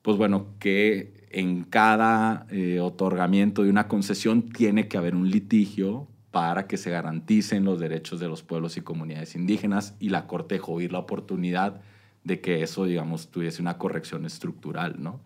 Pues 0.02 0.16
bueno, 0.16 0.46
que 0.58 1.26
en 1.30 1.64
cada 1.64 2.46
eh, 2.50 2.78
otorgamiento 2.80 3.62
de 3.62 3.70
una 3.70 3.88
concesión 3.88 4.42
tiene 4.42 4.86
que 4.86 4.96
haber 4.96 5.14
un 5.14 5.30
litigio 5.30 6.06
para 6.34 6.66
que 6.66 6.78
se 6.78 6.90
garanticen 6.90 7.64
los 7.64 7.78
derechos 7.78 8.18
de 8.18 8.26
los 8.26 8.42
pueblos 8.42 8.76
y 8.76 8.80
comunidades 8.80 9.36
indígenas 9.36 9.94
y 10.00 10.08
la 10.08 10.26
Corte 10.26 10.56
dejó 10.56 10.80
la 10.80 10.98
oportunidad 10.98 11.80
de 12.24 12.40
que 12.40 12.64
eso, 12.64 12.86
digamos, 12.86 13.28
tuviese 13.28 13.62
una 13.62 13.78
corrección 13.78 14.26
estructural, 14.26 14.96
¿no? 15.00 15.20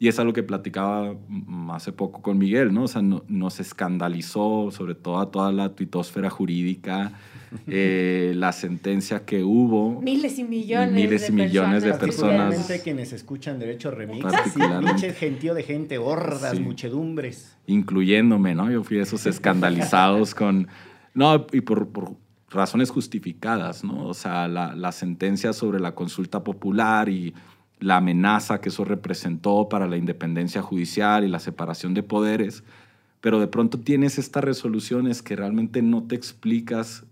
Y 0.00 0.06
es 0.06 0.18
algo 0.20 0.32
que 0.32 0.44
platicaba 0.44 1.16
hace 1.72 1.90
poco 1.92 2.22
con 2.22 2.38
Miguel, 2.38 2.72
¿no? 2.72 2.84
O 2.84 2.88
sea, 2.88 3.02
no- 3.02 3.24
nos 3.26 3.58
escandalizó 3.58 4.70
sobre 4.70 4.94
todo 4.94 5.18
a 5.18 5.30
toda 5.32 5.50
la 5.50 5.70
tuitosfera 5.74 6.30
jurídica, 6.30 7.12
eh, 7.66 8.32
la 8.36 8.52
sentencia 8.52 9.24
que 9.24 9.42
hubo. 9.42 10.00
Miles 10.00 10.38
y 10.38 10.44
millones 10.44 10.92
Miles 10.94 11.22
de 11.22 11.28
y 11.28 11.32
millones 11.32 11.82
de 11.82 11.94
personas. 11.94 12.36
Particularmente 12.54 12.80
quienes 12.84 13.12
escuchan 13.12 13.58
Derecho 13.58 13.90
Remix. 13.90 14.22
Particularmente. 14.22 15.12
gentío 15.14 15.54
de 15.54 15.62
gente, 15.64 15.98
hordas, 15.98 16.52
Sí. 16.56 16.60
muchedumbres. 16.60 17.56
incluyéndome, 17.66 18.54
¿no? 18.54 18.70
Yo 18.70 18.84
fui 18.84 18.98
de 18.98 19.02
esos 19.02 19.26
escandalizados 19.26 20.34
con... 20.34 20.68
No, 21.14 21.46
y 21.52 21.60
por, 21.62 21.88
por 21.88 22.12
razones 22.50 22.90
justificadas, 22.90 23.82
¿no? 23.82 24.06
O 24.06 24.14
sea, 24.14 24.46
la, 24.46 24.74
la 24.76 24.92
sentencia 24.92 25.52
sobre 25.52 25.80
la 25.80 25.94
consulta 25.94 26.44
popular 26.44 27.08
y 27.08 27.34
la 27.80 27.96
amenaza 27.96 28.60
que 28.60 28.70
eso 28.70 28.84
representó 28.84 29.68
para 29.68 29.86
la 29.86 29.96
independencia 29.96 30.62
judicial 30.62 31.24
y 31.24 31.28
la 31.28 31.38
separación 31.38 31.94
de 31.94 32.02
poderes, 32.02 32.64
pero 33.20 33.40
de 33.40 33.46
pronto 33.46 33.80
tienes 33.80 34.18
estas 34.18 34.44
resoluciones 34.44 35.22
que 35.22 35.36
realmente 35.36 35.82
no 35.82 36.04
te 36.04 36.14
explicas 36.14 37.04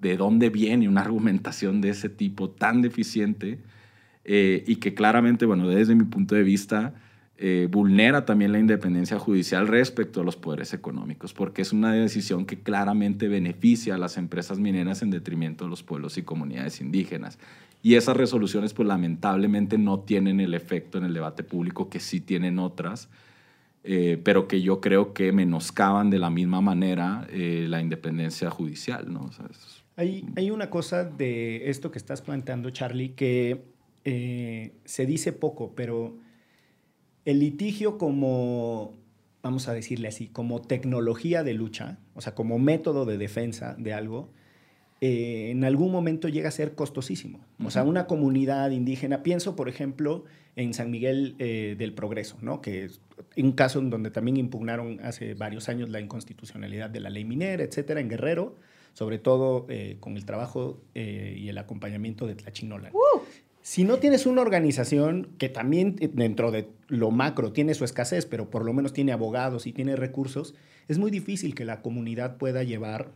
de 0.00 0.16
dónde 0.16 0.50
viene 0.50 0.88
una 0.88 1.00
argumentación 1.02 1.80
de 1.80 1.90
ese 1.90 2.08
tipo 2.08 2.50
tan 2.50 2.82
deficiente 2.82 3.60
eh, 4.24 4.64
y 4.66 4.76
que 4.76 4.94
claramente, 4.94 5.46
bueno, 5.46 5.68
desde 5.68 5.94
mi 5.94 6.04
punto 6.04 6.34
de 6.34 6.42
vista, 6.42 6.94
eh, 7.36 7.68
vulnera 7.68 8.24
también 8.24 8.52
la 8.52 8.60
independencia 8.60 9.18
judicial 9.18 9.66
respecto 9.66 10.20
a 10.20 10.24
los 10.24 10.36
poderes 10.36 10.72
económicos, 10.72 11.34
porque 11.34 11.62
es 11.62 11.72
una 11.72 11.92
decisión 11.92 12.46
que 12.46 12.60
claramente 12.60 13.26
beneficia 13.26 13.96
a 13.96 13.98
las 13.98 14.16
empresas 14.16 14.60
mineras 14.60 15.02
en 15.02 15.10
detrimento 15.10 15.64
de 15.64 15.70
los 15.70 15.82
pueblos 15.82 16.16
y 16.16 16.22
comunidades 16.22 16.80
indígenas. 16.80 17.38
Y 17.84 17.96
esas 17.96 18.16
resoluciones, 18.16 18.72
pues 18.72 18.88
lamentablemente 18.88 19.76
no 19.76 20.00
tienen 20.00 20.40
el 20.40 20.54
efecto 20.54 20.96
en 20.96 21.04
el 21.04 21.12
debate 21.12 21.42
público 21.44 21.90
que 21.90 22.00
sí 22.00 22.18
tienen 22.18 22.58
otras, 22.58 23.10
eh, 23.82 24.18
pero 24.24 24.48
que 24.48 24.62
yo 24.62 24.80
creo 24.80 25.12
que 25.12 25.32
menoscaban 25.32 26.08
de 26.08 26.18
la 26.18 26.30
misma 26.30 26.62
manera 26.62 27.28
eh, 27.30 27.66
la 27.68 27.82
independencia 27.82 28.48
judicial, 28.48 29.12
¿no? 29.12 29.28
Hay, 29.96 30.24
hay 30.34 30.50
una 30.50 30.70
cosa 30.70 31.04
de 31.04 31.68
esto 31.68 31.90
que 31.90 31.98
estás 31.98 32.22
planteando, 32.22 32.70
Charlie, 32.70 33.10
que 33.10 33.66
eh, 34.06 34.72
se 34.86 35.04
dice 35.04 35.34
poco, 35.34 35.74
pero 35.74 36.16
el 37.26 37.38
litigio 37.38 37.98
como, 37.98 38.94
vamos 39.42 39.68
a 39.68 39.74
decirle 39.74 40.08
así, 40.08 40.28
como 40.28 40.62
tecnología 40.62 41.42
de 41.42 41.52
lucha, 41.52 41.98
o 42.14 42.22
sea, 42.22 42.34
como 42.34 42.58
método 42.58 43.04
de 43.04 43.18
defensa 43.18 43.76
de 43.78 43.92
algo, 43.92 44.32
eh, 45.06 45.50
en 45.50 45.64
algún 45.64 45.92
momento 45.92 46.28
llega 46.28 46.48
a 46.48 46.52
ser 46.52 46.74
costosísimo. 46.74 47.44
O 47.62 47.70
sea, 47.70 47.82
una 47.82 48.06
comunidad 48.06 48.70
indígena, 48.70 49.22
pienso, 49.22 49.54
por 49.54 49.68
ejemplo, 49.68 50.24
en 50.56 50.72
San 50.72 50.90
Miguel 50.90 51.34
eh, 51.38 51.74
del 51.76 51.92
Progreso, 51.92 52.38
¿no? 52.40 52.62
que 52.62 52.84
es 52.84 53.02
un 53.36 53.52
caso 53.52 53.80
en 53.80 53.90
donde 53.90 54.10
también 54.10 54.38
impugnaron 54.38 55.00
hace 55.02 55.34
varios 55.34 55.68
años 55.68 55.90
la 55.90 56.00
inconstitucionalidad 56.00 56.88
de 56.88 57.00
la 57.00 57.10
ley 57.10 57.26
minera, 57.26 57.62
etcétera, 57.62 58.00
en 58.00 58.08
Guerrero, 58.08 58.56
sobre 58.94 59.18
todo 59.18 59.66
eh, 59.68 59.98
con 60.00 60.16
el 60.16 60.24
trabajo 60.24 60.80
eh, 60.94 61.36
y 61.36 61.50
el 61.50 61.58
acompañamiento 61.58 62.26
de 62.26 62.36
Tlachinola. 62.36 62.92
Si 63.60 63.84
no 63.84 63.98
tienes 63.98 64.24
una 64.24 64.40
organización 64.40 65.30
que 65.36 65.50
también 65.50 65.96
dentro 66.14 66.50
de 66.50 66.68
lo 66.88 67.10
macro 67.10 67.52
tiene 67.52 67.74
su 67.74 67.84
escasez, 67.84 68.24
pero 68.24 68.48
por 68.48 68.64
lo 68.64 68.72
menos 68.72 68.94
tiene 68.94 69.12
abogados 69.12 69.66
y 69.66 69.72
tiene 69.72 69.96
recursos, 69.96 70.54
es 70.88 70.98
muy 70.98 71.10
difícil 71.10 71.54
que 71.54 71.66
la 71.66 71.82
comunidad 71.82 72.36
pueda 72.36 72.62
llevar 72.62 73.10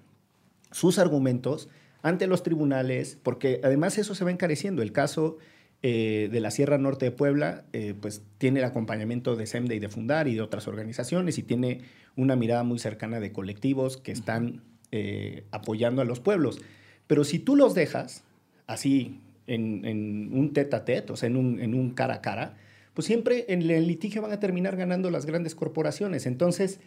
sus 0.70 0.98
argumentos 0.98 1.68
ante 2.02 2.26
los 2.26 2.42
tribunales, 2.42 3.18
porque 3.22 3.60
además 3.62 3.98
eso 3.98 4.14
se 4.14 4.24
va 4.24 4.30
encareciendo. 4.30 4.82
El 4.82 4.92
caso 4.92 5.38
eh, 5.82 6.28
de 6.32 6.40
la 6.40 6.50
Sierra 6.50 6.78
Norte 6.78 7.06
de 7.06 7.12
Puebla, 7.12 7.64
eh, 7.72 7.94
pues 8.00 8.22
tiene 8.38 8.60
el 8.60 8.64
acompañamiento 8.64 9.36
de 9.36 9.46
SEMDE 9.46 9.76
y 9.76 9.78
de 9.78 9.88
Fundar 9.88 10.26
y 10.28 10.34
de 10.34 10.40
otras 10.40 10.66
organizaciones 10.68 11.38
y 11.38 11.42
tiene 11.42 11.82
una 12.16 12.34
mirada 12.34 12.64
muy 12.64 12.78
cercana 12.78 13.20
de 13.20 13.32
colectivos 13.32 13.96
que 13.96 14.10
están 14.10 14.62
eh, 14.90 15.44
apoyando 15.50 16.02
a 16.02 16.04
los 16.04 16.20
pueblos. 16.20 16.60
Pero 17.06 17.24
si 17.24 17.38
tú 17.38 17.54
los 17.56 17.74
dejas 17.74 18.24
así 18.66 19.20
en, 19.46 20.30
un 20.32 20.52
tete 20.52 20.76
a 20.76 20.84
tete, 20.84 21.12
o 21.12 21.16
sea, 21.16 21.28
en 21.28 21.36
un, 21.36 21.60
en 21.60 21.74
un 21.74 21.90
cara 21.90 22.14
a 22.14 22.20
cara, 22.22 22.56
pues 22.92 23.06
siempre 23.06 23.46
en 23.48 23.62
el 23.70 23.86
litigio 23.86 24.20
van 24.20 24.32
a 24.32 24.40
terminar 24.40 24.76
ganando 24.76 25.10
las 25.10 25.26
grandes 25.26 25.54
corporaciones. 25.54 26.26
Entonces, 26.26 26.80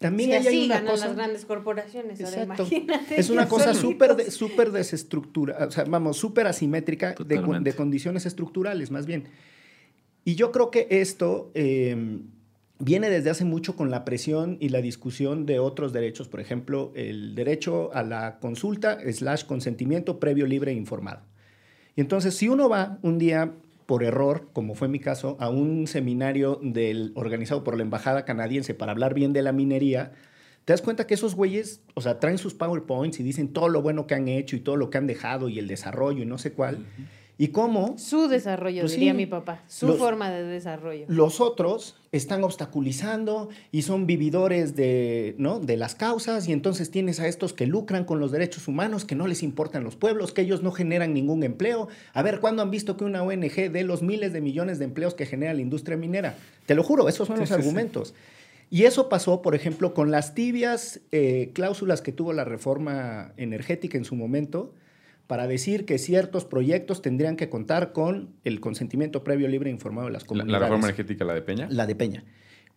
también 0.00 0.30
Si 0.30 0.34
ahí 0.36 0.46
así 0.46 0.48
hay 0.60 0.64
una 0.64 0.74
ganan 0.76 0.90
cosa... 0.92 1.06
las 1.06 1.16
grandes 1.16 1.44
corporaciones. 1.44 2.20
Ahora 2.20 2.42
Exacto. 2.42 2.62
imagínate. 2.62 3.20
Es 3.20 3.28
una 3.28 3.48
cosa 3.54 3.74
súper 3.74 4.16
de- 4.16 4.30
súper 4.30 4.72
desestructura, 4.72 5.66
o 5.68 5.70
sea, 5.70 5.84
vamos, 5.84 6.16
súper 6.16 6.46
asimétrica 6.46 7.14
de, 7.14 7.74
condiciones 7.74 8.24
estructurales, 8.24 8.90
más 8.90 9.04
bien. 9.04 9.24
Y 10.24 10.36
yo 10.36 10.52
creo 10.52 10.70
que 10.70 10.86
esto 10.88 11.50
eh, 11.52 12.22
viene 12.78 13.10
desde 13.10 13.28
hace 13.28 13.44
mucho 13.44 13.76
con 13.76 13.90
la 13.90 14.06
presión 14.06 14.56
y 14.58 14.70
la 14.70 14.80
discusión 14.80 15.44
de 15.44 15.58
otros 15.58 15.92
derechos, 15.92 16.28
por 16.28 16.40
ejemplo, 16.40 16.92
el 16.94 17.34
derecho 17.34 17.90
a 17.92 18.02
la 18.02 18.38
consulta 18.40 18.98
slash 19.12 19.44
consentimiento 19.44 20.18
previo, 20.18 20.46
libre 20.46 20.72
e 20.72 20.74
informado. 20.76 21.26
Y 21.94 22.00
entonces, 22.00 22.34
si 22.34 22.48
uno 22.48 22.70
va 22.70 22.98
un 23.02 23.18
día 23.18 23.52
por 23.90 24.04
error, 24.04 24.50
como 24.52 24.76
fue 24.76 24.86
mi 24.86 25.00
caso, 25.00 25.36
a 25.40 25.50
un 25.50 25.88
seminario 25.88 26.60
del, 26.62 27.10
organizado 27.16 27.64
por 27.64 27.76
la 27.76 27.82
Embajada 27.82 28.24
Canadiense 28.24 28.72
para 28.72 28.92
hablar 28.92 29.14
bien 29.14 29.32
de 29.32 29.42
la 29.42 29.50
minería, 29.50 30.12
te 30.64 30.72
das 30.72 30.80
cuenta 30.80 31.08
que 31.08 31.14
esos 31.14 31.34
güeyes, 31.34 31.82
o 31.94 32.00
sea, 32.00 32.20
traen 32.20 32.38
sus 32.38 32.54
PowerPoints 32.54 33.18
y 33.18 33.24
dicen 33.24 33.52
todo 33.52 33.68
lo 33.68 33.82
bueno 33.82 34.06
que 34.06 34.14
han 34.14 34.28
hecho 34.28 34.54
y 34.54 34.60
todo 34.60 34.76
lo 34.76 34.90
que 34.90 34.98
han 34.98 35.08
dejado 35.08 35.48
y 35.48 35.58
el 35.58 35.66
desarrollo 35.66 36.22
y 36.22 36.26
no 36.26 36.38
sé 36.38 36.52
cuál. 36.52 36.86
Y 37.42 37.48
cómo 37.48 37.96
Su 37.96 38.28
desarrollo, 38.28 38.82
Pues 38.82 38.92
diría 38.92 39.12
sí. 39.12 39.16
mi 39.16 39.24
papá. 39.24 39.62
Su 39.66 39.86
Los- 39.86 39.96
forma 39.96 40.30
de 40.30 40.42
desarrollo. 40.42 41.06
los 41.08 41.40
otros 41.40 41.96
están 42.12 42.44
obstaculizando 42.44 43.48
y 43.72 43.80
son 43.80 44.06
vividores 44.06 44.76
de, 44.76 45.36
¿no? 45.38 45.58
de 45.58 45.78
las 45.78 45.94
causas 45.94 46.46
y 46.48 46.52
entonces 46.52 46.90
tienes 46.90 47.18
a 47.18 47.26
estos 47.28 47.54
que 47.54 47.66
lucran 47.66 48.04
con 48.04 48.20
los 48.20 48.30
derechos 48.30 48.68
humanos, 48.68 49.06
que 49.06 49.14
no 49.14 49.26
les 49.26 49.42
importan 49.42 49.84
los 49.84 49.96
pueblos, 49.96 50.32
que 50.34 50.42
ellos 50.42 50.62
no 50.62 50.70
generan 50.70 51.14
ningún 51.14 51.42
empleo. 51.42 51.88
A 52.12 52.22
ver, 52.22 52.40
¿cuándo 52.40 52.60
han 52.60 52.70
visto 52.70 52.98
que 52.98 53.04
una 53.04 53.22
ONG 53.22 53.70
dé 53.72 53.84
los 53.84 54.02
miles 54.02 54.34
de 54.34 54.42
millones 54.42 54.78
de 54.78 54.84
empleos 54.84 55.14
que 55.14 55.24
genera 55.24 55.54
la 55.54 55.62
industria 55.62 55.96
minera? 55.96 56.36
Te 56.66 56.74
lo 56.74 56.82
juro, 56.82 57.08
esos 57.08 57.26
son 57.26 57.36
Sí, 57.36 57.40
los 57.40 57.48
sí, 57.48 57.54
sí. 57.54 57.58
argumentos. 57.60 58.12
Y 58.68 58.84
eso 58.84 59.08
pasó, 59.08 59.40
por 59.40 59.54
ejemplo, 59.54 59.94
con 59.94 60.10
las 60.10 60.34
tibias 60.34 61.00
eh, 61.10 61.52
cláusulas 61.54 62.02
que 62.02 62.12
tuvo 62.12 62.34
la 62.34 62.44
reforma 62.44 63.32
energética 63.38 63.96
en 63.96 64.04
su 64.04 64.14
momento 64.14 64.74
para 65.30 65.46
decir 65.46 65.84
que 65.84 65.96
ciertos 65.98 66.44
proyectos 66.44 67.02
tendrían 67.02 67.36
que 67.36 67.48
contar 67.48 67.92
con 67.92 68.34
el 68.42 68.58
consentimiento 68.58 69.22
previo, 69.22 69.46
libre 69.46 69.70
e 69.70 69.72
informado 69.72 70.08
de 70.08 70.12
las 70.12 70.24
La, 70.24 70.26
comunidades. 70.26 70.50
la 70.50 70.58
reforma 70.58 70.86
energética, 70.88 71.24
la 71.24 71.34
de 71.34 71.42
Peña. 71.42 71.68
La 71.70 71.86
de 71.86 71.94
Peña. 71.94 72.24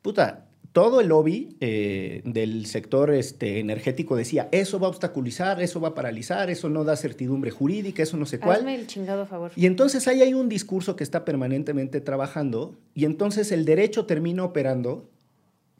Puta, 0.03 0.45
todo 0.71 1.01
el 1.01 1.07
lobby 1.07 1.57
eh, 1.61 2.21
del 2.25 2.67
sector 2.67 3.11
este, 3.11 3.59
energético 3.59 4.15
decía, 4.15 4.49
eso 4.51 4.79
va 4.79 4.85
a 4.85 4.91
obstaculizar, 4.91 5.63
eso 5.63 5.81
va 5.81 5.87
a 5.87 5.95
paralizar, 5.95 6.51
eso 6.51 6.69
no 6.69 6.83
da 6.83 6.95
certidumbre 6.95 7.49
jurídica, 7.49 8.03
eso 8.03 8.17
no 8.17 8.27
sé 8.27 8.39
cuál. 8.39 8.59
Hazme 8.59 8.75
el 8.75 8.85
chingado 8.85 9.25
favor. 9.25 9.51
Y 9.55 9.65
entonces 9.65 10.07
ahí 10.07 10.21
hay 10.21 10.35
un 10.35 10.47
discurso 10.47 10.95
que 10.95 11.03
está 11.03 11.25
permanentemente 11.25 12.01
trabajando 12.01 12.75
y 12.93 13.05
entonces 13.05 13.51
el 13.51 13.65
derecho 13.65 14.05
termina 14.05 14.43
operando 14.43 15.09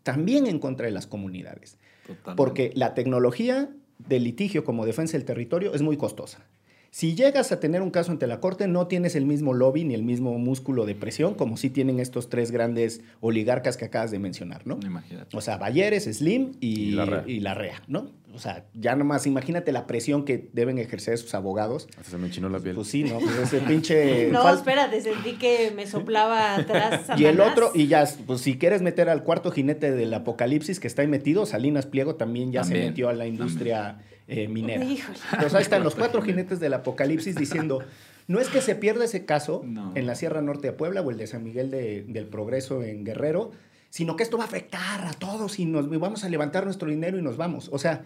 también 0.02 0.48
en 0.48 0.58
contra 0.58 0.88
de 0.88 0.92
las 0.92 1.06
comunidades. 1.06 1.78
Totalmente. 2.08 2.36
Porque 2.36 2.72
la 2.74 2.96
tecnología 2.96 3.70
del 4.00 4.24
litigio 4.24 4.64
como 4.64 4.88
defensa 4.88 5.18
del 5.18 5.26
territorio 5.26 5.76
es 5.76 5.84
muy 5.84 5.98
costosa. 5.98 6.48
Si 6.96 7.16
llegas 7.16 7.52
a 7.52 7.60
tener 7.60 7.82
un 7.82 7.90
caso 7.90 8.12
ante 8.12 8.28
la 8.28 8.40
corte, 8.40 8.68
no 8.68 8.86
tienes 8.86 9.16
el 9.16 9.26
mismo 9.26 9.56
lobby 9.56 9.84
ni 9.84 9.96
el 9.96 10.04
mismo 10.04 10.38
músculo 10.38 10.86
de 10.86 10.94
presión 10.94 11.34
como 11.34 11.58
sí 11.58 11.72
tienen 11.72 12.00
estos 12.00 12.30
tres 12.30 12.52
grandes 12.52 13.02
oligarcas 13.20 13.78
que 13.78 13.86
acabas 13.86 14.12
de 14.12 14.20
mencionar, 14.20 14.62
¿no? 14.68 14.78
Imagínate. 14.86 15.36
O 15.36 15.42
sea, 15.42 15.58
Balleres, 15.58 16.04
Slim 16.04 16.52
y, 16.60 16.68
Y 16.68 16.92
Larrea. 16.92 17.24
y 17.26 17.40
Larrea, 17.40 17.82
¿no? 17.88 18.12
O 18.32 18.38
sea, 18.38 18.66
ya 18.76 18.96
nomás 18.96 19.26
imagínate 19.26 19.72
la 19.72 19.88
presión 19.88 20.24
que 20.24 20.50
deben 20.54 20.78
ejercer 20.78 21.18
sus 21.18 21.34
abogados. 21.34 21.88
Hasta 21.98 22.12
se 22.12 22.18
me 22.20 22.28
enchinó 22.28 22.48
la 22.50 22.60
piel. 22.60 22.76
Pues 22.76 22.90
sí, 22.90 23.04
¿no? 23.06 23.18
Pues 23.18 23.38
ese 23.40 23.58
pinche... 23.62 24.30
No, 24.32 24.44
fal- 24.44 24.58
espérate, 24.58 25.02
sentí 25.02 25.34
que 25.34 25.72
me 25.76 25.88
soplaba 25.88 26.56
atrás. 26.58 27.08
y 27.18 27.26
el 27.26 27.42
otro, 27.42 27.72
y 27.74 27.88
ya, 27.88 28.08
pues 28.28 28.42
si 28.42 28.60
quieres 28.60 28.84
meter 28.84 29.10
al 29.10 29.24
cuarto 29.24 29.50
jinete 29.50 29.92
del 29.92 30.14
apocalipsis 30.14 30.80
que 30.80 30.86
está 30.88 31.02
ahí 31.02 31.08
metido, 31.08 31.48
Salinas 31.48 31.88
Pliego 31.88 32.14
también 32.18 32.52
ya 32.52 32.64
se 32.64 32.76
metió 32.76 33.10
a 33.10 33.14
la 33.14 33.26
industria 33.26 33.98
eh, 34.28 34.48
minera. 34.48 34.84
Híjole. 34.84 35.18
Entonces 35.32 35.54
ahí 35.56 35.62
están 35.64 35.84
los 35.84 35.96
cuatro 35.96 36.22
jinetes 36.22 36.60
del 36.60 36.74
apocalipsis 36.74 37.36
diciendo, 37.36 37.80
no 38.28 38.40
es 38.40 38.48
que 38.50 38.62
se 38.62 38.76
pierda 38.76 39.06
ese 39.06 39.26
caso 39.26 39.62
No. 39.66 39.92
en 39.96 40.06
la 40.08 40.16
Sierra 40.16 40.42
Norte 40.42 40.68
de 40.68 40.74
Puebla 40.74 41.02
o 41.02 41.12
el 41.12 41.18
de 41.18 41.28
San 41.28 41.44
Miguel 41.44 41.70
de- 41.72 42.04
del 42.08 42.26
Progreso 42.28 42.82
en 42.84 43.04
Guerrero, 43.04 43.52
sino 43.90 44.16
que 44.16 44.24
esto 44.24 44.38
va 44.38 44.46
a 44.46 44.48
afectar 44.48 45.06
a 45.06 45.14
todos 45.14 45.60
y 45.60 45.66
nos 45.66 45.86
y 45.86 45.98
vamos 45.98 46.24
a 46.24 46.30
levantar 46.30 46.66
nuestro 46.66 46.90
dinero 46.90 47.18
y 47.18 47.22
nos 47.22 47.38
vamos. 47.38 47.70
O 47.72 47.78
sea, 47.80 48.06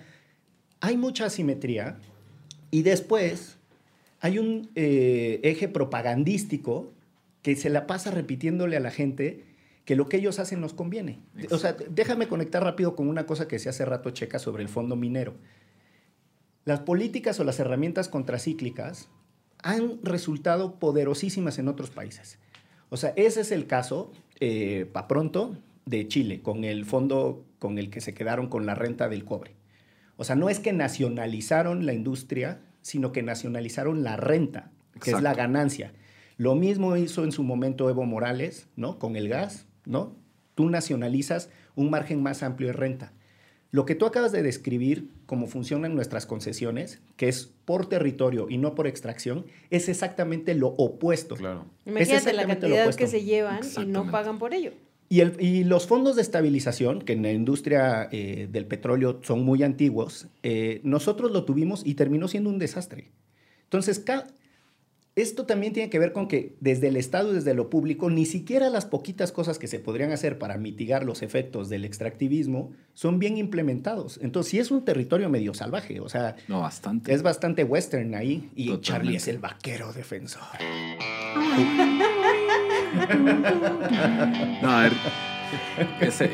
hay 0.81 0.97
mucha 0.97 1.25
asimetría 1.25 1.97
y 2.71 2.81
después 2.81 3.57
hay 4.19 4.39
un 4.39 4.69
eh, 4.75 5.39
eje 5.43 5.67
propagandístico 5.67 6.91
que 7.41 7.55
se 7.55 7.69
la 7.69 7.87
pasa 7.87 8.11
repitiéndole 8.11 8.75
a 8.75 8.79
la 8.79 8.91
gente 8.91 9.43
que 9.85 9.95
lo 9.95 10.09
que 10.09 10.17
ellos 10.17 10.39
hacen 10.39 10.59
nos 10.59 10.73
conviene. 10.73 11.19
O 11.51 11.57
sea, 11.57 11.77
déjame 11.89 12.27
conectar 12.27 12.61
rápido 12.61 12.95
con 12.95 13.07
una 13.07 13.25
cosa 13.25 13.47
que 13.47 13.57
se 13.57 13.69
hace 13.69 13.85
rato 13.85 14.09
checa 14.09 14.37
sobre 14.39 14.63
el 14.63 14.67
fondo 14.69 14.97
minero. 14.97 15.35
Las 16.67 16.81
políticas 16.81 17.39
o 17.39 17.45
las 17.45 17.61
herramientas 17.61 18.09
contracíclicas 18.09 19.07
han 19.63 20.03
resultado 20.03 20.75
poderosísimas 20.79 21.59
en 21.59 21.69
otros 21.69 21.91
países. 21.91 22.39
O 22.89 22.97
sea, 22.97 23.13
ese 23.15 23.39
es 23.39 23.53
el 23.53 23.67
caso 23.67 24.11
eh, 24.41 24.85
pa 24.91 25.07
pronto 25.07 25.55
de 25.85 26.09
Chile, 26.09 26.41
con 26.41 26.65
el 26.65 26.83
fondo 26.83 27.45
con 27.59 27.77
el 27.77 27.89
que 27.89 28.01
se 28.01 28.13
quedaron 28.13 28.49
con 28.49 28.65
la 28.65 28.75
renta 28.75 29.07
del 29.07 29.23
cobre. 29.23 29.55
O 30.17 30.25
sea, 30.25 30.35
no 30.35 30.49
es 30.49 30.59
que 30.59 30.73
nacionalizaron 30.73 31.85
la 31.85 31.93
industria, 31.93 32.59
sino 32.81 33.13
que 33.13 33.23
nacionalizaron 33.23 34.03
la 34.03 34.17
renta, 34.17 34.69
que 35.01 35.11
es 35.11 35.21
la 35.21 35.33
ganancia. 35.33 35.93
Lo 36.35 36.55
mismo 36.55 36.97
hizo 36.97 37.23
en 37.23 37.31
su 37.31 37.43
momento 37.43 37.89
Evo 37.89 38.03
Morales, 38.03 38.67
¿no? 38.75 38.99
Con 38.99 39.15
el 39.15 39.29
gas, 39.29 39.67
¿no? 39.85 40.17
Tú 40.53 40.69
nacionalizas 40.69 41.49
un 41.75 41.89
margen 41.89 42.21
más 42.21 42.43
amplio 42.43 42.67
de 42.67 42.73
renta. 42.73 43.13
Lo 43.71 43.85
que 43.85 43.95
tú 43.95 44.05
acabas 44.05 44.31
de 44.31 44.43
describir, 44.43 45.09
cómo 45.25 45.45
funcionan 45.47 45.93
nuestras 45.93 46.25
concesiones, 46.25 47.01
que 47.17 47.27
es 47.27 47.49
por 47.65 47.87
territorio 47.89 48.47
y 48.49 48.57
no 48.57 48.75
por 48.75 48.87
extracción, 48.87 49.45
es 49.69 49.89
exactamente 49.89 50.53
lo 50.55 50.67
opuesto. 50.69 51.35
Claro. 51.35 51.65
Imagínate 51.85 52.11
la 52.33 52.43
exactamente 52.43 52.69
lo 52.69 52.75
cantidad 52.75 52.95
que 52.95 53.07
se 53.07 53.23
llevan 53.23 53.59
y 53.81 53.85
no 53.85 54.09
pagan 54.09 54.39
por 54.39 54.53
ello. 54.53 54.71
Y, 55.09 55.19
el- 55.21 55.35
y 55.39 55.63
los 55.63 55.85
fondos 55.87 56.15
de 56.17 56.21
estabilización, 56.21 57.01
que 57.01 57.13
en 57.13 57.23
la 57.23 57.31
industria 57.31 58.09
eh, 58.11 58.47
del 58.51 58.65
petróleo 58.65 59.19
son 59.23 59.43
muy 59.43 59.63
antiguos, 59.63 60.27
eh, 60.43 60.79
nosotros 60.83 61.31
lo 61.31 61.43
tuvimos 61.45 61.85
y 61.85 61.93
terminó 61.95 62.27
siendo 62.27 62.49
un 62.49 62.59
desastre. 62.59 63.11
Entonces, 63.63 63.99
ca- 63.99 64.27
esto 65.17 65.45
también 65.45 65.73
tiene 65.73 65.89
que 65.89 65.99
ver 65.99 66.13
con 66.13 66.27
que 66.27 66.55
desde 66.61 66.87
el 66.87 66.95
Estado 66.95 67.31
y 67.31 67.35
desde 67.35 67.53
lo 67.53 67.69
público, 67.69 68.09
ni 68.09 68.25
siquiera 68.25 68.69
las 68.69 68.85
poquitas 68.85 69.31
cosas 69.31 69.59
que 69.59 69.67
se 69.67 69.79
podrían 69.79 70.11
hacer 70.11 70.37
para 70.37 70.57
mitigar 70.57 71.03
los 71.03 71.21
efectos 71.23 71.69
del 71.69 71.83
extractivismo 71.85 72.71
son 72.93 73.19
bien 73.19 73.37
implementados. 73.37 74.19
Entonces, 74.21 74.51
sí 74.51 74.59
es 74.59 74.71
un 74.71 74.85
territorio 74.85 75.29
medio 75.29 75.53
salvaje, 75.53 75.99
o 75.99 76.07
sea, 76.07 76.35
No, 76.47 76.61
bastante. 76.61 77.13
es 77.13 77.23
bastante 77.23 77.63
western 77.63 78.15
ahí 78.15 78.49
y 78.55 78.67
Totalmente. 78.67 78.87
Charlie 78.87 79.15
es 79.17 79.27
el 79.27 79.39
vaquero 79.39 79.91
defensor. 79.91 80.43
No, 84.61 84.69
a 84.71 84.81
ver. 84.83 84.91
ese- 86.01 86.29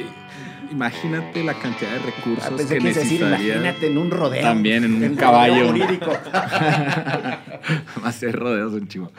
imagínate 0.72 1.43
la 1.43 1.53
cantidad 1.59 1.91
de 1.91 1.99
recursos 1.99 2.45
Ah, 2.45 2.55
pensé 2.55 2.78
que 2.78 2.80
que 2.82 2.88
decir, 2.93 3.22
necesitaría. 3.22 3.55
imagínate 3.55 3.88
en 3.88 3.97
un 3.97 4.11
rodeo. 4.11 4.41
También 4.41 4.84
en 4.84 4.93
un 4.95 5.01
rodeo 5.01 5.16
caballo. 5.18 5.68
jurídico. 5.68 6.11
Hacer 8.03 8.36
rodeos 8.36 8.74
un 8.74 8.88
chivo. 8.88 9.11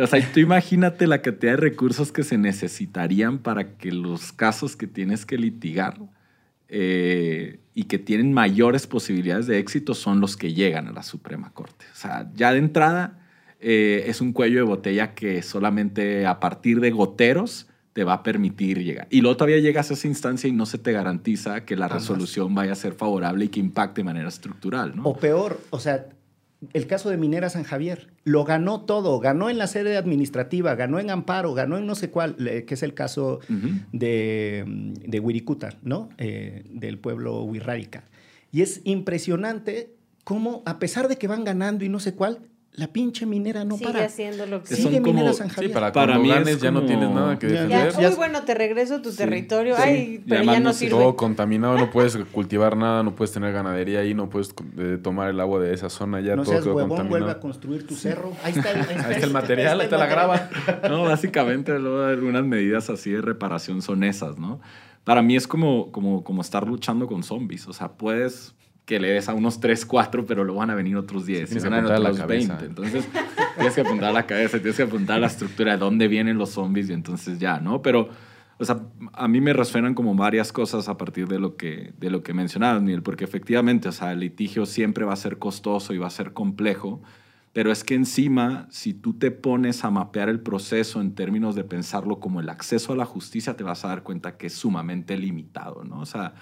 O 0.00 0.06
sea, 0.06 0.20
tú 0.32 0.40
imagínate 0.40 1.06
la 1.06 1.20
cantidad 1.20 1.52
de 1.52 1.56
recursos 1.56 2.12
que 2.12 2.22
se 2.22 2.38
necesitarían 2.38 3.38
para 3.38 3.76
que 3.76 3.90
los 3.90 4.32
casos 4.32 4.76
que 4.76 4.86
tienes 4.86 5.26
que 5.26 5.36
litigar 5.36 5.98
eh, 6.68 7.58
y 7.74 7.84
que 7.84 7.98
tienen 7.98 8.32
mayores 8.32 8.86
posibilidades 8.86 9.46
de 9.48 9.58
éxito 9.58 9.94
son 9.94 10.20
los 10.20 10.36
que 10.36 10.52
llegan 10.54 10.86
a 10.86 10.92
la 10.92 11.02
Suprema 11.02 11.50
Corte. 11.52 11.86
O 11.92 11.96
sea, 11.96 12.30
ya 12.36 12.52
de 12.52 12.58
entrada 12.58 13.18
eh, 13.60 14.04
es 14.06 14.20
un 14.20 14.32
cuello 14.32 14.58
de 14.58 14.62
botella 14.62 15.14
que 15.14 15.42
solamente 15.42 16.24
a 16.24 16.38
partir 16.38 16.78
de 16.80 16.90
goteros 16.92 17.66
te 17.92 18.04
va 18.04 18.14
a 18.14 18.22
permitir 18.22 18.82
llegar. 18.82 19.08
Y 19.10 19.20
luego 19.20 19.36
todavía 19.36 19.58
llegas 19.58 19.90
a 19.90 19.94
esa 19.94 20.06
instancia 20.06 20.48
y 20.48 20.52
no 20.52 20.66
se 20.66 20.78
te 20.78 20.92
garantiza 20.92 21.64
que 21.64 21.76
la 21.76 21.88
resolución 21.88 22.54
vaya 22.54 22.72
a 22.72 22.76
ser 22.76 22.92
favorable 22.92 23.46
y 23.46 23.48
que 23.48 23.60
impacte 23.60 24.00
de 24.00 24.04
manera 24.04 24.28
estructural, 24.28 24.94
¿no? 24.96 25.02
O 25.04 25.16
peor, 25.16 25.60
o 25.70 25.80
sea, 25.80 26.06
el 26.72 26.86
caso 26.86 27.10
de 27.10 27.16
Minera 27.16 27.48
San 27.48 27.64
Javier, 27.64 28.08
lo 28.24 28.44
ganó 28.44 28.82
todo, 28.82 29.18
ganó 29.18 29.48
en 29.50 29.58
la 29.58 29.66
sede 29.66 29.96
administrativa, 29.96 30.74
ganó 30.74 31.00
en 31.00 31.10
amparo, 31.10 31.54
ganó 31.54 31.78
en 31.78 31.86
no 31.86 31.94
sé 31.94 32.10
cuál, 32.10 32.36
que 32.36 32.74
es 32.74 32.82
el 32.82 32.94
caso 32.94 33.40
Ujú. 33.48 33.68
de, 33.92 34.64
mm, 34.66 34.92
de 34.92 35.20
Wirikuta, 35.20 35.70
¿no? 35.82 36.10
Eh, 36.18 36.64
del 36.70 36.98
pueblo 36.98 37.42
Wirrárica. 37.42 38.04
Y 38.52 38.62
es 38.62 38.82
impresionante 38.84 39.94
cómo, 40.24 40.62
a 40.66 40.78
pesar 40.78 41.08
de 41.08 41.16
que 41.16 41.28
van 41.28 41.44
ganando 41.44 41.84
y 41.84 41.88
no 41.88 41.98
sé 41.98 42.14
cuál, 42.14 42.40
la 42.72 42.86
pinche 42.86 43.26
minera 43.26 43.64
no 43.64 43.76
Sigue 43.76 43.92
para. 43.92 44.04
haciendo 44.06 44.46
lo 44.46 44.62
que 44.62 44.68
Son 44.76 44.76
Sigue 44.76 45.00
como- 45.02 45.12
Minera 45.12 45.32
San 45.34 45.48
Sí, 45.48 45.54
Javier. 45.56 45.72
para, 45.72 45.92
Para 45.92 46.12
cuando 46.12 46.22
mí 46.22 46.30
es 46.30 46.34
ganes 46.36 46.60
ya 46.60 46.70
no 46.70 46.78
como- 46.80 46.86
tienes 46.88 47.10
nada 47.10 47.38
que 47.38 47.48
Ya- 47.48 47.62
defender. 47.64 47.92
Ya, 48.00 48.08
uy, 48.10 48.14
bueno, 48.14 48.42
te 48.44 48.54
regreso 48.54 48.94
a 48.94 49.02
tu 49.02 49.12
territorio. 49.12 49.74
Sí. 49.76 49.82
Ay, 49.84 50.06
Sí. 50.18 50.24
pero 50.28 50.44
ya 50.44 50.60
no 50.60 50.72
sirve. 50.72 50.90
Todo 50.92 51.16
contaminado, 51.16 51.76
no 51.76 51.90
puedes 51.90 52.16
cultivar 52.32 52.76
nada, 52.76 53.02
no 53.02 53.14
puedes 53.16 53.32
tener 53.32 53.52
ganadería 53.52 54.00
ahí, 54.00 54.14
no 54.14 54.30
puedes 54.30 54.54
eh, 54.78 54.98
tomar 55.02 55.30
el 55.30 55.40
agua 55.40 55.58
de 55.60 55.74
esa 55.74 55.90
zona, 55.90 56.20
ya 56.20 56.36
no 56.36 56.42
todo 56.44 56.52
seas 56.54 56.66
huevón, 56.66 56.88
contaminado. 56.90 57.08
vuelve 57.18 57.30
a 57.32 57.40
construir 57.40 57.86
tu 57.86 57.94
cerro. 57.96 58.32
Ahí 58.44 58.52
está, 58.56 58.70
el- 58.70 58.80
Ahí 59.04 59.14
está 59.14 59.26
el 59.26 59.32
material, 59.32 59.80
ahí 59.80 59.84
está 59.84 59.98
la 59.98 60.06
grava. 60.06 60.48
No, 60.88 61.02
básicamente 61.02 61.76
luego 61.78 62.04
algunas 62.04 62.44
medidas 62.44 62.88
así 62.88 63.10
de 63.10 63.20
reparación 63.20 63.82
son 63.82 64.04
esas, 64.04 64.38
¿no? 64.38 64.60
Para 65.04 65.22
mí 65.22 65.34
es 65.34 65.48
como, 65.48 65.90
como, 65.90 66.22
como 66.22 66.40
estar 66.40 66.66
luchando 66.68 67.06
con 67.08 67.24
zombies. 67.24 67.66
O 67.66 67.72
sea, 67.72 67.88
puedes 67.92 68.54
que 68.90 68.98
le 68.98 69.12
des 69.12 69.28
a 69.28 69.34
unos 69.34 69.60
3, 69.60 69.86
4, 69.86 70.26
pero 70.26 70.42
luego 70.42 70.58
van 70.58 70.70
a 70.70 70.74
venir 70.74 70.96
otros 70.96 71.24
10. 71.24 71.48
Tienes 71.48 71.62
y 71.62 71.64
que 71.64 71.72
van 71.72 71.86
a 71.86 71.88
la 71.96 71.98
otros 72.08 72.18
cabeza. 72.18 72.56
20. 72.56 72.66
Entonces, 72.66 73.08
tienes 73.54 73.72
que 73.72 73.82
apuntar 73.82 74.08
a 74.08 74.12
la 74.12 74.26
cabeza, 74.26 74.58
tienes 74.58 74.76
que 74.76 74.82
apuntar 74.82 75.18
a 75.18 75.20
la 75.20 75.26
estructura 75.28 75.74
de 75.74 75.78
dónde 75.78 76.08
vienen 76.08 76.38
los 76.38 76.50
zombies 76.50 76.90
y 76.90 76.92
entonces 76.92 77.38
ya, 77.38 77.60
¿no? 77.60 77.82
Pero, 77.82 78.08
o 78.58 78.64
sea, 78.64 78.80
a 79.12 79.28
mí 79.28 79.40
me 79.40 79.52
resuenan 79.52 79.94
como 79.94 80.16
varias 80.16 80.52
cosas 80.52 80.88
a 80.88 80.96
partir 80.96 81.28
de 81.28 81.38
lo 81.38 81.54
que, 81.54 81.94
de 81.98 82.10
lo 82.10 82.24
que 82.24 82.34
mencionabas, 82.34 82.82
Miguel, 82.82 83.04
porque 83.04 83.22
efectivamente, 83.22 83.88
o 83.88 83.92
sea, 83.92 84.10
el 84.10 84.18
litigio 84.18 84.66
siempre 84.66 85.04
va 85.04 85.12
a 85.12 85.16
ser 85.16 85.38
costoso 85.38 85.94
y 85.94 85.98
va 85.98 86.08
a 86.08 86.10
ser 86.10 86.32
complejo. 86.32 87.00
Pero 87.52 87.70
es 87.70 87.84
que 87.84 87.94
encima, 87.94 88.66
si 88.70 88.92
tú 88.92 89.12
te 89.12 89.30
pones 89.30 89.84
a 89.84 89.92
mapear 89.92 90.28
el 90.28 90.40
proceso 90.40 91.00
en 91.00 91.14
términos 91.14 91.54
de 91.54 91.62
pensarlo 91.62 92.18
como 92.18 92.40
el 92.40 92.48
acceso 92.48 92.92
a 92.92 92.96
la 92.96 93.04
justicia, 93.04 93.56
te 93.56 93.62
vas 93.62 93.84
a 93.84 93.88
dar 93.88 94.02
cuenta 94.02 94.36
que 94.36 94.48
es 94.48 94.54
sumamente 94.54 95.16
limitado, 95.16 95.84
¿no? 95.84 96.00
O 96.00 96.06
sea, 96.06 96.34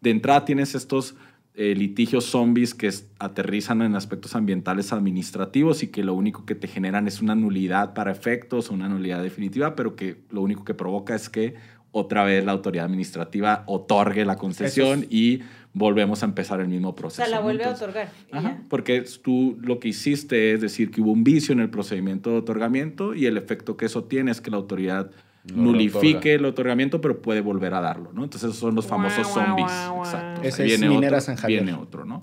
de 0.00 0.10
entrada 0.10 0.44
tienes 0.44 0.76
estos 0.76 1.16
eh, 1.60 1.74
litigios 1.74 2.24
zombies 2.24 2.72
que 2.72 2.88
aterrizan 3.18 3.82
en 3.82 3.96
aspectos 3.96 4.36
ambientales 4.36 4.92
administrativos 4.92 5.82
y 5.82 5.88
que 5.88 6.04
lo 6.04 6.14
único 6.14 6.46
que 6.46 6.54
te 6.54 6.68
generan 6.68 7.08
es 7.08 7.20
una 7.20 7.34
nulidad 7.34 7.94
para 7.94 8.12
efectos, 8.12 8.70
una 8.70 8.88
nulidad 8.88 9.24
definitiva, 9.24 9.74
pero 9.74 9.96
que 9.96 10.22
lo 10.30 10.40
único 10.40 10.64
que 10.64 10.74
provoca 10.74 11.16
es 11.16 11.28
que 11.28 11.56
otra 11.90 12.22
vez 12.22 12.44
la 12.44 12.52
autoridad 12.52 12.84
administrativa 12.84 13.64
otorgue 13.66 14.24
la 14.24 14.36
concesión 14.36 15.06
y 15.10 15.40
volvemos 15.72 16.22
a 16.22 16.26
empezar 16.26 16.60
el 16.60 16.68
mismo 16.68 16.90
O 16.90 16.94
proceso. 16.94 17.22
sea, 17.22 17.28
la 17.28 17.40
vuelve 17.40 17.64
a 17.64 17.70
otorgar. 17.70 18.08
Ajá, 18.30 18.62
porque 18.68 19.04
tú 19.20 19.58
lo 19.60 19.80
que 19.80 19.88
hiciste 19.88 20.52
es 20.52 20.60
decir 20.60 20.92
que 20.92 21.00
hubo 21.00 21.10
un 21.10 21.24
vicio 21.24 21.52
en 21.54 21.58
el 21.58 21.70
procedimiento 21.70 22.30
de 22.30 22.36
otorgamiento 22.36 23.16
y 23.16 23.26
el 23.26 23.36
efecto 23.36 23.76
que 23.76 23.86
eso 23.86 24.04
tiene 24.04 24.30
es 24.30 24.40
que 24.40 24.52
la 24.52 24.58
autoridad 24.58 25.10
No 25.54 25.72
nulifique 25.72 26.34
el 26.34 26.44
otorgamiento, 26.44 27.00
pero 27.00 27.22
puede 27.22 27.40
volver 27.40 27.74
a 27.74 27.80
darlo, 27.80 28.12
¿no? 28.12 28.24
Entonces 28.24 28.50
esos 28.50 28.60
son 28.60 28.74
los 28.74 28.86
famosos 28.86 29.26
zombies. 29.28 29.70
Exacto. 29.98 30.42
Ese 30.42 30.66
es 30.66 30.80
viene 30.80 30.94
Minera 30.94 31.18
otro, 31.18 31.26
San 31.26 31.36
Javier. 31.36 31.64
Viene 31.64 31.78
otro, 31.78 32.04
¿no? 32.04 32.22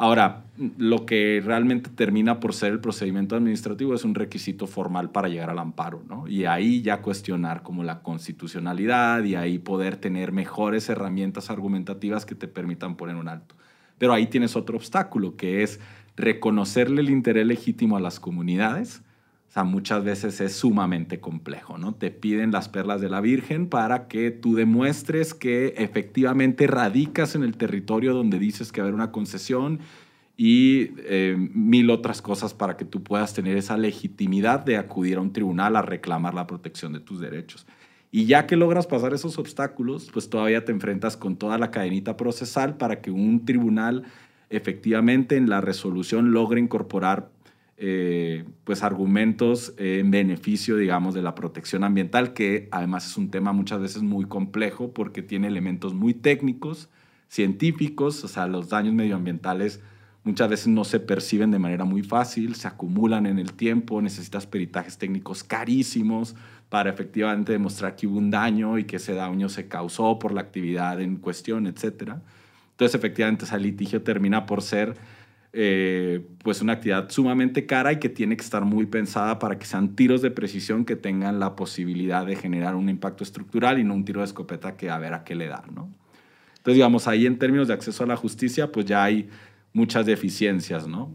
Ahora, 0.00 0.44
lo 0.78 1.04
que 1.04 1.42
realmente 1.44 1.90
termina 1.90 2.40
por 2.40 2.54
ser 2.54 2.72
el 2.72 2.80
procedimiento 2.80 3.36
administrativo 3.36 3.94
es 3.94 4.02
un 4.02 4.14
requisito 4.14 4.66
formal 4.66 5.10
para 5.10 5.28
llegar 5.28 5.50
al 5.50 5.58
amparo, 5.58 6.02
¿no? 6.08 6.26
Y 6.26 6.46
ahí 6.46 6.80
ya 6.80 7.02
cuestionar 7.02 7.62
como 7.62 7.84
la 7.84 8.00
constitucionalidad 8.00 9.22
y 9.24 9.34
ahí 9.34 9.58
poder 9.58 9.96
tener 9.96 10.32
mejores 10.32 10.88
herramientas 10.88 11.50
argumentativas 11.50 12.24
que 12.24 12.34
te 12.34 12.48
permitan 12.48 12.96
poner 12.96 13.16
un 13.16 13.28
alto. 13.28 13.56
Pero 13.98 14.14
ahí 14.14 14.26
tienes 14.26 14.56
otro 14.56 14.78
obstáculo, 14.78 15.36
que 15.36 15.62
es 15.62 15.80
reconocerle 16.16 17.02
el 17.02 17.10
interés 17.10 17.46
legítimo 17.46 17.98
a 17.98 18.00
las 18.00 18.18
comunidades. 18.20 19.02
O 19.50 19.52
sea, 19.52 19.64
muchas 19.64 20.04
veces 20.04 20.40
es 20.40 20.52
sumamente 20.54 21.18
complejo, 21.18 21.76
¿no? 21.76 21.92
Te 21.92 22.12
piden 22.12 22.52
las 22.52 22.68
perlas 22.68 23.00
de 23.00 23.10
la 23.10 23.20
Virgen 23.20 23.66
para 23.66 24.06
que 24.06 24.30
tú 24.30 24.54
demuestres 24.54 25.34
que 25.34 25.74
efectivamente 25.76 26.68
radicas 26.68 27.34
en 27.34 27.42
el 27.42 27.56
territorio 27.56 28.14
donde 28.14 28.38
dices 28.38 28.70
que 28.70 28.80
va 28.80 28.84
haber 28.84 28.94
una 28.94 29.10
concesión 29.10 29.80
y 30.36 30.92
eh, 30.98 31.34
mil 31.36 31.90
otras 31.90 32.22
cosas 32.22 32.54
para 32.54 32.76
que 32.76 32.84
tú 32.84 33.02
puedas 33.02 33.34
tener 33.34 33.56
esa 33.56 33.76
legitimidad 33.76 34.64
de 34.64 34.76
acudir 34.76 35.18
a 35.18 35.20
un 35.20 35.32
tribunal 35.32 35.74
a 35.74 35.82
reclamar 35.82 36.32
la 36.32 36.46
protección 36.46 36.92
de 36.92 37.00
tus 37.00 37.18
derechos. 37.18 37.66
Y 38.12 38.26
ya 38.26 38.46
que 38.46 38.54
logras 38.54 38.86
pasar 38.86 39.14
esos 39.14 39.36
obstáculos, 39.36 40.10
pues 40.12 40.30
todavía 40.30 40.64
te 40.64 40.70
enfrentas 40.70 41.16
con 41.16 41.34
toda 41.34 41.58
la 41.58 41.72
cadenita 41.72 42.16
procesal 42.16 42.76
para 42.76 43.00
que 43.00 43.10
un 43.10 43.44
tribunal 43.44 44.04
efectivamente 44.48 45.36
en 45.36 45.50
la 45.50 45.60
resolución 45.60 46.30
logre 46.30 46.60
incorporar 46.60 47.30
eh, 47.82 48.44
pues 48.64 48.82
argumentos 48.82 49.72
en 49.78 50.10
beneficio, 50.10 50.76
digamos, 50.76 51.14
de 51.14 51.22
la 51.22 51.34
protección 51.34 51.82
ambiental, 51.82 52.34
que 52.34 52.68
además 52.72 53.06
es 53.06 53.16
un 53.16 53.30
tema 53.30 53.54
muchas 53.54 53.80
veces 53.80 54.02
muy 54.02 54.26
complejo 54.26 54.92
porque 54.92 55.22
tiene 55.22 55.48
elementos 55.48 55.94
muy 55.94 56.12
técnicos, 56.12 56.90
científicos, 57.28 58.22
o 58.22 58.28
sea, 58.28 58.46
los 58.48 58.68
daños 58.68 58.92
medioambientales 58.92 59.80
muchas 60.24 60.50
veces 60.50 60.66
no 60.68 60.84
se 60.84 61.00
perciben 61.00 61.50
de 61.50 61.58
manera 61.58 61.86
muy 61.86 62.02
fácil, 62.02 62.54
se 62.54 62.68
acumulan 62.68 63.24
en 63.24 63.38
el 63.38 63.54
tiempo, 63.54 64.02
necesitas 64.02 64.46
peritajes 64.46 64.98
técnicos 64.98 65.42
carísimos 65.42 66.36
para 66.68 66.90
efectivamente 66.90 67.52
demostrar 67.52 67.96
que 67.96 68.06
hubo 68.06 68.18
un 68.18 68.30
daño 68.30 68.78
y 68.78 68.84
que 68.84 68.96
ese 68.96 69.14
daño 69.14 69.48
se 69.48 69.68
causó 69.68 70.18
por 70.18 70.32
la 70.32 70.42
actividad 70.42 71.00
en 71.00 71.16
cuestión, 71.16 71.66
etc. 71.66 72.16
Entonces, 72.72 72.94
efectivamente, 72.94 73.46
ese 73.46 73.58
litigio 73.58 74.02
termina 74.02 74.44
por 74.44 74.60
ser 74.60 74.96
eh, 75.52 76.24
pues 76.44 76.62
una 76.62 76.74
actividad 76.74 77.10
sumamente 77.10 77.66
cara 77.66 77.92
y 77.92 77.98
que 77.98 78.08
tiene 78.08 78.36
que 78.36 78.44
estar 78.44 78.64
muy 78.64 78.86
pensada 78.86 79.38
para 79.38 79.58
que 79.58 79.66
sean 79.66 79.96
tiros 79.96 80.22
de 80.22 80.30
precisión 80.30 80.84
que 80.84 80.94
tengan 80.94 81.40
la 81.40 81.56
posibilidad 81.56 82.24
de 82.24 82.36
generar 82.36 82.76
un 82.76 82.88
impacto 82.88 83.24
estructural 83.24 83.78
y 83.78 83.84
no 83.84 83.94
un 83.94 84.04
tiro 84.04 84.20
de 84.20 84.26
escopeta 84.26 84.76
que 84.76 84.90
a 84.90 84.98
ver 84.98 85.12
a 85.12 85.24
qué 85.24 85.34
le 85.34 85.48
da, 85.48 85.64
¿no? 85.74 85.90
Entonces, 86.50 86.74
digamos, 86.74 87.08
ahí 87.08 87.26
en 87.26 87.38
términos 87.38 87.68
de 87.68 87.74
acceso 87.74 88.04
a 88.04 88.06
la 88.06 88.16
justicia, 88.16 88.70
pues 88.70 88.84
ya 88.84 89.02
hay 89.02 89.28
muchas 89.72 90.04
deficiencias, 90.04 90.86
¿no? 90.86 91.10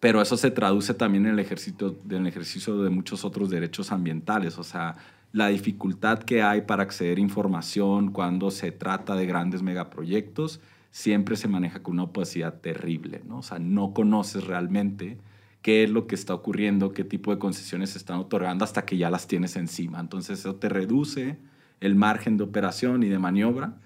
Pero 0.00 0.22
eso 0.22 0.36
se 0.36 0.50
traduce 0.52 0.94
también 0.94 1.26
en 1.26 1.32
el 1.32 1.38
ejercicio, 1.40 1.96
en 2.08 2.16
el 2.16 2.26
ejercicio 2.28 2.80
de 2.82 2.90
muchos 2.90 3.24
otros 3.24 3.50
derechos 3.50 3.90
ambientales. 3.90 4.56
O 4.56 4.62
sea, 4.62 4.96
la 5.32 5.48
dificultad 5.48 6.20
que 6.20 6.42
hay 6.42 6.62
para 6.62 6.84
acceder 6.84 7.18
a 7.18 7.20
información 7.20 8.12
cuando 8.12 8.50
se 8.50 8.70
trata 8.70 9.16
de 9.16 9.26
grandes 9.26 9.62
megaproyectos, 9.62 10.60
siempre 10.90 11.36
se 11.36 11.48
maneja 11.48 11.82
con 11.82 11.94
una 11.94 12.04
opacidad 12.04 12.60
terrible, 12.60 13.22
¿no? 13.26 13.38
O 13.38 13.42
sea, 13.42 13.58
no 13.58 13.92
conoces 13.92 14.44
realmente 14.44 15.18
qué 15.62 15.84
es 15.84 15.90
lo 15.90 16.06
que 16.06 16.14
está 16.14 16.34
ocurriendo, 16.34 16.92
qué 16.92 17.04
tipo 17.04 17.32
de 17.32 17.38
concesiones 17.38 17.90
se 17.90 17.98
están 17.98 18.18
otorgando 18.18 18.64
hasta 18.64 18.84
que 18.84 18.96
ya 18.96 19.10
las 19.10 19.26
tienes 19.26 19.56
encima. 19.56 20.00
Entonces 20.00 20.40
eso 20.40 20.56
te 20.56 20.68
reduce 20.68 21.38
el 21.80 21.94
margen 21.94 22.36
de 22.36 22.44
operación 22.44 23.02
y 23.02 23.08
de 23.08 23.18
maniobra 23.18 23.76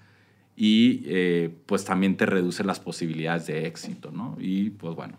y 0.57 1.03
eh, 1.07 1.55
pues 1.67 1.85
también 1.85 2.17
te 2.17 2.27
reduce 2.27 2.63
las 2.65 2.79
posibilidades 2.79 3.47
de 3.47 3.67
éxito, 3.67 4.11
¿no? 4.11 4.37
Y 4.39 4.71
pues 4.71 4.95
bueno. 4.95 5.19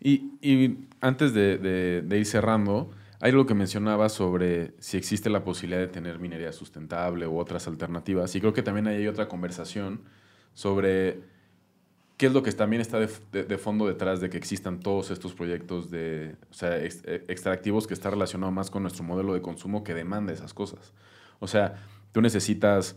Y, 0.00 0.32
y 0.42 0.78
antes 1.00 1.32
de, 1.32 1.58
de, 1.58 2.02
de 2.02 2.18
ir 2.18 2.26
cerrando, 2.26 2.90
hay 3.20 3.30
algo 3.30 3.46
que 3.46 3.54
mencionaba 3.54 4.08
sobre 4.08 4.74
si 4.80 4.96
existe 4.96 5.30
la 5.30 5.44
posibilidad 5.44 5.80
de 5.80 5.86
tener 5.86 6.18
minería 6.18 6.52
sustentable 6.52 7.28
u 7.28 7.38
otras 7.38 7.68
alternativas. 7.68 8.34
Y 8.34 8.40
creo 8.40 8.52
que 8.52 8.62
también 8.62 8.88
hay 8.88 9.06
otra 9.06 9.28
conversación 9.28 10.00
sobre 10.54 11.20
qué 12.16 12.26
es 12.26 12.32
lo 12.32 12.42
que 12.42 12.52
también 12.52 12.80
está 12.80 13.00
de, 13.00 13.08
de, 13.44 13.58
fondo 13.58 13.86
detrás 13.86 14.20
de 14.20 14.30
que 14.30 14.36
existan 14.36 14.80
todos 14.80 15.10
estos 15.10 15.34
proyectos 15.34 15.90
de, 15.90 16.36
o 16.50 16.54
sea, 16.54 16.82
ex, 16.82 17.02
extractivos 17.04 17.86
que 17.86 17.94
está 17.94 18.10
relacionado 18.10 18.52
más 18.52 18.70
con 18.70 18.82
nuestro 18.82 19.02
modelo 19.02 19.34
de 19.34 19.42
consumo 19.42 19.82
que 19.82 19.94
demanda 19.94 20.32
esas 20.32 20.54
cosas. 20.54 20.92
O 21.40 21.48
sea, 21.48 21.82
tú 22.12 22.20
necesitas 22.20 22.96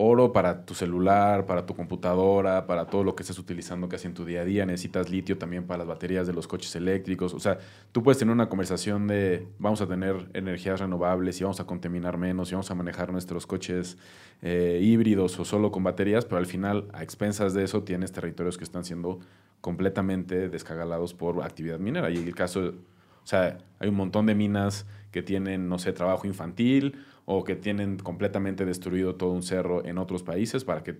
oro 0.00 0.32
para 0.32 0.64
tu 0.64 0.74
celular, 0.74 1.44
para 1.44 1.66
tu 1.66 1.74
computadora, 1.74 2.68
para 2.68 2.86
todo 2.86 3.02
lo 3.02 3.16
que 3.16 3.24
estés 3.24 3.36
utilizando 3.36 3.88
casi 3.88 4.06
en 4.06 4.14
tu 4.14 4.24
día 4.24 4.42
a 4.42 4.44
día. 4.44 4.64
Necesitas 4.64 5.10
litio 5.10 5.38
también 5.38 5.66
para 5.66 5.78
las 5.78 5.88
baterías 5.88 6.24
de 6.28 6.32
los 6.32 6.46
coches 6.46 6.76
eléctricos. 6.76 7.34
O 7.34 7.40
sea, 7.40 7.58
tú 7.90 8.04
puedes 8.04 8.16
tener 8.16 8.32
una 8.32 8.48
conversación 8.48 9.08
de 9.08 9.48
vamos 9.58 9.80
a 9.80 9.88
tener 9.88 10.30
energías 10.34 10.78
renovables 10.78 11.40
y 11.40 11.42
vamos 11.42 11.58
a 11.58 11.64
contaminar 11.64 12.16
menos 12.16 12.48
y 12.50 12.54
vamos 12.54 12.70
a 12.70 12.76
manejar 12.76 13.10
nuestros 13.10 13.44
coches 13.44 13.98
eh, 14.40 14.78
híbridos 14.80 15.36
o 15.40 15.44
solo 15.44 15.72
con 15.72 15.82
baterías, 15.82 16.24
pero 16.24 16.36
al 16.36 16.46
final, 16.46 16.86
a 16.92 17.02
expensas 17.02 17.52
de 17.52 17.64
eso, 17.64 17.82
tienes 17.82 18.12
territorios 18.12 18.56
que 18.56 18.62
están 18.62 18.84
siendo 18.84 19.18
completamente 19.60 20.48
descagalados 20.48 21.12
por 21.12 21.42
actividad 21.42 21.80
minera. 21.80 22.08
Y 22.08 22.18
el 22.18 22.36
caso, 22.36 22.60
o 22.60 23.26
sea, 23.26 23.58
hay 23.80 23.88
un 23.88 23.96
montón 23.96 24.26
de 24.26 24.36
minas 24.36 24.86
que 25.10 25.22
tienen, 25.24 25.68
no 25.68 25.80
sé, 25.80 25.92
trabajo 25.92 26.28
infantil 26.28 27.04
o 27.30 27.44
que 27.44 27.56
tienen 27.56 27.98
completamente 27.98 28.64
destruido 28.64 29.16
todo 29.16 29.32
un 29.32 29.42
cerro 29.42 29.84
en 29.84 29.98
otros 29.98 30.22
países 30.22 30.64
para 30.64 30.82
que 30.82 30.96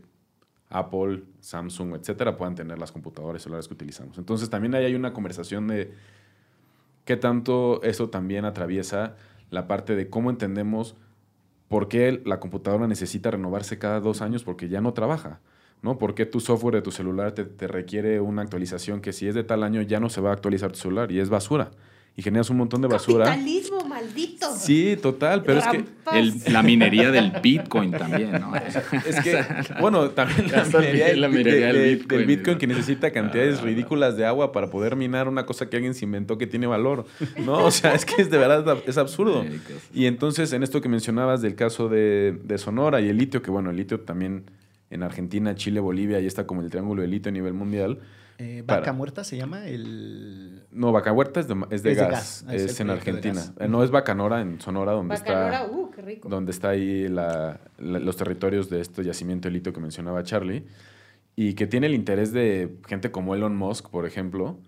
Apple, 0.68 1.22
Samsung, 1.40 1.94
etcétera, 1.94 2.36
puedan 2.36 2.54
tener 2.54 2.78
las 2.78 2.92
computadoras 2.92 3.40
celulares 3.40 3.66
que 3.66 3.72
utilizamos. 3.72 4.18
Entonces 4.18 4.50
también 4.50 4.74
ahí 4.74 4.84
hay 4.84 4.94
una 4.94 5.14
conversación 5.14 5.68
de 5.68 5.94
qué 7.06 7.16
tanto 7.16 7.82
eso 7.82 8.10
también 8.10 8.44
atraviesa 8.44 9.16
la 9.48 9.66
parte 9.66 9.96
de 9.96 10.10
cómo 10.10 10.28
entendemos 10.28 10.96
por 11.66 11.88
qué 11.88 12.20
la 12.26 12.40
computadora 12.40 12.86
necesita 12.86 13.30
renovarse 13.30 13.78
cada 13.78 13.98
dos 14.00 14.20
años 14.20 14.44
porque 14.44 14.68
ya 14.68 14.82
no 14.82 14.92
trabaja. 14.92 15.40
¿no? 15.80 15.96
¿Por 15.96 16.14
qué 16.14 16.26
tu 16.26 16.40
software 16.40 16.74
de 16.74 16.82
tu 16.82 16.90
celular 16.90 17.32
te, 17.32 17.46
te 17.46 17.66
requiere 17.68 18.20
una 18.20 18.42
actualización 18.42 19.00
que 19.00 19.14
si 19.14 19.28
es 19.28 19.34
de 19.34 19.44
tal 19.44 19.62
año 19.62 19.80
ya 19.80 19.98
no 19.98 20.10
se 20.10 20.20
va 20.20 20.28
a 20.28 20.34
actualizar 20.34 20.72
tu 20.72 20.78
celular 20.78 21.10
y 21.10 21.20
es 21.20 21.30
basura? 21.30 21.70
Y 22.18 22.22
generas 22.22 22.50
un 22.50 22.56
montón 22.56 22.82
de 22.82 22.88
basura. 22.88 23.26
Capitalismo, 23.26 23.84
maldito. 23.84 24.52
Sí, 24.56 24.98
total, 25.00 25.44
pero 25.44 25.60
es 25.60 25.66
que... 25.68 25.84
El, 26.12 26.34
la 26.52 26.64
minería 26.64 27.12
del 27.12 27.30
Bitcoin 27.40 27.92
también, 27.92 28.32
¿no? 28.32 28.56
es 29.06 29.20
que, 29.20 29.38
bueno, 29.80 30.10
también 30.10 30.50
la 30.50 30.64
minería, 30.64 31.16
la 31.16 31.28
minería 31.28 31.72
de, 31.72 31.72
del, 31.74 31.74
de, 31.74 31.94
Bitcoin, 31.94 32.18
del 32.18 32.26
Bitcoin 32.26 32.58
que 32.58 32.66
necesita 32.66 33.12
cantidades 33.12 33.60
ridículas 33.60 34.16
de 34.16 34.26
agua 34.26 34.50
para 34.50 34.68
poder 34.68 34.96
minar 34.96 35.28
una 35.28 35.46
cosa 35.46 35.70
que 35.70 35.76
alguien 35.76 35.94
se 35.94 36.06
inventó 36.06 36.38
que 36.38 36.48
tiene 36.48 36.66
valor, 36.66 37.06
¿no? 37.46 37.64
O 37.64 37.70
sea, 37.70 37.94
es 37.94 38.04
que 38.04 38.20
es 38.20 38.30
de 38.30 38.38
verdad, 38.38 38.78
es 38.84 38.98
absurdo. 38.98 39.44
Y 39.94 40.06
entonces, 40.06 40.52
en 40.52 40.64
esto 40.64 40.80
que 40.80 40.88
mencionabas 40.88 41.40
del 41.40 41.54
caso 41.54 41.88
de, 41.88 42.36
de 42.42 42.58
Sonora 42.58 43.00
y 43.00 43.10
el 43.10 43.16
litio, 43.16 43.42
que 43.42 43.52
bueno, 43.52 43.70
el 43.70 43.76
litio 43.76 44.00
también 44.00 44.42
en 44.90 45.04
Argentina, 45.04 45.54
Chile, 45.54 45.78
Bolivia, 45.78 46.16
ahí 46.16 46.26
está 46.26 46.48
como 46.48 46.62
el 46.62 46.70
triángulo 46.70 47.02
de 47.02 47.06
litio 47.06 47.28
a 47.28 47.32
nivel 47.32 47.52
mundial, 47.52 48.00
eh, 48.38 48.62
Vaca 48.64 48.82
para... 48.82 48.92
Muerta 48.92 49.24
se 49.24 49.36
llama 49.36 49.66
el. 49.66 50.64
No, 50.70 50.92
Vaca 50.92 51.12
Muerta 51.12 51.40
es 51.40 51.48
de, 51.48 51.56
es 51.70 51.82
de, 51.82 51.92
es 51.92 51.98
gas. 51.98 52.08
de 52.08 52.12
gas. 52.12 52.44
Ah, 52.46 52.54
es, 52.54 52.62
es 52.62 52.80
en 52.80 52.90
Argentina. 52.90 53.42
Eh, 53.58 53.68
no 53.68 53.82
es 53.82 53.90
Bacanora 53.90 54.40
en 54.40 54.60
Sonora, 54.60 54.92
donde 54.92 55.16
Bacanora, 55.16 55.62
está. 55.62 55.70
Uh, 55.70 55.90
qué 55.90 56.02
rico. 56.02 56.28
Donde 56.28 56.52
está 56.52 56.70
ahí 56.70 57.08
la, 57.08 57.60
la, 57.78 57.98
los 57.98 58.16
territorios 58.16 58.70
de 58.70 58.80
este 58.80 59.02
yacimiento 59.02 59.48
de 59.48 59.52
litio 59.52 59.72
que 59.72 59.80
mencionaba 59.80 60.22
Charlie. 60.22 60.64
Y 61.34 61.54
que 61.54 61.66
tiene 61.66 61.88
el 61.88 61.94
interés 61.94 62.32
de 62.32 62.78
gente 62.86 63.10
como 63.10 63.34
Elon 63.34 63.56
Musk, 63.56 63.90
por 63.90 64.06
ejemplo, 64.06 64.58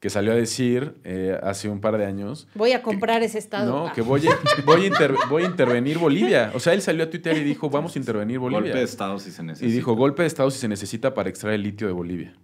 que 0.00 0.08
salió 0.08 0.32
a 0.32 0.34
decir 0.34 0.94
eh, 1.04 1.38
hace 1.42 1.68
un 1.68 1.80
par 1.80 1.98
de 1.98 2.06
años. 2.06 2.48
Voy 2.54 2.72
a 2.72 2.82
comprar 2.82 3.20
que, 3.20 3.26
ese 3.26 3.38
estado. 3.38 3.86
No, 3.86 3.92
que 3.92 4.00
voy 4.00 4.26
a, 4.26 4.32
voy, 4.64 4.84
a 4.84 4.86
inter, 4.86 5.14
voy 5.28 5.42
a 5.42 5.46
intervenir 5.46 5.98
Bolivia. 5.98 6.52
O 6.54 6.60
sea, 6.60 6.72
él 6.72 6.80
salió 6.80 7.04
a 7.04 7.10
Twitter 7.10 7.36
y 7.36 7.44
dijo, 7.44 7.68
vamos 7.68 7.94
a 7.94 7.98
intervenir 7.98 8.38
Bolivia. 8.38 8.62
Golpe 8.62 8.78
de 8.78 8.84
Estado 8.84 9.18
si 9.18 9.30
se 9.30 9.42
necesita. 9.42 9.70
Y 9.70 9.72
dijo, 9.72 9.94
golpe 9.94 10.22
de 10.22 10.28
Estado 10.28 10.50
si 10.50 10.58
se 10.58 10.68
necesita 10.68 11.12
para 11.12 11.28
extraer 11.28 11.56
el 11.56 11.62
litio 11.62 11.86
de 11.86 11.92
Bolivia. 11.92 12.34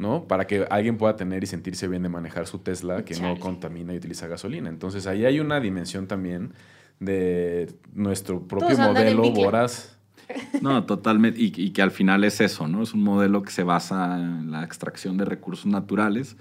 ¿No? 0.00 0.24
Para 0.24 0.46
que 0.46 0.66
alguien 0.70 0.96
pueda 0.96 1.14
tener 1.14 1.44
y 1.44 1.46
sentirse 1.46 1.86
bien 1.86 2.02
de 2.02 2.08
manejar 2.08 2.46
su 2.46 2.58
Tesla 2.58 3.04
que 3.04 3.14
Chale. 3.14 3.34
no 3.34 3.38
contamina 3.38 3.92
y 3.92 3.98
utiliza 3.98 4.26
gasolina. 4.26 4.68
Entonces 4.68 5.06
ahí 5.06 5.26
hay 5.26 5.38
una 5.40 5.60
dimensión 5.60 6.06
también 6.06 6.54
de 6.98 7.72
nuestro 7.92 8.42
propio 8.42 8.76
modelo 8.76 9.30
voraz. 9.30 9.96
No, 10.62 10.84
totalmente. 10.84 11.40
Y, 11.40 11.52
y, 11.56 11.70
que 11.70 11.82
al 11.82 11.90
final 11.90 12.22
es 12.22 12.40
eso, 12.40 12.68
¿no? 12.68 12.84
Es 12.84 12.94
un 12.94 13.02
modelo 13.02 13.42
que 13.42 13.50
se 13.50 13.64
basa 13.64 14.16
en 14.16 14.52
la 14.52 14.62
extracción 14.62 15.16
de 15.16 15.24
recursos 15.24 15.66
naturales 15.66 16.36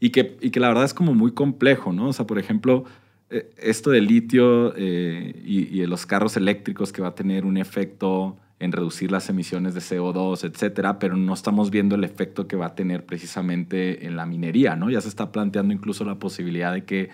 y 0.00 0.08
que, 0.08 0.38
y 0.40 0.48
que 0.48 0.58
la 0.58 0.68
verdad 0.68 0.84
es 0.84 0.94
como 0.94 1.12
muy 1.12 1.32
complejo, 1.32 1.92
¿no? 1.92 2.08
O 2.08 2.12
sea, 2.14 2.26
por 2.26 2.38
ejemplo, 2.38 2.84
eh, 3.28 3.50
esto 3.58 3.90
del 3.90 4.06
litio 4.06 4.74
eh, 4.74 5.38
y, 5.44 5.76
y 5.76 5.80
de 5.80 5.86
los 5.86 6.06
carros 6.06 6.38
eléctricos 6.38 6.94
que 6.94 7.02
va 7.02 7.08
a 7.08 7.14
tener 7.14 7.44
un 7.44 7.58
efecto 7.58 8.38
en 8.58 8.72
reducir 8.72 9.10
las 9.12 9.28
emisiones 9.28 9.74
de 9.74 9.80
CO2, 9.80 10.44
etcétera, 10.44 10.98
pero 10.98 11.16
no 11.16 11.34
estamos 11.34 11.70
viendo 11.70 11.94
el 11.94 12.04
efecto 12.04 12.48
que 12.48 12.56
va 12.56 12.66
a 12.66 12.74
tener 12.74 13.04
precisamente 13.04 14.06
en 14.06 14.16
la 14.16 14.24
minería, 14.24 14.76
¿no? 14.76 14.88
Ya 14.90 15.00
se 15.00 15.08
está 15.08 15.30
planteando 15.30 15.74
incluso 15.74 16.04
la 16.04 16.14
posibilidad 16.14 16.72
de 16.72 16.84
que 16.84 17.10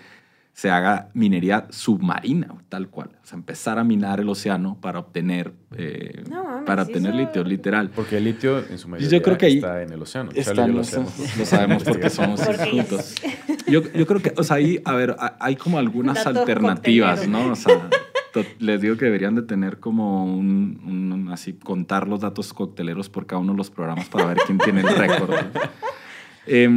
se 0.53 0.69
haga 0.69 1.09
minería 1.13 1.65
submarina, 1.71 2.55
tal 2.69 2.87
cual. 2.87 3.09
O 3.23 3.25
sea, 3.25 3.37
empezar 3.37 3.79
a 3.79 3.83
minar 3.83 4.19
el 4.19 4.29
océano 4.29 4.77
para 4.79 4.99
obtener, 4.99 5.51
eh, 5.75 6.23
no, 6.29 6.43
mames, 6.43 6.65
para 6.65 6.83
obtener 6.83 7.15
eso... 7.15 7.19
litio, 7.19 7.43
literal. 7.43 7.89
Porque 7.89 8.17
el 8.17 8.25
litio 8.25 8.59
en 8.59 8.77
su 8.77 8.87
mayoría 8.87 9.17
yo 9.17 9.23
creo 9.23 9.37
que 9.37 9.47
ahí 9.47 9.55
está 9.55 9.81
en 9.81 9.91
el 9.91 10.01
océano. 10.01 10.29
Está 10.33 10.65
en 10.65 10.73
lo, 10.73 10.77
lo 11.39 11.45
sabemos 11.45 11.83
porque 11.83 12.09
somos 12.11 12.39
juntos. 12.69 13.15
Yo, 13.67 13.81
yo 13.93 14.05
creo 14.05 14.21
que, 14.21 14.33
o 14.37 14.43
sea, 14.43 14.57
ahí, 14.57 14.79
a 14.85 14.93
ver, 14.93 15.15
hay 15.39 15.55
como 15.55 15.77
algunas 15.79 16.23
Dato 16.23 16.39
alternativas. 16.39 17.27
¿no? 17.27 17.51
O 17.51 17.55
sea, 17.55 17.89
les 18.59 18.81
digo 18.81 18.97
que 18.97 19.05
deberían 19.05 19.35
de 19.35 19.43
tener 19.43 19.79
como 19.79 20.25
un, 20.25 20.79
un, 20.85 21.29
así, 21.31 21.53
contar 21.53 22.07
los 22.07 22.21
datos 22.21 22.53
cocteleros 22.53 23.09
por 23.09 23.25
cada 23.25 23.41
uno 23.41 23.53
de 23.53 23.57
los 23.57 23.69
programas 23.69 24.09
para 24.09 24.25
ver 24.25 24.37
quién 24.45 24.57
tiene 24.57 24.81
el 24.81 24.95
récord. 24.95 25.31
Eh, 26.45 26.67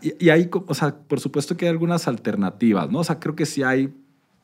y, 0.00 0.26
y 0.26 0.30
hay, 0.30 0.50
o 0.52 0.74
sea, 0.74 0.96
por 0.96 1.20
supuesto 1.20 1.56
que 1.56 1.66
hay 1.66 1.70
algunas 1.70 2.08
alternativas, 2.08 2.90
¿no? 2.90 2.98
O 2.98 3.04
sea, 3.04 3.20
creo 3.20 3.36
que 3.36 3.46
sí 3.46 3.62
hay 3.62 3.94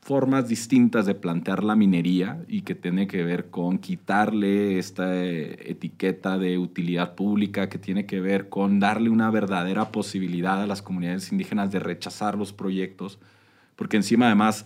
formas 0.08 0.48
distintas 0.48 1.04
de 1.04 1.14
plantear 1.14 1.62
la 1.62 1.76
minería 1.76 2.42
y 2.48 2.62
que 2.62 2.74
tiene 2.74 3.06
que 3.06 3.24
ver 3.24 3.50
con 3.50 3.76
quitarle 3.76 4.78
esta 4.78 5.14
eh, 5.14 5.70
etiqueta 5.70 6.38
de 6.38 6.56
utilidad 6.56 7.14
pública, 7.14 7.68
que 7.68 7.76
tiene 7.76 8.06
que 8.06 8.18
ver 8.18 8.48
con 8.48 8.80
darle 8.80 9.10
una 9.10 9.30
verdadera 9.30 9.92
posibilidad 9.92 10.62
a 10.62 10.66
las 10.66 10.80
comunidades 10.80 11.30
indígenas 11.30 11.70
de 11.72 11.80
rechazar 11.80 12.38
los 12.38 12.54
proyectos, 12.54 13.18
porque 13.76 13.98
encima 13.98 14.28
además 14.28 14.64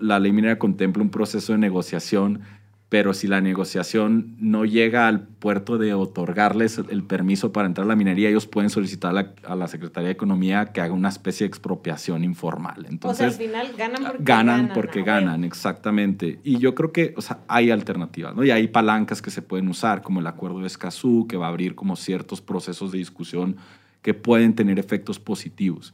la 0.00 0.18
ley 0.18 0.32
minera 0.32 0.58
contempla 0.58 1.02
un 1.02 1.10
proceso 1.10 1.52
de 1.52 1.58
negociación 1.58 2.42
pero 2.88 3.14
si 3.14 3.26
la 3.26 3.40
negociación 3.40 4.36
no 4.38 4.64
llega 4.64 5.08
al 5.08 5.26
puerto 5.26 5.76
de 5.76 5.92
otorgarles 5.92 6.78
el 6.78 7.02
permiso 7.02 7.52
para 7.52 7.66
entrar 7.66 7.84
a 7.84 7.88
la 7.88 7.96
minería, 7.96 8.28
ellos 8.28 8.46
pueden 8.46 8.70
solicitar 8.70 9.10
a 9.10 9.14
la, 9.14 9.34
a 9.44 9.56
la 9.56 9.66
Secretaría 9.66 10.06
de 10.06 10.12
Economía 10.12 10.66
que 10.66 10.80
haga 10.80 10.94
una 10.94 11.08
especie 11.08 11.44
de 11.44 11.48
expropiación 11.48 12.22
informal. 12.22 12.86
Entonces, 12.88 13.10
o 13.10 13.16
sea, 13.16 13.26
al 13.26 13.32
final 13.32 13.72
ganan 13.76 14.04
porque 14.04 14.22
ganan. 14.22 14.56
ganan 14.56 14.72
porque 14.72 15.02
ganan, 15.02 15.44
exactamente. 15.44 16.38
Y 16.44 16.58
yo 16.58 16.76
creo 16.76 16.92
que 16.92 17.12
o 17.16 17.22
sea, 17.22 17.40
hay 17.48 17.72
alternativas, 17.72 18.36
¿no? 18.36 18.44
Y 18.44 18.52
hay 18.52 18.68
palancas 18.68 19.20
que 19.20 19.32
se 19.32 19.42
pueden 19.42 19.66
usar, 19.68 20.02
como 20.02 20.20
el 20.20 20.26
acuerdo 20.28 20.60
de 20.60 20.68
Escazú, 20.68 21.26
que 21.28 21.36
va 21.36 21.46
a 21.46 21.48
abrir 21.48 21.74
como 21.74 21.96
ciertos 21.96 22.40
procesos 22.40 22.92
de 22.92 22.98
discusión 22.98 23.56
que 24.00 24.14
pueden 24.14 24.54
tener 24.54 24.78
efectos 24.78 25.18
positivos. 25.18 25.92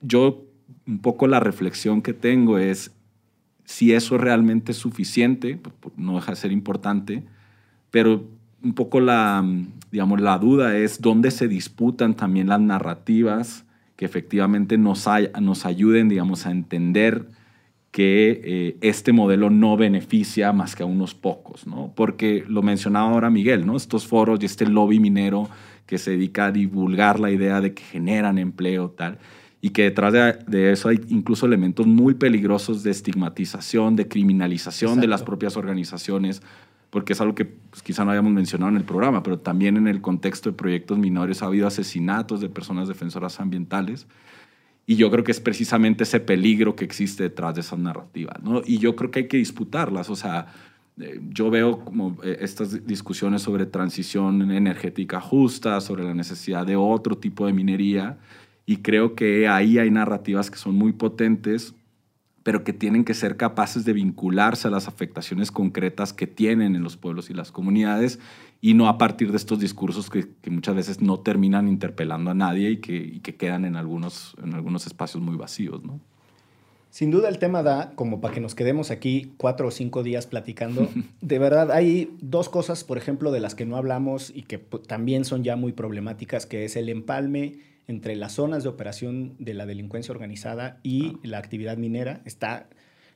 Yo, 0.00 0.46
un 0.86 0.98
poco 1.00 1.26
la 1.26 1.40
reflexión 1.40 2.02
que 2.02 2.12
tengo 2.12 2.58
es, 2.58 2.92
si 3.64 3.92
eso 3.92 4.18
realmente 4.18 4.72
es 4.72 4.78
suficiente, 4.78 5.60
no 5.96 6.16
deja 6.16 6.32
de 6.32 6.36
ser 6.36 6.52
importante, 6.52 7.22
pero 7.90 8.24
un 8.62 8.74
poco 8.74 9.00
la, 9.00 9.44
digamos, 9.90 10.20
la 10.20 10.38
duda 10.38 10.76
es 10.76 11.00
dónde 11.00 11.30
se 11.30 11.48
disputan 11.48 12.14
también 12.14 12.48
las 12.48 12.60
narrativas 12.60 13.64
que 13.96 14.04
efectivamente 14.04 14.78
nos, 14.78 15.06
hay, 15.06 15.28
nos 15.40 15.66
ayuden, 15.66 16.08
digamos, 16.08 16.46
a 16.46 16.50
entender 16.50 17.26
que 17.90 18.40
eh, 18.44 18.76
este 18.80 19.12
modelo 19.12 19.50
no 19.50 19.76
beneficia 19.76 20.52
más 20.52 20.76
que 20.76 20.82
a 20.82 20.86
unos 20.86 21.14
pocos, 21.14 21.66
¿no? 21.66 21.92
Porque 21.94 22.44
lo 22.46 22.62
mencionaba 22.62 23.10
ahora 23.10 23.30
Miguel, 23.30 23.66
¿no? 23.66 23.76
Estos 23.76 24.06
foros 24.06 24.38
y 24.40 24.46
este 24.46 24.66
lobby 24.66 25.00
minero 25.00 25.48
que 25.86 25.98
se 25.98 26.12
dedica 26.12 26.46
a 26.46 26.52
divulgar 26.52 27.18
la 27.18 27.32
idea 27.32 27.60
de 27.60 27.74
que 27.74 27.82
generan 27.82 28.38
empleo, 28.38 28.90
tal. 28.90 29.18
Y 29.60 29.70
que 29.70 29.82
detrás 29.82 30.12
de, 30.12 30.38
de 30.46 30.72
eso 30.72 30.88
hay 30.88 31.00
incluso 31.08 31.46
elementos 31.46 31.86
muy 31.86 32.14
peligrosos 32.14 32.82
de 32.82 32.90
estigmatización, 32.90 33.96
de 33.96 34.08
criminalización 34.08 35.00
de 35.00 35.06
las 35.06 35.20
Exacto. 35.20 35.30
propias 35.30 35.56
organizaciones, 35.56 36.42
porque 36.88 37.12
es 37.12 37.20
algo 37.20 37.34
que 37.34 37.44
pues, 37.44 37.82
quizá 37.82 38.04
no 38.04 38.10
habíamos 38.10 38.32
mencionado 38.32 38.70
en 38.70 38.76
el 38.76 38.84
programa, 38.84 39.22
pero 39.22 39.38
también 39.38 39.76
en 39.76 39.86
el 39.86 40.00
contexto 40.00 40.50
de 40.50 40.56
proyectos 40.56 40.98
minores 40.98 41.42
ha 41.42 41.46
habido 41.46 41.66
asesinatos 41.66 42.40
de 42.40 42.48
personas 42.48 42.88
defensoras 42.88 43.38
ambientales. 43.40 44.06
Y 44.86 44.96
yo 44.96 45.10
creo 45.10 45.22
que 45.22 45.30
es 45.30 45.40
precisamente 45.40 46.02
ese 46.02 46.18
peligro 46.18 46.74
que 46.74 46.84
existe 46.84 47.22
detrás 47.22 47.54
de 47.54 47.60
esas 47.60 47.78
narrativas, 47.78 48.42
¿no? 48.42 48.62
Y 48.64 48.78
yo 48.78 48.96
creo 48.96 49.10
que 49.10 49.20
hay 49.20 49.28
que 49.28 49.36
disputarlas, 49.36 50.10
o 50.10 50.16
sea, 50.16 50.48
eh, 50.98 51.20
yo 51.28 51.48
veo 51.50 51.84
como 51.84 52.18
eh, 52.24 52.38
estas 52.40 52.86
discusiones 52.86 53.42
sobre 53.42 53.66
transición 53.66 54.50
energética 54.50 55.20
justa, 55.20 55.80
sobre 55.80 56.02
la 56.02 56.14
necesidad 56.14 56.66
de 56.66 56.74
otro 56.76 57.16
tipo 57.16 57.46
de 57.46 57.52
minería, 57.52 58.18
y 58.70 58.76
creo 58.76 59.16
que 59.16 59.48
ahí 59.48 59.78
hay 59.78 59.90
narrativas 59.90 60.48
que 60.48 60.56
son 60.56 60.76
muy 60.76 60.92
potentes, 60.92 61.74
pero 62.44 62.62
que 62.62 62.72
tienen 62.72 63.04
que 63.04 63.14
ser 63.14 63.36
capaces 63.36 63.84
de 63.84 63.92
vincularse 63.92 64.68
a 64.68 64.70
las 64.70 64.86
afectaciones 64.86 65.50
concretas 65.50 66.12
que 66.12 66.28
tienen 66.28 66.76
en 66.76 66.84
los 66.84 66.96
pueblos 66.96 67.30
y 67.30 67.34
las 67.34 67.50
comunidades 67.50 68.20
y 68.60 68.74
no 68.74 68.86
a 68.86 68.96
partir 68.96 69.32
de 69.32 69.38
estos 69.38 69.58
discursos 69.58 70.08
que, 70.08 70.28
que 70.40 70.50
muchas 70.50 70.76
veces 70.76 71.00
no 71.00 71.18
terminan 71.18 71.66
interpelando 71.66 72.30
a 72.30 72.34
nadie 72.34 72.70
y 72.70 72.76
que, 72.76 72.94
y 72.94 73.18
que 73.18 73.34
quedan 73.34 73.64
en 73.64 73.74
algunos, 73.74 74.36
en 74.40 74.54
algunos 74.54 74.86
espacios 74.86 75.20
muy 75.20 75.34
vacíos. 75.34 75.82
¿no? 75.82 75.98
Sin 76.90 77.10
duda 77.10 77.28
el 77.28 77.40
tema 77.40 77.64
da 77.64 77.90
como 77.96 78.20
para 78.20 78.34
que 78.34 78.40
nos 78.40 78.54
quedemos 78.54 78.92
aquí 78.92 79.32
cuatro 79.36 79.66
o 79.66 79.70
cinco 79.72 80.04
días 80.04 80.28
platicando. 80.28 80.88
De 81.20 81.40
verdad, 81.40 81.72
hay 81.72 82.16
dos 82.20 82.48
cosas, 82.48 82.84
por 82.84 82.98
ejemplo, 82.98 83.32
de 83.32 83.40
las 83.40 83.56
que 83.56 83.66
no 83.66 83.76
hablamos 83.76 84.30
y 84.32 84.42
que 84.42 84.58
también 84.58 85.24
son 85.24 85.42
ya 85.42 85.56
muy 85.56 85.72
problemáticas, 85.72 86.46
que 86.46 86.64
es 86.64 86.76
el 86.76 86.88
empalme 86.88 87.69
entre 87.90 88.14
las 88.14 88.32
zonas 88.34 88.62
de 88.62 88.68
operación 88.68 89.34
de 89.40 89.52
la 89.52 89.66
delincuencia 89.66 90.12
organizada 90.12 90.78
y 90.84 91.16
la 91.22 91.38
actividad 91.38 91.76
minera. 91.76 92.22
Está, 92.24 92.68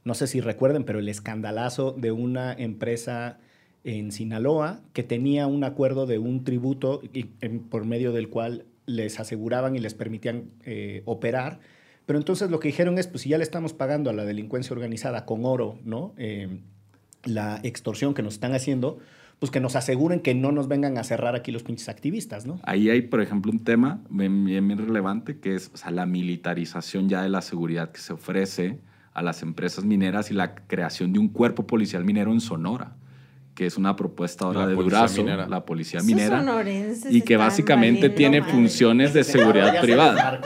no 0.02 0.14
sé 0.14 0.26
si 0.26 0.40
recuerden, 0.40 0.82
pero 0.84 0.98
el 0.98 1.08
escandalazo 1.08 1.92
de 1.92 2.10
una 2.10 2.52
empresa 2.52 3.38
en 3.84 4.10
Sinaloa 4.10 4.80
que 4.92 5.04
tenía 5.04 5.46
un 5.46 5.62
acuerdo 5.62 6.06
de 6.06 6.18
un 6.18 6.42
tributo 6.42 7.00
y- 7.12 7.26
en- 7.40 7.60
por 7.60 7.84
medio 7.84 8.12
del 8.12 8.28
cual 8.30 8.64
les 8.86 9.20
aseguraban 9.20 9.76
y 9.76 9.78
les 9.78 9.94
permitían 9.94 10.50
eh, 10.64 11.02
operar. 11.04 11.60
Pero 12.04 12.18
entonces 12.18 12.50
lo 12.50 12.58
que 12.60 12.68
dijeron 12.68 12.98
es, 12.98 13.06
pues 13.06 13.22
si 13.22 13.28
ya 13.30 13.38
le 13.38 13.44
estamos 13.44 13.72
pagando 13.72 14.10
a 14.10 14.12
la 14.12 14.24
delincuencia 14.24 14.74
organizada 14.74 15.24
con 15.24 15.44
oro, 15.44 15.78
¿no? 15.84 16.14
Eh, 16.18 16.58
la 17.24 17.60
extorsión 17.62 18.12
que 18.12 18.22
nos 18.22 18.34
están 18.34 18.52
haciendo, 18.54 18.98
pues 19.38 19.50
que 19.50 19.60
nos 19.60 19.76
aseguren 19.76 20.20
que 20.20 20.34
no 20.34 20.52
nos 20.52 20.68
vengan 20.68 20.96
a 20.98 21.04
cerrar 21.04 21.34
aquí 21.34 21.52
los 21.52 21.62
pinches 21.62 21.88
activistas, 21.88 22.46
¿no? 22.46 22.60
Ahí 22.62 22.90
hay, 22.90 23.02
por 23.02 23.20
ejemplo, 23.20 23.52
un 23.52 23.62
tema 23.62 24.00
bien, 24.08 24.44
bien, 24.44 24.66
bien 24.66 24.78
relevante 24.78 25.38
que 25.38 25.54
es 25.54 25.70
o 25.74 25.76
sea, 25.76 25.90
la 25.90 26.06
militarización 26.06 27.08
ya 27.08 27.22
de 27.22 27.28
la 27.28 27.42
seguridad 27.42 27.90
que 27.90 28.00
se 28.00 28.12
ofrece 28.12 28.78
a 29.12 29.22
las 29.22 29.42
empresas 29.42 29.84
mineras 29.84 30.30
y 30.30 30.34
la 30.34 30.54
creación 30.54 31.12
de 31.12 31.20
un 31.20 31.28
cuerpo 31.28 31.66
policial 31.66 32.04
minero 32.04 32.32
en 32.32 32.40
Sonora, 32.40 32.96
que 33.54 33.66
es 33.66 33.76
una 33.76 33.94
propuesta 33.94 34.44
ahora 34.44 34.62
La 34.62 34.66
de 34.66 34.74
Durazo, 34.74 35.22
minera. 35.22 35.46
la 35.48 35.64
policía 35.64 36.00
minera, 36.02 36.44
y 37.08 37.22
que 37.22 37.36
básicamente 37.36 38.10
tiene 38.10 38.40
madre. 38.40 38.52
funciones 38.52 39.14
de 39.14 39.22
seguridad 39.22 39.80
privada. 39.80 40.40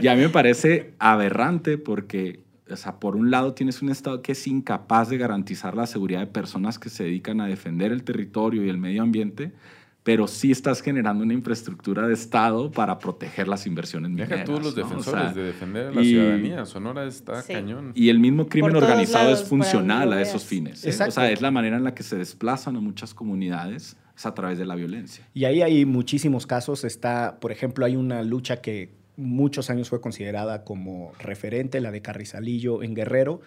Y 0.00 0.06
a 0.06 0.14
mí 0.14 0.22
me 0.22 0.28
parece 0.28 0.94
aberrante 1.00 1.78
porque, 1.78 2.44
o 2.70 2.76
sea, 2.76 2.98
por 2.98 3.16
un 3.16 3.30
lado 3.30 3.54
tienes 3.54 3.82
un 3.82 3.90
Estado 3.90 4.22
que 4.22 4.32
es 4.32 4.46
incapaz 4.46 5.08
de 5.08 5.18
garantizar 5.18 5.76
la 5.76 5.86
seguridad 5.86 6.20
de 6.20 6.26
personas 6.26 6.78
que 6.78 6.88
se 6.88 7.04
dedican 7.04 7.40
a 7.40 7.46
defender 7.46 7.92
el 7.92 8.02
territorio 8.02 8.64
y 8.64 8.68
el 8.68 8.78
medio 8.78 9.02
ambiente, 9.02 9.52
pero 10.02 10.28
sí 10.28 10.52
estás 10.52 10.82
generando 10.82 11.24
una 11.24 11.34
infraestructura 11.34 12.06
de 12.06 12.14
Estado 12.14 12.70
para 12.70 12.98
proteger 12.98 13.48
las 13.48 13.66
inversiones 13.66 14.10
mineras. 14.10 14.30
Deja 14.30 14.44
tú 14.44 14.52
los 14.52 14.62
¿no? 14.76 14.82
O 14.84 14.88
defensores 14.88 15.22
sea, 15.22 15.32
de 15.32 15.42
defender 15.42 15.86
a 15.88 15.90
la 15.92 16.00
y- 16.02 16.10
ciudanía. 16.10 16.64
Sonora 16.66 17.04
está 17.06 17.42
Sí. 17.42 17.52
cañón. 17.52 17.90
Y 17.94 18.08
el 18.08 18.18
mismo 18.20 18.46
crimen 18.48 18.76
organizado 18.76 19.24
lados, 19.24 19.42
es 19.42 19.48
funcional 19.48 20.12
a 20.12 20.20
esos 20.22 20.44
fines. 20.44 20.84
¿eh? 20.84 20.90
Exacto. 20.90 21.10
O 21.10 21.14
sea, 21.14 21.30
es 21.30 21.40
la 21.40 21.50
manera 21.50 21.76
en 21.76 21.82
la 21.84 21.94
que 21.94 22.02
se 22.04 22.16
desplazan 22.16 22.76
a 22.76 22.80
muchas 22.80 23.14
comunidades, 23.14 23.96
es 24.16 24.26
a 24.26 24.32
través 24.34 24.58
de 24.58 24.64
la 24.64 24.76
violencia. 24.76 25.28
Y 25.34 25.44
ahí 25.44 25.60
hay 25.62 25.84
muchísimos 25.84 26.46
casos. 26.46 26.84
Está, 26.84 27.38
por 27.40 27.50
ejemplo, 27.50 27.84
hay 27.84 27.96
una 27.96 28.22
lucha 28.22 28.60
que 28.60 28.94
muchos 29.16 29.70
años 29.70 29.88
fue 29.88 30.00
considerada 30.00 30.64
como 30.64 31.12
referente, 31.18 31.80
la 31.80 31.90
de 31.90 32.02
Carrizalillo 32.02 32.82
en 32.82 32.94
Guerrero, 32.94 33.40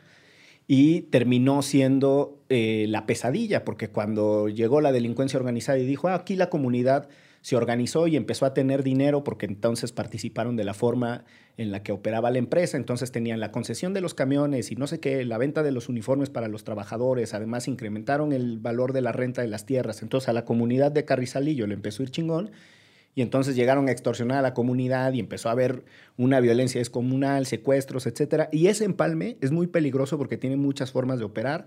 y 0.68 1.02
terminó 1.04 1.62
siendo 1.62 2.38
eh, 2.50 2.86
la 2.90 3.06
pesadilla, 3.06 3.66
porque 3.66 3.90
cuando 3.90 4.50
llegó 4.50 4.82
la 4.82 4.92
delincuencia 4.92 5.40
organizada 5.40 5.80
y 5.80 5.86
dijo, 5.86 6.08
"Ah, 6.08 6.16
aquí 6.16 6.36
la 6.36 6.50
comunidad 6.50 7.10
se 7.42 7.56
organizó 7.56 8.08
y 8.08 8.16
empezó 8.16 8.46
a 8.46 8.54
tener 8.54 8.84
dinero 8.84 9.24
porque 9.24 9.46
entonces 9.46 9.92
participaron 9.92 10.56
de 10.56 10.64
la 10.64 10.74
forma 10.74 11.24
en 11.58 11.72
la 11.72 11.84
que 11.84 11.92
operaba 11.92 12.32
la 12.32 12.38
empresa, 12.38 12.78
entonces 12.78 13.12
tenían 13.12 13.40
la 13.40 13.52
concesión 13.52 13.94
de 13.94 14.02
los 14.02 14.14
camiones 14.14 14.72
y 14.72 14.76
no 14.76 14.88
sé 14.88 15.00
qué, 15.00 15.26
la 15.26 15.38
venta 15.38 15.64
de 15.64 15.72
los 15.72 15.90
uniformes 15.90 16.30
para 16.30 16.48
los 16.48 16.64
trabajadores, 16.64 17.34
además 17.34 17.68
incrementaron 17.68 18.34
el 18.34 18.60
valor 18.60 18.94
de 18.94 19.02
la 19.02 19.12
renta 19.12 19.42
de 19.42 19.48
las 19.48 19.66
tierras, 19.66 20.02
entonces 20.02 20.30
a 20.30 20.34
la 20.34 20.46
comunidad 20.46 20.92
de 20.92 21.06
Carrizalillo 21.06 21.68
le 21.68 21.74
empezó 21.74 22.04
a 22.04 22.06
ir 22.06 22.12
chingón 22.12 22.52
y 23.20 23.22
entonces 23.22 23.58
llegaron 23.58 23.90
a 23.90 23.92
extorsionar 23.92 24.38
a 24.38 24.42
la 24.42 24.54
comunidad 24.54 25.12
y 25.12 25.20
empezó 25.20 25.50
a 25.50 25.52
haber 25.52 25.84
una 26.16 26.40
violencia 26.40 26.80
descomunal, 26.80 27.46
secuestros, 27.46 28.08
etcétera. 28.08 28.48
Y 28.54 28.68
ese 28.68 28.86
empalme 28.86 29.36
es 29.42 29.52
muy 29.52 29.68
peligroso 29.68 30.18
porque 30.18 30.38
tiene 30.38 30.56
muchas 30.56 30.94
formas 30.94 31.20
de 31.20 31.26
operar, 31.26 31.66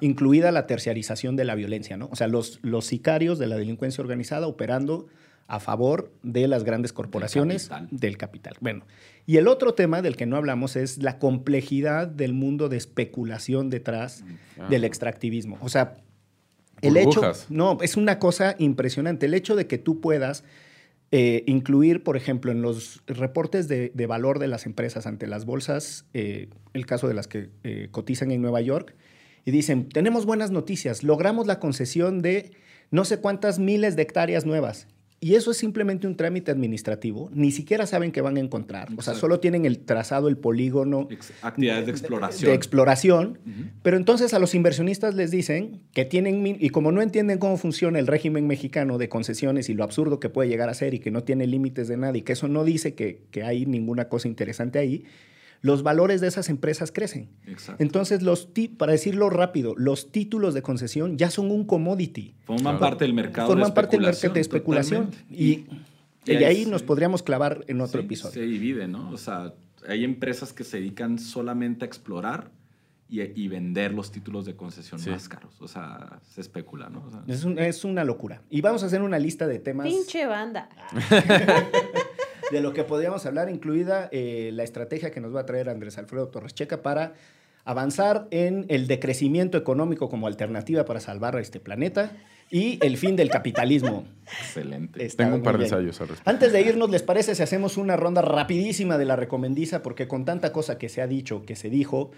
incluida 0.00 0.52
la 0.52 0.68
terciarización 0.68 1.34
de 1.34 1.44
la 1.44 1.56
violencia, 1.56 1.96
¿no? 1.96 2.08
O 2.12 2.14
sea, 2.14 2.28
los, 2.28 2.60
los 2.62 2.86
sicarios 2.86 3.40
de 3.40 3.48
la 3.48 3.56
delincuencia 3.56 4.00
organizada 4.00 4.46
operando 4.46 5.08
a 5.48 5.58
favor 5.58 6.12
de 6.22 6.46
las 6.46 6.62
grandes 6.62 6.92
corporaciones 6.92 7.68
capital. 7.68 7.88
del 7.98 8.16
capital. 8.16 8.54
Bueno, 8.60 8.84
y 9.26 9.38
el 9.38 9.48
otro 9.48 9.74
tema 9.74 10.02
del 10.02 10.14
que 10.16 10.24
no 10.26 10.36
hablamos 10.36 10.76
es 10.76 10.98
la 11.02 11.18
complejidad 11.18 12.06
del 12.06 12.32
mundo 12.32 12.68
de 12.68 12.76
especulación 12.76 13.70
detrás 13.70 14.22
Ah. 14.56 14.68
del 14.70 14.84
extractivismo. 14.84 15.58
O 15.62 15.68
sea, 15.68 15.96
el 16.80 16.96
hecho, 16.96 17.22
no, 17.48 17.78
es 17.82 17.96
una 17.96 18.20
cosa 18.20 18.54
impresionante. 18.60 19.26
El 19.26 19.34
hecho 19.34 19.56
de 19.56 19.66
que 19.66 19.78
tú 19.78 20.00
puedas 20.00 20.44
eh, 21.14 21.44
incluir, 21.46 22.02
por 22.02 22.16
ejemplo, 22.16 22.52
en 22.52 22.62
los 22.62 23.02
reportes 23.06 23.68
de, 23.68 24.06
valor 24.06 24.38
de 24.38 24.48
las 24.48 24.64
empresas 24.64 25.06
ante 25.06 25.26
las 25.26 25.44
bolsas, 25.44 26.06
eh, 26.14 26.48
el 26.72 26.86
caso 26.86 27.06
de 27.06 27.12
las 27.12 27.28
que 27.28 27.50
eh, 27.64 27.88
cotizan 27.90 28.30
en 28.30 28.40
Nueva 28.40 28.62
York, 28.62 28.94
y 29.44 29.50
dicen, 29.50 29.90
tenemos 29.90 30.24
buenas 30.24 30.50
noticias, 30.50 31.02
logramos 31.02 31.46
la 31.46 31.60
concesión 31.60 32.22
de 32.22 32.52
no 32.90 33.04
sé 33.04 33.18
cuántas 33.18 33.58
miles 33.58 33.94
de 33.94 34.02
hectáreas 34.02 34.46
nuevas. 34.46 34.88
Y 35.24 35.36
eso 35.36 35.52
es 35.52 35.56
simplemente 35.56 36.08
un 36.08 36.16
trámite 36.16 36.50
administrativo, 36.50 37.30
ni 37.32 37.52
siquiera 37.52 37.86
saben 37.86 38.10
qué 38.10 38.20
van 38.20 38.38
a 38.38 38.40
encontrar. 38.40 38.88
O 38.96 39.02
sea, 39.02 39.14
solo 39.14 39.38
tienen 39.38 39.64
el 39.64 39.78
trazado, 39.78 40.26
el 40.26 40.36
polígono, 40.36 41.06
Actividades 41.42 41.86
de 41.86 41.92
exploración. 41.92 42.50
de 42.50 42.56
exploración, 42.56 43.38
pero 43.84 43.96
entonces 43.96 44.34
a 44.34 44.40
los 44.40 44.52
inversionistas 44.56 45.14
les 45.14 45.30
dicen 45.30 45.80
que 45.92 46.04
tienen, 46.04 46.44
y 46.44 46.70
como 46.70 46.90
no 46.90 47.02
entienden 47.02 47.38
cómo 47.38 47.56
funciona 47.56 48.00
el 48.00 48.08
régimen 48.08 48.48
mexicano 48.48 48.98
de 48.98 49.08
concesiones 49.08 49.68
y 49.68 49.74
lo 49.74 49.84
absurdo 49.84 50.18
que 50.18 50.28
puede 50.28 50.48
llegar 50.48 50.68
a 50.68 50.74
ser 50.74 50.92
y 50.92 50.98
que 50.98 51.12
no 51.12 51.22
tiene 51.22 51.46
límites 51.46 51.86
de 51.86 51.96
nada 51.96 52.18
y 52.18 52.22
que 52.22 52.32
eso 52.32 52.48
no 52.48 52.64
dice 52.64 52.94
que, 52.94 53.22
que 53.30 53.44
hay 53.44 53.64
ninguna 53.64 54.08
cosa 54.08 54.26
interesante 54.26 54.80
ahí, 54.80 55.04
los 55.62 55.82
valores 55.82 56.20
de 56.20 56.26
esas 56.28 56.48
empresas 56.48 56.92
crecen. 56.92 57.30
Exacto. 57.46 57.82
Entonces, 57.82 58.22
los 58.22 58.52
ti- 58.52 58.68
para 58.68 58.92
decirlo 58.92 59.30
rápido, 59.30 59.74
los 59.76 60.12
títulos 60.12 60.52
de 60.54 60.62
concesión 60.62 61.16
ya 61.16 61.30
son 61.30 61.50
un 61.50 61.64
commodity. 61.64 62.34
Forman 62.44 62.62
Claro. 62.76 62.78
parte 62.80 63.04
del 63.04 63.14
mercado 63.14 63.48
Forman 63.48 63.70
de 63.70 63.74
parte 63.74 63.96
del 63.96 64.06
mercado 64.06 64.34
de 64.34 64.40
especulación. 64.40 65.06
totalmente. 65.06 65.34
Y, 65.34 65.50
y, 66.26 66.32
y 66.32 66.36
ahí 66.36 66.44
ahí 66.44 66.66
nos 66.66 66.80
se- 66.82 66.86
podríamos 66.86 67.22
clavar 67.22 67.64
en 67.68 67.80
otro 67.80 68.00
Sí, 68.00 68.06
episodio. 68.06 68.34
Se 68.34 68.42
divide, 68.42 68.86
¿no? 68.88 69.08
O 69.10 69.16
sea, 69.16 69.54
hay 69.88 70.04
empresas 70.04 70.52
que 70.52 70.64
se 70.64 70.78
dedican 70.78 71.18
solamente 71.18 71.84
a 71.84 71.86
explorar 71.86 72.50
y, 73.08 73.20
y 73.22 73.46
vender 73.48 73.92
los 73.92 74.10
títulos 74.10 74.46
de 74.46 74.56
concesión 74.56 74.98
Sí. 74.98 75.10
más 75.10 75.28
caros. 75.28 75.60
O 75.60 75.68
sea, 75.68 76.20
se 76.28 76.40
especula, 76.40 76.88
¿no? 76.88 77.04
O 77.06 77.10
sea, 77.10 77.22
Es, 77.28 77.44
un- 77.44 77.58
es 77.58 77.84
una 77.84 78.04
locura. 78.04 78.42
Y 78.50 78.62
vamos 78.62 78.82
a 78.82 78.86
hacer 78.86 79.02
una 79.02 79.18
lista 79.18 79.46
de 79.46 79.58
temas 79.58 79.86
Pinche 79.86 80.26
banda. 80.26 80.68
de 82.52 82.60
lo 82.60 82.72
que 82.72 82.84
podríamos 82.84 83.26
hablar, 83.26 83.50
incluida 83.50 84.08
eh, 84.12 84.50
la 84.52 84.62
estrategia 84.62 85.10
que 85.10 85.20
nos 85.20 85.34
va 85.34 85.40
a 85.40 85.46
traer 85.46 85.68
Andrés 85.68 85.98
Alfredo 85.98 86.28
Torres 86.28 86.54
Checa 86.54 86.82
para 86.82 87.14
avanzar 87.64 88.28
en 88.30 88.66
el 88.68 88.86
decrecimiento 88.86 89.56
económico 89.56 90.08
como 90.08 90.26
alternativa 90.26 90.84
para 90.84 91.00
salvar 91.00 91.36
a 91.36 91.40
este 91.40 91.60
planeta 91.60 92.12
y 92.50 92.78
el 92.84 92.98
fin 92.98 93.16
del 93.16 93.30
capitalismo. 93.30 94.04
excelente. 94.26 95.04
Está 95.04 95.24
Tengo 95.24 95.36
un 95.36 95.42
par 95.42 95.54
de 95.54 95.64
bien. 95.64 95.72
ensayos 95.72 96.00
al 96.02 96.08
respecto. 96.08 96.30
Antes 96.30 96.52
de 96.52 96.60
irnos, 96.60 96.90
¿les 96.90 97.02
parece 97.02 97.34
si 97.34 97.42
hacemos 97.42 97.78
una 97.78 97.96
ronda 97.96 98.20
rapidísima 98.20 98.98
de 98.98 99.06
la 99.06 99.16
recomendiza? 99.16 99.82
Porque 99.82 100.06
con 100.06 100.24
tanta 100.26 100.52
cosa 100.52 100.76
que 100.76 100.90
se 100.90 101.00
ha 101.00 101.06
dicho, 101.06 101.46
que 101.46 101.56
se 101.56 101.70
dijo, 101.70 102.10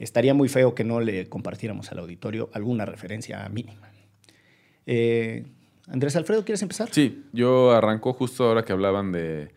estaría 0.00 0.34
muy 0.34 0.48
feo 0.48 0.74
que 0.74 0.82
no 0.82 1.00
le 1.00 1.28
compartiéramos 1.28 1.92
al 1.92 2.00
auditorio 2.00 2.50
alguna 2.52 2.84
referencia 2.86 3.48
mínima. 3.48 3.88
Eh, 4.86 5.44
Andrés 5.88 6.16
Alfredo, 6.16 6.44
¿quieres 6.44 6.62
empezar? 6.62 6.88
Sí, 6.90 7.24
yo 7.32 7.70
arrancó 7.70 8.12
justo 8.12 8.44
ahora 8.44 8.64
que 8.64 8.72
hablaban 8.72 9.12
de, 9.12 9.50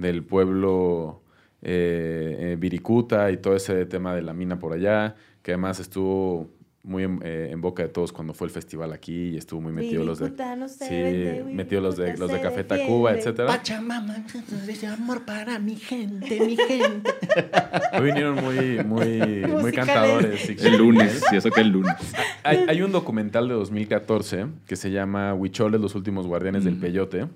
del 0.00 0.24
pueblo 0.24 1.22
eh, 1.62 2.36
eh, 2.52 2.56
Viricuta 2.58 3.30
y 3.30 3.36
todo 3.36 3.54
ese 3.54 3.84
tema 3.86 4.14
de 4.14 4.22
la 4.22 4.32
mina 4.32 4.58
por 4.58 4.72
allá, 4.72 5.14
que 5.42 5.52
además 5.52 5.78
estuvo 5.78 6.48
muy 6.82 7.04
en, 7.04 7.20
eh, 7.22 7.50
en 7.52 7.60
boca 7.60 7.82
de 7.82 7.90
todos 7.90 8.10
cuando 8.10 8.32
fue 8.32 8.46
el 8.46 8.50
festival 8.50 8.94
aquí 8.94 9.32
y 9.32 9.36
estuvo 9.36 9.60
muy 9.60 9.70
metido 9.70 10.02
los 10.02 10.18
de 10.18 10.30
no 10.56 10.66
se 10.66 10.88
sí, 10.88 10.94
vende, 10.94 11.44
metido 11.52 11.82
los 11.82 11.98
de 11.98 12.16
los 12.16 12.30
de 12.30 12.40
Café 12.40 12.62
defiende. 12.62 12.86
Tacuba, 12.86 13.12
etcétera. 13.12 13.48
Pachamama, 13.48 14.24
amor 14.90 15.26
para 15.26 15.58
mi 15.58 15.76
gente, 15.76 16.40
mi 16.40 16.56
gente. 16.56 17.10
Hoy 17.92 18.06
vinieron 18.06 18.42
muy 18.42 18.82
muy 18.82 19.44
muy 19.46 19.72
cantadores. 19.72 20.48
El 20.48 20.78
lunes, 20.78 21.22
y 21.30 21.36
eso 21.36 21.50
que 21.50 21.60
el 21.60 21.68
lunes. 21.68 21.96
Hay, 22.42 22.64
hay 22.66 22.80
un 22.80 22.92
documental 22.92 23.48
de 23.48 23.54
2014 23.54 24.46
que 24.66 24.76
se 24.76 24.90
llama 24.90 25.34
Huicholes, 25.34 25.78
los 25.78 25.94
últimos 25.94 26.26
guardianes 26.26 26.64
del 26.64 26.78
peyote. 26.78 27.26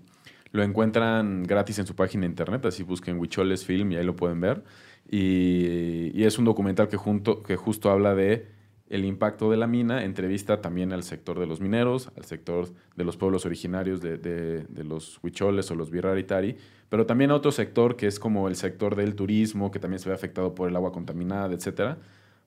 Lo 0.54 0.62
encuentran 0.62 1.42
gratis 1.42 1.80
en 1.80 1.86
su 1.88 1.96
página 1.96 2.20
de 2.20 2.28
internet, 2.28 2.64
así 2.66 2.84
busquen 2.84 3.18
Huicholes 3.18 3.64
Film 3.64 3.90
y 3.90 3.96
ahí 3.96 4.04
lo 4.04 4.14
pueden 4.14 4.40
ver. 4.40 4.62
Y, 5.10 6.12
y 6.14 6.22
es 6.22 6.38
un 6.38 6.44
documental 6.44 6.86
que, 6.86 6.96
junto, 6.96 7.42
que 7.42 7.56
justo 7.56 7.90
habla 7.90 8.14
de 8.14 8.46
el 8.88 9.04
impacto 9.04 9.50
de 9.50 9.56
la 9.56 9.66
mina, 9.66 10.04
entrevista 10.04 10.60
también 10.60 10.92
al 10.92 11.02
sector 11.02 11.40
de 11.40 11.46
los 11.48 11.60
mineros, 11.60 12.12
al 12.16 12.24
sector 12.24 12.68
de 12.94 13.02
los 13.04 13.16
pueblos 13.16 13.44
originarios 13.46 14.00
de, 14.00 14.16
de- 14.16 14.62
de 14.68 14.84
los 14.84 15.18
huicholes 15.24 15.68
o 15.72 15.74
los 15.74 15.90
birraritari, 15.90 16.56
pero 16.88 17.04
también 17.04 17.32
a 17.32 17.34
otro 17.34 17.50
sector 17.50 17.96
que 17.96 18.06
es 18.06 18.20
como 18.20 18.46
el 18.46 18.54
sector 18.54 18.94
del 18.94 19.16
turismo, 19.16 19.72
que 19.72 19.80
también 19.80 19.98
se 19.98 20.08
ve 20.08 20.14
afectado 20.14 20.54
por 20.54 20.68
el 20.68 20.76
agua 20.76 20.92
contaminada, 20.92 21.52
etcétera. 21.52 21.98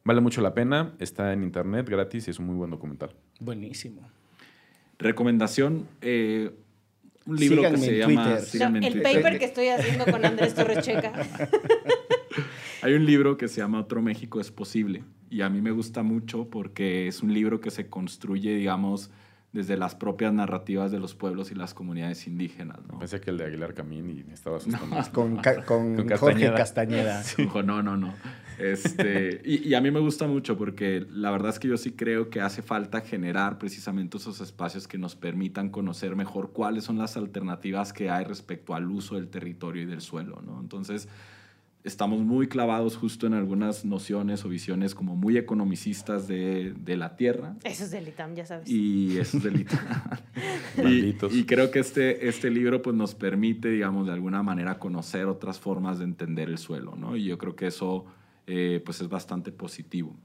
Vale 0.06 0.22
mucho 0.22 0.40
la 0.40 0.54
pena, 0.54 0.94
está 1.00 1.34
en 1.34 1.44
internet 1.44 1.90
gratis 1.90 2.30
y 2.30 2.32
es 2.32 2.40
un 2.40 2.46
muy 2.46 2.56
buen 2.56 2.70
documental. 2.72 3.10
Buenísimo. 3.42 4.10
Recomendación, 4.98 5.86
eh, 6.02 6.52
un 7.28 7.36
libro 7.36 7.58
Síganme 7.58 7.78
que 7.80 7.86
se 7.86 7.92
en 7.94 8.00
llama... 8.00 8.24
Twitter. 8.24 8.40
No, 8.40 8.46
síganme 8.46 8.78
en 8.80 8.84
el 8.86 8.94
Twitter. 8.94 9.14
paper 9.14 9.40
que 9.40 9.46
estoy 9.46 9.68
haciendo 9.68 10.06
con 10.06 10.26
Andrés 10.26 10.54
Torres 10.56 10.80
Checa. 10.86 11.14
Hay 12.82 12.94
un 12.94 13.06
libro 13.06 13.38
que 13.38 13.48
se 13.48 13.62
llama 13.62 13.80
Otro 13.80 14.02
México 14.02 14.40
es 14.40 14.52
posible 14.52 15.04
y 15.30 15.42
a 15.42 15.50
mí 15.50 15.62
me 15.62 15.72
gusta 15.72 16.04
mucho 16.04 16.50
porque 16.50 17.08
es 17.08 17.22
un 17.24 17.34
libro 17.34 17.60
que 17.60 17.72
se 17.72 17.88
construye, 17.90 18.56
digamos, 18.56 19.10
desde 19.52 19.78
las 19.78 19.96
propias 19.96 20.32
narrativas 20.34 20.92
de 20.92 21.00
los 21.00 21.16
pueblos 21.16 21.52
y 21.52 21.56
las 21.56 21.74
comunidades 21.74 22.28
indígenas, 22.28 22.78
¿no? 22.92 23.00
Pensé 23.00 23.20
que 23.20 23.32
el 23.32 23.38
de 23.38 23.46
Aguilar 23.46 23.74
Camín 23.74 24.10
y 24.10 24.24
me 24.24 24.34
estaba 24.34 24.58
asustando. 24.58 24.96
Con, 25.12 25.38
ca- 25.38 25.64
con 25.66 25.96
Con 25.96 26.10
Jorge 26.10 26.52
Castañeda. 26.56 27.24
Castañeda. 27.24 27.24
No, 27.66 27.82
no, 27.82 27.98
no. 27.98 28.14
Este, 28.60 29.42
y, 29.46 29.68
y 29.68 29.74
a 29.76 29.82
mí 29.82 29.92
me 29.92 30.00
gusta 30.00 30.28
mucho 30.28 30.58
porque 30.58 31.06
la 31.12 31.32
verdad 31.32 31.50
es 31.50 31.60
que 31.60 31.68
yo 31.68 31.78
sí 31.78 31.92
creo 31.92 32.30
que 32.30 32.42
hace 32.42 32.62
falta 32.62 33.02
generar 33.02 33.58
precisamente 33.58 34.18
esos 34.18 34.42
espacios 34.42 34.88
que 34.88 34.98
nos 34.98 35.16
permitan 35.16 35.70
conocer 35.70 36.16
mejor 36.16 36.52
cuáles 36.52 36.84
son 36.84 36.98
las 36.98 37.18
alternativas 37.18 37.94
que 37.94 38.10
hay 38.10 38.26
respecto 38.26 38.74
al 38.74 38.90
uso 38.90 39.16
del 39.16 39.28
territorio 39.30 39.84
y 39.84 39.86
del 39.86 40.02
suelo, 40.02 40.42
¿no? 40.46 40.60
Entonces, 40.60 41.08
estamos 41.88 42.20
muy 42.20 42.48
clavados 42.48 42.98
justo 42.98 43.28
en 43.28 43.34
algunas 43.34 43.86
nociones 43.86 44.44
o 44.46 44.50
visiones 44.50 44.94
como 44.94 45.16
muy 45.16 45.38
economicistas 45.38 46.28
de, 46.28 46.74
de 46.78 46.98
la 46.98 47.16
tierra. 47.16 47.56
Eso 47.64 47.86
es 47.86 47.92
del 47.92 48.08
ITAM, 48.10 48.36
ya 48.36 48.46
sabes. 48.46 48.70
Y 48.70 49.18
eso 49.18 49.38
es 49.38 49.44
delito. 49.44 49.76
y, 50.78 50.82
Malditos. 50.82 51.34
y 51.34 51.46
creo 51.46 51.72
que 51.72 51.80
este, 51.80 52.28
este 52.28 52.50
libro 52.50 52.82
pues, 52.82 52.96
nos 52.96 53.16
permite, 53.16 53.70
digamos, 53.70 54.08
de 54.08 54.14
alguna 54.14 54.44
manera 54.44 54.80
conocer 54.80 55.26
otras 55.26 55.60
formas 55.60 56.00
de 56.00 56.06
entender 56.06 56.50
el 56.50 56.58
suelo, 56.58 56.96
¿no? 56.96 57.16
Y 57.16 57.26
yo 57.26 57.38
creo 57.38 57.56
que 57.56 57.68
eso 57.68 58.06
eh, 58.48 58.82
pues 58.84 59.02
es 59.02 59.10
bastante 59.10 59.52
positivo. 59.52 60.16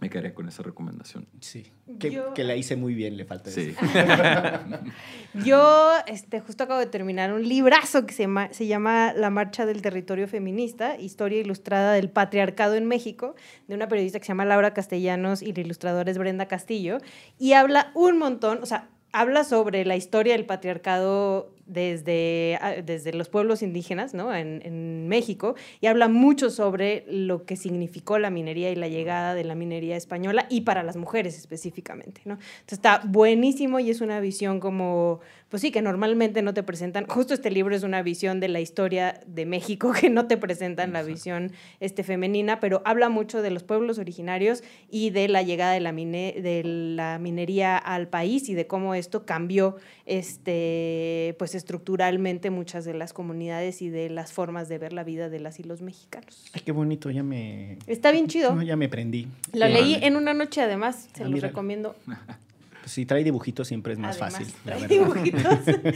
Me 0.00 0.08
quedaría 0.08 0.32
con 0.34 0.48
esa 0.48 0.62
recomendación. 0.62 1.26
Sí. 1.40 1.70
Que, 1.98 2.10
Yo- 2.10 2.32
que 2.32 2.42
la 2.42 2.56
hice 2.56 2.74
muy 2.74 2.94
bien, 2.94 3.18
le 3.18 3.26
falta 3.26 3.50
Sí. 3.50 3.74
eso. 3.76 3.80
Yo 5.44 5.90
este, 6.06 6.40
justo 6.40 6.64
acabo 6.64 6.80
de 6.80 6.86
terminar 6.86 7.32
un 7.32 7.46
librazo 7.46 8.06
que 8.06 8.14
se 8.14 8.22
llama, 8.22 8.48
se 8.52 8.66
llama 8.66 9.12
La 9.14 9.30
Marcha 9.30 9.66
del 9.66 9.82
Territorio 9.82 10.26
Feminista, 10.26 10.96
Historia 10.98 11.40
Ilustrada 11.40 11.92
del 11.92 12.08
Patriarcado 12.10 12.74
en 12.76 12.86
México, 12.86 13.34
de 13.68 13.74
una 13.74 13.88
periodista 13.88 14.18
que 14.18 14.24
se 14.24 14.28
llama 14.28 14.44
Laura 14.46 14.72
Castellanos 14.72 15.42
y 15.42 15.52
la 15.52 15.60
ilustradora 15.60 16.10
es 16.10 16.18
Brenda 16.18 16.46
Castillo, 16.46 16.98
y 17.38 17.52
habla 17.52 17.90
un 17.94 18.18
montón, 18.18 18.60
o 18.62 18.66
sea, 18.66 18.88
habla 19.12 19.44
sobre 19.44 19.84
la 19.84 19.96
historia 19.96 20.32
del 20.34 20.46
patriarcado 20.46 21.54
desde, 21.70 22.58
ah, 22.60 22.74
desde 22.84 23.12
los 23.12 23.28
pueblos 23.28 23.62
indígenas 23.62 24.12
¿no? 24.12 24.34
en, 24.34 24.60
en 24.64 25.08
México 25.08 25.54
y 25.80 25.86
habla 25.86 26.08
mucho 26.08 26.50
sobre 26.50 27.04
lo 27.08 27.44
que 27.44 27.56
significó 27.56 28.18
la 28.18 28.30
minería 28.30 28.70
y 28.70 28.74
la 28.74 28.88
llegada 28.88 29.34
de 29.34 29.44
la 29.44 29.54
minería 29.54 29.96
española 29.96 30.46
y 30.50 30.62
para 30.62 30.82
las 30.82 30.96
mujeres 30.96 31.38
específicamente. 31.38 32.22
¿no? 32.24 32.34
Entonces 32.34 32.72
está 32.78 33.02
buenísimo 33.04 33.78
y 33.80 33.90
es 33.90 34.00
una 34.00 34.18
visión 34.20 34.58
como, 34.60 35.20
pues 35.48 35.62
sí, 35.62 35.70
que 35.70 35.80
normalmente 35.82 36.42
no 36.42 36.54
te 36.54 36.62
presentan. 36.62 37.06
Justo 37.06 37.34
este 37.34 37.50
libro 37.50 37.74
es 37.74 37.82
una 37.84 38.02
visión 38.02 38.40
de 38.40 38.48
la 38.48 38.60
historia 38.60 39.20
de 39.26 39.46
México 39.46 39.92
que 40.00 40.10
no 40.10 40.26
te 40.26 40.36
presentan 40.36 40.92
la 40.92 41.02
visión 41.02 41.52
este, 41.78 42.02
femenina, 42.02 42.58
pero 42.60 42.82
habla 42.84 43.08
mucho 43.08 43.42
de 43.42 43.50
los 43.50 43.62
pueblos 43.62 43.98
originarios 43.98 44.62
y 44.90 45.10
de 45.10 45.28
la 45.28 45.42
llegada 45.42 45.72
de 45.72 45.80
la, 45.80 45.92
mine- 45.92 46.34
de 46.42 46.62
la 46.64 47.18
minería 47.20 47.78
al 47.78 48.08
país 48.08 48.48
y 48.48 48.54
de 48.54 48.66
cómo 48.66 48.94
esto 48.94 49.24
cambió 49.24 49.76
este, 50.06 51.34
pues 51.38 51.54
estructuralmente 51.60 52.50
muchas 52.50 52.84
de 52.84 52.94
las 52.94 53.12
comunidades 53.12 53.82
y 53.82 53.88
de 53.90 54.10
las 54.10 54.32
formas 54.32 54.68
de 54.68 54.78
ver 54.78 54.92
la 54.92 55.04
vida 55.04 55.28
de 55.28 55.38
las 55.40 55.60
y 55.60 55.62
los 55.62 55.82
mexicanos. 55.82 56.44
Ay, 56.52 56.62
qué 56.64 56.72
bonito, 56.72 57.10
ya 57.10 57.22
me... 57.22 57.78
Está 57.86 58.10
bien 58.10 58.26
chido. 58.26 58.54
No, 58.54 58.62
ya 58.62 58.76
me 58.76 58.88
prendí. 58.88 59.28
Lo 59.52 59.66
Sí. 59.66 59.72
leí 59.72 59.94
en 60.02 60.16
una 60.16 60.34
noche 60.34 60.60
además, 60.62 61.08
se 61.14 61.22
Ah, 61.22 61.26
los 61.26 61.34
mira. 61.34 61.48
recomiendo. 61.48 61.94
Pues 62.82 62.92
si 62.92 63.04
trae 63.04 63.22
dibujitos 63.22 63.68
siempre 63.68 63.92
es 63.92 63.98
más 63.98 64.16
Además, 64.18 64.38
fácil. 64.38 64.54
trae 64.64 64.88
dibujitos. 64.88 65.42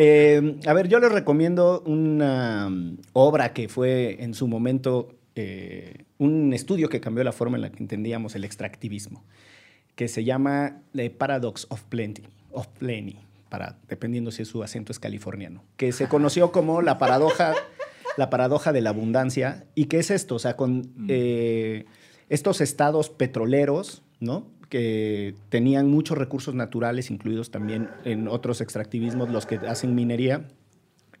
Eh, 0.00 0.58
a 0.66 0.72
ver, 0.74 0.86
yo 0.86 1.00
les 1.00 1.10
recomiendo 1.10 1.82
una 1.86 2.68
um, 2.68 2.98
obra 3.14 3.52
que 3.52 3.68
fue 3.68 4.22
en 4.22 4.32
su 4.34 4.46
momento 4.46 5.08
eh, 5.34 6.04
un 6.18 6.52
estudio 6.52 6.88
que 6.88 7.00
cambió 7.00 7.24
la 7.24 7.32
forma 7.32 7.56
en 7.56 7.62
la 7.62 7.70
que 7.72 7.82
entendíamos 7.82 8.34
el 8.36 8.44
extractivismo, 8.44 9.24
que 9.96 10.06
se 10.06 10.22
llama 10.22 10.82
The 10.94 11.10
Paradox 11.10 11.66
of 11.70 11.82
Plenty, 11.84 12.22
of 12.52 12.68
Plenty, 12.78 13.16
para, 13.48 13.78
dependiendo 13.88 14.30
si 14.30 14.44
su 14.44 14.62
acento 14.62 14.92
es 14.92 14.98
californiano, 14.98 15.64
que 15.76 15.92
se 15.92 16.08
conoció 16.08 16.52
como 16.52 16.82
la 16.82 16.98
paradoja, 16.98 17.54
la 18.16 18.30
paradoja 18.30 18.72
de 18.72 18.80
la 18.80 18.90
abundancia. 18.90 19.66
¿Y 19.74 19.86
qué 19.86 19.98
es 19.98 20.10
esto? 20.10 20.36
O 20.36 20.38
sea, 20.38 20.56
con 20.56 20.92
eh, 21.08 21.86
estos 22.28 22.60
estados 22.60 23.10
petroleros, 23.10 24.02
¿no? 24.20 24.46
que 24.68 25.34
tenían 25.48 25.88
muchos 25.88 26.18
recursos 26.18 26.54
naturales, 26.54 27.10
incluidos 27.10 27.50
también 27.50 27.88
en 28.04 28.28
otros 28.28 28.60
extractivismos, 28.60 29.30
los 29.30 29.46
que 29.46 29.56
hacen 29.56 29.94
minería, 29.94 30.46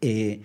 eh, 0.00 0.42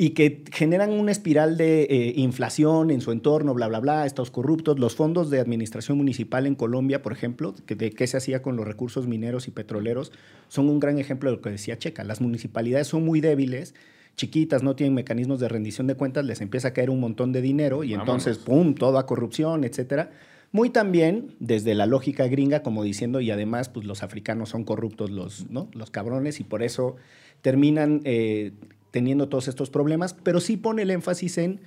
y 0.00 0.10
que 0.10 0.44
generan 0.52 0.92
una 0.92 1.10
espiral 1.10 1.56
de 1.56 1.82
eh, 1.82 2.12
inflación 2.14 2.92
en 2.92 3.00
su 3.00 3.10
entorno, 3.10 3.52
bla, 3.52 3.66
bla, 3.66 3.80
bla, 3.80 4.06
estos 4.06 4.30
corruptos. 4.30 4.78
Los 4.78 4.94
fondos 4.94 5.28
de 5.28 5.40
administración 5.40 5.98
municipal 5.98 6.46
en 6.46 6.54
Colombia, 6.54 7.02
por 7.02 7.12
ejemplo, 7.12 7.52
que 7.66 7.74
de 7.74 7.90
qué 7.90 8.06
se 8.06 8.16
hacía 8.16 8.40
con 8.40 8.54
los 8.54 8.64
recursos 8.64 9.08
mineros 9.08 9.48
y 9.48 9.50
petroleros, 9.50 10.12
son 10.46 10.68
un 10.68 10.78
gran 10.78 11.00
ejemplo 11.00 11.30
de 11.30 11.36
lo 11.36 11.42
que 11.42 11.50
decía 11.50 11.78
Checa. 11.78 12.04
Las 12.04 12.20
municipalidades 12.20 12.86
son 12.86 13.04
muy 13.04 13.20
débiles, 13.20 13.74
chiquitas, 14.14 14.62
no 14.62 14.76
tienen 14.76 14.94
mecanismos 14.94 15.40
de 15.40 15.48
rendición 15.48 15.88
de 15.88 15.96
cuentas, 15.96 16.24
les 16.24 16.40
empieza 16.40 16.68
a 16.68 16.72
caer 16.72 16.90
un 16.90 17.00
montón 17.00 17.32
de 17.32 17.42
dinero 17.42 17.82
y 17.82 17.90
Vámonos. 17.90 18.24
entonces, 18.24 18.38
¡pum!, 18.38 18.76
toda 18.76 19.04
corrupción, 19.04 19.64
etcétera. 19.64 20.12
Muy 20.52 20.70
también 20.70 21.34
desde 21.40 21.74
la 21.74 21.86
lógica 21.86 22.28
gringa, 22.28 22.62
como 22.62 22.84
diciendo, 22.84 23.20
y 23.20 23.32
además, 23.32 23.68
pues 23.68 23.84
los 23.84 24.04
africanos 24.04 24.48
son 24.50 24.62
corruptos, 24.62 25.10
los, 25.10 25.50
¿no? 25.50 25.68
los 25.72 25.90
cabrones, 25.90 26.38
y 26.38 26.44
por 26.44 26.62
eso 26.62 26.94
terminan 27.42 28.00
eh, 28.04 28.52
teniendo 28.98 29.28
todos 29.28 29.46
estos 29.46 29.70
problemas, 29.70 30.12
pero 30.12 30.40
sí 30.40 30.56
pone 30.56 30.82
el 30.82 30.90
énfasis 30.90 31.38
en 31.38 31.60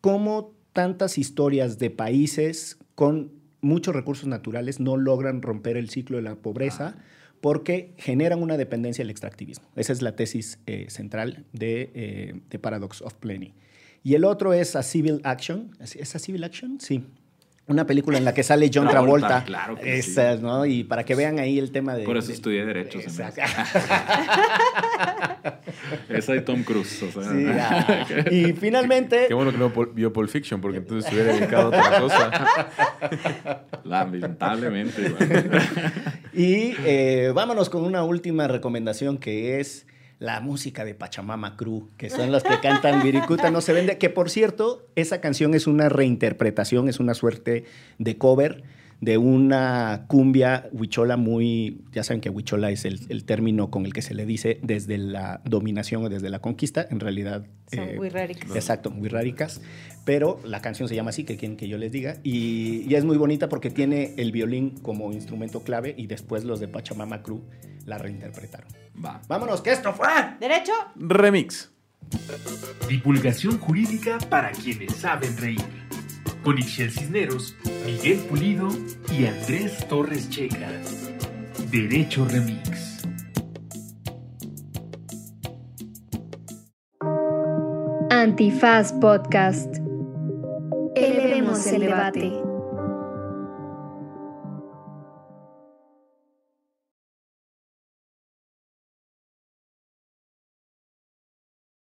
cómo 0.00 0.52
tantas 0.72 1.16
historias 1.16 1.78
de 1.78 1.90
países 1.90 2.76
con 2.96 3.30
muchos 3.60 3.94
recursos 3.94 4.26
naturales 4.26 4.80
no 4.80 4.96
logran 4.96 5.42
romper 5.42 5.76
el 5.76 5.90
ciclo 5.90 6.16
de 6.16 6.24
la 6.24 6.34
pobreza 6.34 6.96
porque 7.40 7.94
generan 7.98 8.42
una 8.42 8.56
dependencia 8.56 9.04
del 9.04 9.10
extractivismo. 9.10 9.68
Esa 9.76 9.92
es 9.92 10.02
la 10.02 10.16
tesis 10.16 10.58
eh, 10.66 10.86
central 10.88 11.44
de, 11.52 11.92
eh, 11.94 12.40
de 12.50 12.58
Paradox 12.58 13.00
of 13.00 13.14
Plenty. 13.14 13.54
Y 14.02 14.16
el 14.16 14.24
otro 14.24 14.52
es 14.52 14.74
A 14.74 14.82
Civil 14.82 15.20
Action. 15.22 15.70
¿Es 15.78 15.94
es 15.94 16.16
A 16.16 16.18
Civil 16.18 16.42
Action? 16.42 16.80
Sí. 16.80 17.04
Una 17.70 17.86
película 17.86 18.18
en 18.18 18.24
la 18.24 18.34
que 18.34 18.42
sale 18.42 18.68
John 18.74 18.88
Travolta, 18.88 19.28
Travolta. 19.28 19.44
claro 19.46 19.76
que 19.76 20.02
sí. 20.02 20.10
Esa, 20.10 20.34
¿no? 20.36 20.66
Y 20.66 20.82
para 20.82 21.04
que 21.04 21.14
vean 21.14 21.38
ahí 21.38 21.56
el 21.58 21.70
tema 21.70 21.94
de... 21.94 22.02
Por 22.04 22.16
eso 22.16 22.28
de- 22.28 22.34
estudié 22.34 22.64
Derecho. 22.66 22.98
Exacto. 22.98 23.40
Esa 26.08 26.32
de 26.32 26.40
Tom 26.40 26.62
Cruise. 26.64 27.02
O 27.04 27.12
sea, 27.22 27.30
Sí, 27.32 27.46
ah. 27.48 28.06
Y 28.30 28.52
finalmente... 28.54 29.26
Qué 29.28 29.34
bueno 29.34 29.52
que 29.52 29.58
no 29.58 29.70
vio 29.94 30.12
Pulp 30.12 30.28
Fiction, 30.28 30.60
porque 30.60 30.78
entonces 30.78 31.08
se 31.08 31.14
hubiera 31.16 31.32
dedicado 31.34 31.66
a 31.66 31.68
otra 31.68 32.00
cosa. 32.00 33.62
Lamentablemente. 33.84 35.02
igual. 35.02 35.62
Y 36.32 36.74
eh, 36.84 37.30
vámonos 37.34 37.70
con 37.70 37.84
una 37.84 38.02
última 38.02 38.48
recomendación 38.48 39.18
que 39.18 39.60
es 39.60 39.86
la 40.20 40.40
música 40.40 40.84
de 40.84 40.94
Pachamama 40.94 41.56
Crew, 41.56 41.88
que 41.96 42.10
son 42.10 42.30
los 42.30 42.44
que 42.44 42.60
cantan 42.60 43.02
Viricuta 43.02 43.50
no 43.50 43.62
se 43.62 43.72
vende, 43.72 43.96
que 43.98 44.10
por 44.10 44.28
cierto, 44.30 44.86
esa 44.94 45.20
canción 45.20 45.54
es 45.54 45.66
una 45.66 45.88
reinterpretación, 45.88 46.88
es 46.88 47.00
una 47.00 47.14
suerte 47.14 47.64
de 47.98 48.18
cover 48.18 48.62
de 49.00 49.16
una 49.16 50.04
cumbia 50.08 50.68
huichola 50.72 51.16
muy, 51.16 51.80
ya 51.90 52.04
saben 52.04 52.20
que 52.20 52.28
huichola 52.28 52.70
es 52.70 52.84
el, 52.84 53.00
el 53.08 53.24
término 53.24 53.70
con 53.70 53.86
el 53.86 53.94
que 53.94 54.02
se 54.02 54.12
le 54.12 54.26
dice 54.26 54.60
desde 54.62 54.98
la 54.98 55.40
dominación 55.46 56.04
o 56.04 56.10
desde 56.10 56.28
la 56.28 56.40
conquista, 56.40 56.86
en 56.90 57.00
realidad... 57.00 57.46
Son 57.72 57.98
wixárikas. 57.98 58.54
Exacto, 58.54 58.90
muy 58.90 59.08
ráricas, 59.08 59.62
pero 60.04 60.38
la 60.44 60.60
canción 60.60 60.86
se 60.86 60.96
llama 60.96 61.10
así, 61.10 61.24
que 61.24 61.38
quieren 61.38 61.56
que 61.56 61.66
yo 61.66 61.78
les 61.78 61.92
diga, 61.92 62.18
y, 62.22 62.84
y 62.86 62.94
es 62.94 63.04
muy 63.04 63.16
bonita 63.16 63.48
porque 63.48 63.70
tiene 63.70 64.12
el 64.18 64.32
violín 64.32 64.74
como 64.82 65.12
instrumento 65.12 65.62
clave 65.62 65.94
y 65.96 66.06
después 66.06 66.44
los 66.44 66.60
de 66.60 66.68
Pachamama 66.68 67.22
Crew 67.22 67.40
la 67.86 67.98
reinterpretaron. 67.98 68.68
Va. 69.04 69.20
Vámonos, 69.28 69.60
que 69.60 69.72
esto 69.72 69.92
fue... 69.92 70.08
¿Derecho? 70.38 70.72
Remix. 70.96 71.70
Divulgación 72.88 73.58
jurídica 73.58 74.18
para 74.28 74.50
quienes 74.52 74.96
saben 74.96 75.36
reír. 75.36 75.64
Con 76.42 76.58
Ixel 76.58 76.90
Cisneros, 76.90 77.54
Miguel 77.84 78.18
Pulido 78.20 78.68
y 79.12 79.26
Andrés 79.26 79.86
Torres 79.88 80.28
Checa. 80.30 80.70
Derecho 81.70 82.24
Remix. 82.24 82.90
Antifaz 88.10 88.92
Podcast. 88.94 89.76
Elevemos 90.94 91.66
el 91.66 91.80
debate. 91.82 92.49